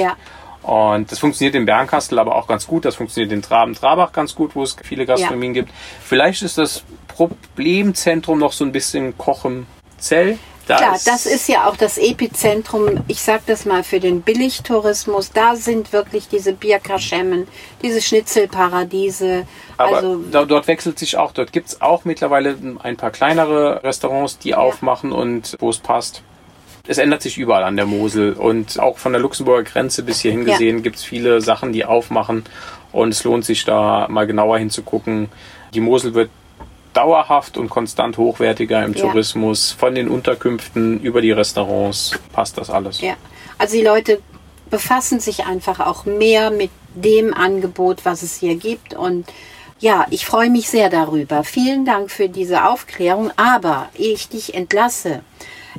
Und 0.63 1.11
das 1.11 1.19
funktioniert 1.19 1.55
in 1.55 1.65
Bernkastel 1.65 2.17
aber 2.19 2.35
auch 2.35 2.47
ganz 2.47 2.65
gut. 2.67 2.85
Das 2.85 2.95
funktioniert 2.95 3.31
in 3.33 3.41
Traben-Trabach 3.41 4.11
ganz 4.11 4.35
gut, 4.35 4.55
wo 4.55 4.63
es 4.63 4.75
viele 4.83 5.05
Gastronomien 5.05 5.53
gibt. 5.53 5.71
Vielleicht 6.01 6.41
ist 6.41 6.57
das 6.57 6.83
Problemzentrum 7.17 8.37
noch 8.37 8.53
so 8.53 8.63
ein 8.63 8.71
bisschen 8.71 9.17
Kochemzell. 9.17 10.37
Da 10.67 10.75
Klar, 10.75 10.99
das 11.05 11.25
ist 11.25 11.47
ja 11.47 11.65
auch 11.65 11.77
das 11.77 11.97
Epizentrum, 11.97 13.01
ich 13.07 13.21
sag 13.21 13.45
das 13.45 13.63
mal, 13.65 13.83
für 13.83 14.01
den 14.01 14.21
Billigtourismus. 14.21 15.31
Da 15.31 15.55
sind 15.55 15.93
wirklich 15.93 16.27
diese 16.27 16.51
Bierkaschemmen, 16.51 17.47
diese 17.81 18.01
Schnitzelparadiese. 18.01 19.47
Aber 19.77 19.95
also, 19.95 20.17
da, 20.29 20.43
dort 20.43 20.67
wechselt 20.67 20.99
sich 20.99 21.15
auch. 21.15 21.31
Dort 21.31 21.53
gibt 21.53 21.69
es 21.69 21.81
auch 21.81 22.03
mittlerweile 22.03 22.57
ein 22.83 22.97
paar 22.97 23.11
kleinere 23.11 23.81
Restaurants, 23.81 24.39
die 24.39 24.55
aufmachen 24.55 25.13
und 25.13 25.55
wo 25.59 25.69
es 25.69 25.77
passt. 25.77 26.21
Es 26.85 26.97
ändert 26.97 27.21
sich 27.21 27.37
überall 27.37 27.63
an 27.63 27.77
der 27.77 27.85
Mosel 27.85 28.33
und 28.33 28.77
auch 28.77 28.97
von 28.97 29.13
der 29.13 29.21
Luxemburger 29.21 29.63
Grenze 29.63 30.03
bis 30.03 30.19
hierhin 30.19 30.45
Ja. 30.45 30.53
gesehen 30.53 30.83
gibt 30.83 30.97
es 30.97 31.03
viele 31.03 31.39
Sachen, 31.39 31.71
die 31.71 31.85
aufmachen 31.85 32.43
und 32.91 33.09
es 33.09 33.23
lohnt 33.23 33.45
sich 33.45 33.63
da 33.63 34.07
mal 34.09 34.27
genauer 34.27 34.57
hinzugucken. 34.57 35.29
Die 35.73 35.81
Mosel 35.81 36.13
wird 36.13 36.29
dauerhaft 36.93 37.57
und 37.57 37.69
konstant 37.69 38.17
hochwertiger 38.17 38.83
im 38.83 38.93
Ja. 38.93 39.01
Tourismus. 39.01 39.71
Von 39.71 39.95
den 39.95 40.07
Unterkünften 40.09 40.99
über 41.01 41.21
die 41.21 41.31
Restaurants 41.31 42.11
passt 42.33 42.57
das 42.57 42.69
alles. 42.69 43.01
ja. 43.01 43.15
also 43.57 43.75
die 43.77 43.83
Leute 43.83 44.21
befassen 44.69 45.19
sich 45.19 45.45
einfach 45.45 45.79
auch 45.79 46.05
mehr 46.05 46.51
mit 46.51 46.71
dem 46.95 47.33
Angebot, 47.33 48.03
was 48.05 48.21
es 48.23 48.35
hier 48.35 48.55
gibt. 48.55 48.93
Und 48.93 49.25
ja, 49.79 50.05
ich 50.09 50.25
freue 50.25 50.49
mich 50.49 50.69
sehr 50.69 50.89
darüber. 50.89 51.43
Vielen 51.43 51.85
Dank 51.85 52.11
für 52.11 52.27
diese 52.27 52.65
Aufklärung. 52.67 53.31
Aber 53.37 53.89
ehe 53.95 54.13
ich 54.13 54.27
dich 54.29 54.55
entlasse, 54.55 55.21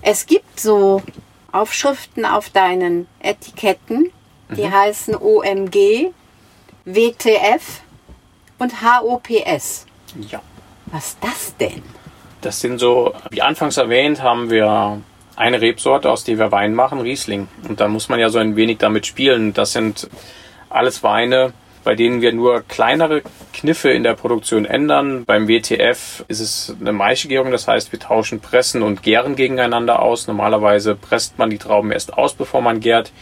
es 0.02 0.26
gibt 0.26 0.58
so 0.60 1.02
Aufschriften 1.52 2.24
auf 2.24 2.50
deinen 2.50 3.08
Etiketten, 3.20 4.10
die 4.56 4.70
heißen 4.70 5.14
OMG, 5.16 6.12
WTF 6.84 7.82
und 8.58 8.72
HOPS. 8.82 9.86
Ja. 10.30 10.40
Was 10.92 11.08
ist 11.08 11.18
das 11.20 11.56
denn? 11.56 11.82
Das 12.40 12.60
sind 12.60 12.78
so, 12.78 13.14
wie 13.30 13.42
anfangs 13.42 13.76
erwähnt, 13.76 14.22
haben 14.22 14.50
wir 14.50 15.00
eine 15.36 15.60
Rebsorte, 15.60 16.10
aus 16.10 16.24
der 16.24 16.38
wir 16.38 16.52
Wein 16.52 16.74
machen, 16.74 17.00
Riesling. 17.00 17.48
Und 17.68 17.80
da 17.80 17.88
muss 17.88 18.08
man 18.08 18.18
ja 18.18 18.28
so 18.28 18.38
ein 18.38 18.56
wenig 18.56 18.78
damit 18.78 19.06
spielen. 19.06 19.54
Das 19.54 19.72
sind 19.72 20.08
alles 20.68 21.02
Weine, 21.02 21.52
bei 21.84 21.94
denen 21.94 22.20
wir 22.20 22.32
nur 22.32 22.62
kleinere 22.62 23.22
Kniffe 23.52 23.90
in 23.90 24.02
der 24.02 24.14
Produktion 24.14 24.64
ändern. 24.64 25.24
Beim 25.24 25.48
WTF 25.48 26.24
ist 26.28 26.40
es 26.40 26.76
eine 26.80 26.92
Maischegärung, 26.92 27.50
das 27.50 27.68
heißt, 27.68 27.92
wir 27.92 27.98
tauschen 27.98 28.40
Pressen 28.40 28.82
und 28.82 29.02
Gären 29.02 29.36
gegeneinander 29.36 30.00
aus. 30.00 30.26
Normalerweise 30.26 30.94
presst 30.94 31.38
man 31.38 31.50
die 31.50 31.58
Trauben 31.58 31.92
erst 31.92 32.14
aus, 32.14 32.34
bevor 32.34 32.60
man 32.60 32.80
gärt. 32.80 33.12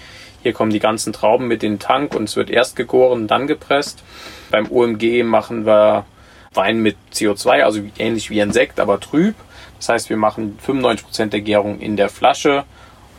Hier 0.43 0.53
kommen 0.53 0.71
die 0.71 0.79
ganzen 0.79 1.12
Trauben 1.12 1.49
mit 1.49 1.62
in 1.62 1.75
den 1.75 1.79
Tank 1.79 2.14
und 2.14 2.25
es 2.25 2.37
wird 2.37 2.51
erst 2.51 2.77
gegoren, 2.77 3.27
dann 3.27 3.47
gepresst. 3.47 4.03
Beim 4.51 4.71
OMG 4.71 5.23
machen 5.25 5.67
wir 5.67 6.05
Wein 6.57 6.79
mit 6.81 6.97
CO2, 7.13 7.63
also 7.63 7.81
ähnlich 7.99 8.31
wie 8.31 8.41
ein 8.41 8.53
Sekt, 8.53 8.81
aber 8.81 9.01
trüb. 9.01 9.35
Das 9.79 9.89
heißt, 9.89 10.11
wir 10.11 10.17
machen 10.17 10.59
95% 10.67 11.27
der 11.27 11.41
Gärung 11.43 11.81
in 11.81 11.97
der 11.97 12.09
Flasche 12.09 12.65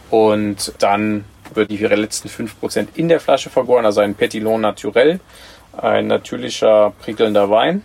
und 0.09 0.73
dann 0.79 1.25
wird 1.53 1.71
die 1.71 1.77
letzten 1.77 2.29
5% 2.29 2.87
in 2.95 3.09
der 3.09 3.19
Flasche 3.19 3.49
vergoren, 3.49 3.85
also 3.85 4.01
ein 4.01 4.15
Petillon 4.15 4.61
naturel, 4.61 5.19
ein 5.77 6.07
natürlicher, 6.07 6.93
prickelnder 6.99 7.49
Wein. 7.49 7.83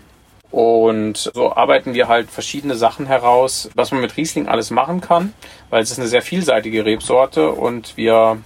Und 0.50 1.16
so 1.16 1.54
arbeiten 1.54 1.94
wir 1.94 2.08
halt 2.08 2.30
verschiedene 2.30 2.74
Sachen 2.74 3.06
heraus, 3.06 3.70
was 3.74 3.90
man 3.90 4.02
mit 4.02 4.16
Riesling 4.18 4.48
alles 4.48 4.70
machen 4.70 5.00
kann, 5.00 5.32
weil 5.70 5.82
es 5.82 5.90
ist 5.90 5.98
eine 5.98 6.08
sehr 6.08 6.20
vielseitige 6.20 6.84
Rebsorte 6.84 7.50
und 7.50 7.96
wir 7.96 8.36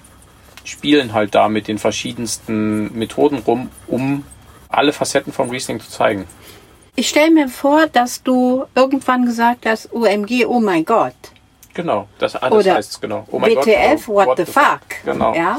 spielen 0.62 1.14
halt 1.14 1.34
da 1.34 1.48
mit 1.48 1.66
den 1.66 1.78
verschiedensten 1.78 2.96
Methoden 2.96 3.38
rum, 3.38 3.70
um 3.88 4.24
alle 4.68 4.92
Facetten 4.92 5.32
vom 5.32 5.50
Riesling 5.50 5.80
zu 5.80 5.90
zeigen. 5.90 6.26
Ich 6.98 7.10
stelle 7.10 7.30
mir 7.30 7.48
vor, 7.48 7.86
dass 7.88 8.22
du 8.22 8.64
irgendwann 8.74 9.26
gesagt 9.26 9.66
hast, 9.66 9.92
OMG, 9.92 10.46
oh 10.46 10.60
mein 10.60 10.84
Gott. 10.84 11.14
Genau, 11.74 12.08
das, 12.18 12.34
Oder 12.42 12.74
heißt 12.74 12.92
es 12.92 13.00
genau. 13.00 13.26
Oh 13.30 13.38
mein 13.38 13.50
WTF, 13.50 14.06
Gott, 14.06 14.08
oh, 14.08 14.14
what, 14.14 14.38
the 14.38 14.46
fuck? 14.46 14.80
Genau. 15.04 15.34
Ja? 15.34 15.58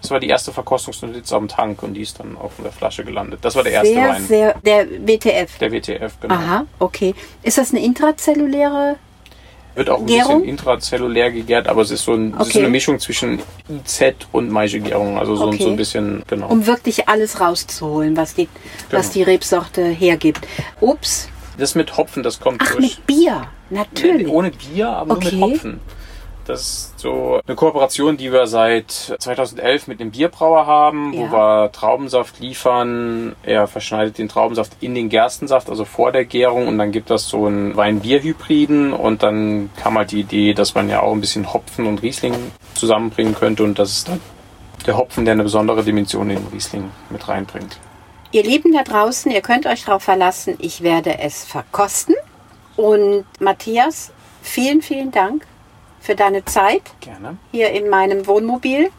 Das 0.00 0.12
war 0.12 0.20
die 0.20 0.28
erste 0.28 0.52
Verkostungsnotiz 0.52 1.32
am 1.32 1.48
Tank 1.48 1.82
und 1.82 1.94
die 1.94 2.02
ist 2.02 2.20
dann 2.20 2.36
auch 2.36 2.52
in 2.58 2.64
der 2.64 2.72
Flasche 2.72 3.04
gelandet. 3.04 3.40
Das 3.42 3.56
war 3.56 3.64
der 3.64 3.72
erste 3.72 3.92
Sehr, 3.92 4.08
Wein. 4.08 4.26
sehr, 4.26 4.54
der 4.64 4.86
WTF. 4.88 5.58
der 5.58 5.72
WTF, 5.72 6.20
genau. 6.20 6.34
Aha, 6.34 6.66
okay. 6.78 7.16
Ist 7.42 7.58
das 7.58 7.72
eine 7.72 7.84
intrazelluläre? 7.84 8.96
Wird 9.76 9.90
auch 9.90 10.00
ein 10.00 10.06
Gärung? 10.06 10.38
bisschen 10.40 10.48
intrazellulär 10.48 11.30
gegärt, 11.30 11.68
aber 11.68 11.82
es 11.82 11.90
ist 11.90 12.02
so, 12.04 12.14
ein, 12.14 12.34
es 12.40 12.48
ist 12.48 12.54
Okay. 12.54 12.58
eine 12.60 12.70
Mischung 12.70 12.98
zwischen 12.98 13.40
IZ 13.68 14.14
und 14.32 14.50
Maische-Gärung. 14.50 15.18
Also 15.18 15.36
so, 15.36 15.48
Okay. 15.48 15.62
so 15.62 15.68
ein 15.68 15.76
bisschen, 15.76 16.22
genau. 16.26 16.48
Um 16.48 16.66
wirklich 16.66 17.08
alles 17.08 17.40
rauszuholen, 17.40 18.16
was 18.16 18.34
die, 18.34 18.48
was 18.90 19.12
Genau. 19.12 19.14
die 19.14 19.22
Rebsorte 19.30 19.84
hergibt. 19.84 20.46
Ups. 20.80 21.28
das 21.58 21.74
mit 21.74 21.96
Hopfen, 21.96 22.22
das 22.22 22.40
kommt 22.40 22.60
Ach, 22.62 22.72
durch. 22.72 22.96
mit 22.98 23.06
Bier. 23.06 23.48
Nee, 23.70 23.78
Natürlich. 23.78 24.28
ohne 24.28 24.50
Bier, 24.50 24.88
aber 24.88 25.14
Okay. 25.16 25.34
nur 25.36 25.48
mit 25.48 25.56
Hopfen. 25.56 25.80
Das 26.46 26.60
ist 26.60 26.98
so 27.00 27.40
eine 27.44 27.56
Kooperation, 27.56 28.16
die 28.16 28.32
wir 28.32 28.46
seit 28.46 28.90
2011 28.92 29.88
mit 29.88 30.00
einem 30.00 30.12
Bierbrauer 30.12 30.66
haben, 30.66 31.12
Ja. 31.12 31.20
wo 31.20 31.32
wir 31.32 31.72
Traubensaft 31.72 32.38
liefern. 32.38 33.34
Er 33.42 33.66
verschneidet 33.66 34.18
den 34.18 34.28
Traubensaft 34.28 34.72
in 34.80 34.94
den 34.94 35.08
Gerstensaft, 35.08 35.68
also 35.68 35.84
vor 35.84 36.12
der 36.12 36.24
Gärung, 36.24 36.68
und 36.68 36.78
dann 36.78 36.92
gibt 36.92 37.10
das 37.10 37.28
so 37.28 37.46
einen 37.46 37.76
Wein-Bier-Hybriden 37.76 38.92
und 38.92 39.24
dann 39.24 39.70
kam 39.76 39.98
halt 39.98 40.12
die 40.12 40.20
Idee, 40.20 40.54
dass 40.54 40.74
man 40.74 40.88
ja 40.88 41.00
auch 41.02 41.12
ein 41.12 41.20
bisschen 41.20 41.52
Hopfen 41.52 41.84
und 41.86 42.02
Riesling 42.02 42.34
zusammenbringen 42.74 43.34
könnte 43.34 43.64
und 43.64 43.78
das 43.78 43.90
ist 43.90 44.08
dann 44.08 44.20
der 44.86 44.96
Hopfen, 44.96 45.24
der 45.24 45.32
eine 45.32 45.42
besondere 45.42 45.82
Dimension 45.82 46.30
in 46.30 46.36
den 46.36 46.46
Riesling 46.52 46.90
mit 47.10 47.26
reinbringt. 47.26 47.78
Ihr 48.30 48.44
Lieben 48.44 48.72
da 48.72 48.84
draußen, 48.84 49.32
ihr 49.32 49.40
könnt 49.40 49.66
euch 49.66 49.84
darauf 49.84 50.04
verlassen, 50.04 50.54
ich 50.60 50.82
werde 50.82 51.18
es 51.18 51.44
verkosten. 51.44 52.14
Und 52.76 53.24
Matthias, 53.40 54.12
vielen, 54.42 54.82
vielen 54.82 55.10
Dank 55.10 55.44
für 56.06 56.14
deine 56.14 56.44
Zeit 56.44 56.82
Gerne. 57.00 57.36
hier 57.50 57.70
in 57.72 57.88
meinem 57.88 58.26
Wohnmobil. 58.28 58.90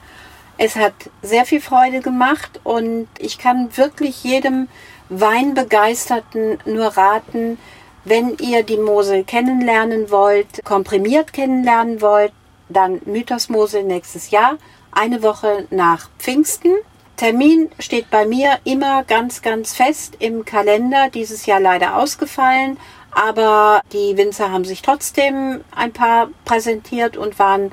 Es 0.58 0.76
hat 0.76 0.94
sehr 1.22 1.46
viel 1.46 1.62
Freude 1.62 2.02
gemacht 2.02 2.60
und 2.64 3.08
ich 3.18 3.38
kann 3.38 3.76
wirklich 3.78 4.24
jedem 4.24 4.68
Weinbegeisterten 5.10 6.60
nur 6.66 6.88
raten, 6.88 7.58
wenn 8.04 8.38
ihr 8.40 8.64
die 8.64 8.78
Mosel 8.78 9.24
kennenlernen 9.24 10.12
wollt, 10.12 10.64
komprimiert 10.66 11.32
kennenlernen 11.32 12.02
wollt, 12.02 12.34
dann 12.68 13.02
Mythos 13.06 13.48
Mosel 13.48 13.84
nächstes 13.84 14.32
Jahr, 14.32 14.58
eine 14.92 15.24
Woche 15.24 15.66
nach 15.70 16.10
Pfingsten. 16.20 16.74
Termin 17.16 17.70
steht 17.80 18.10
bei 18.10 18.26
mir 18.26 18.60
immer 18.66 19.04
ganz, 19.04 19.42
ganz 19.42 19.74
fest 19.74 20.18
im 20.20 20.44
Kalender. 20.44 21.10
Dieses 21.10 21.46
Jahr 21.46 21.60
leider 21.60 21.98
ausgefallen, 21.98 22.78
aber 23.18 23.82
die 23.94 24.16
Winzer 24.16 24.52
haben 24.52 24.64
sich 24.64 24.84
trotzdem 24.84 25.62
ein 25.76 25.92
paar 25.92 26.30
präsentiert 26.46 27.18
und 27.18 27.40
waren, 27.40 27.72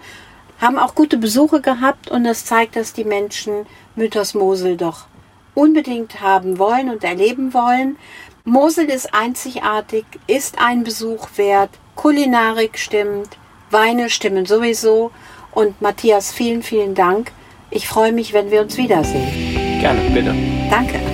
haben 0.59 0.79
auch 0.79 0.95
gute 0.95 1.19
Besuche 1.19 1.61
gehabt 1.61 2.11
und 2.11 2.25
das 2.25 2.47
zeigt, 2.47 2.77
dass 2.77 2.95
die 2.95 3.05
Menschen 3.05 3.67
Mythos 3.95 4.33
Mosel 4.33 4.79
doch 4.79 5.07
unbedingt 5.55 6.23
haben 6.23 6.59
wollen 6.59 6.89
und 6.89 7.05
erleben 7.05 7.53
wollen. 7.53 7.99
Mosel 8.45 8.87
ist 8.87 9.15
einzigartig, 9.15 10.07
ist 10.27 10.59
ein 10.59 10.83
Besuch 10.83 11.29
wert, 11.37 11.71
Kulinarik 11.95 12.79
stimmt, 12.79 13.37
Weine 13.71 14.09
stimmen 14.09 14.47
sowieso. 14.47 15.11
Und 15.53 15.81
Matthias, 15.83 16.33
vielen, 16.33 16.63
vielen 16.63 16.95
Dank. 16.95 17.33
Ich 17.71 17.87
freue 17.87 18.13
mich, 18.13 18.33
wenn 18.33 18.51
wir 18.51 18.63
uns 18.63 18.77
wiedersehen. 18.77 19.81
Gerne, 19.81 20.11
bitte. 20.11 20.35
Danke. 20.71 21.14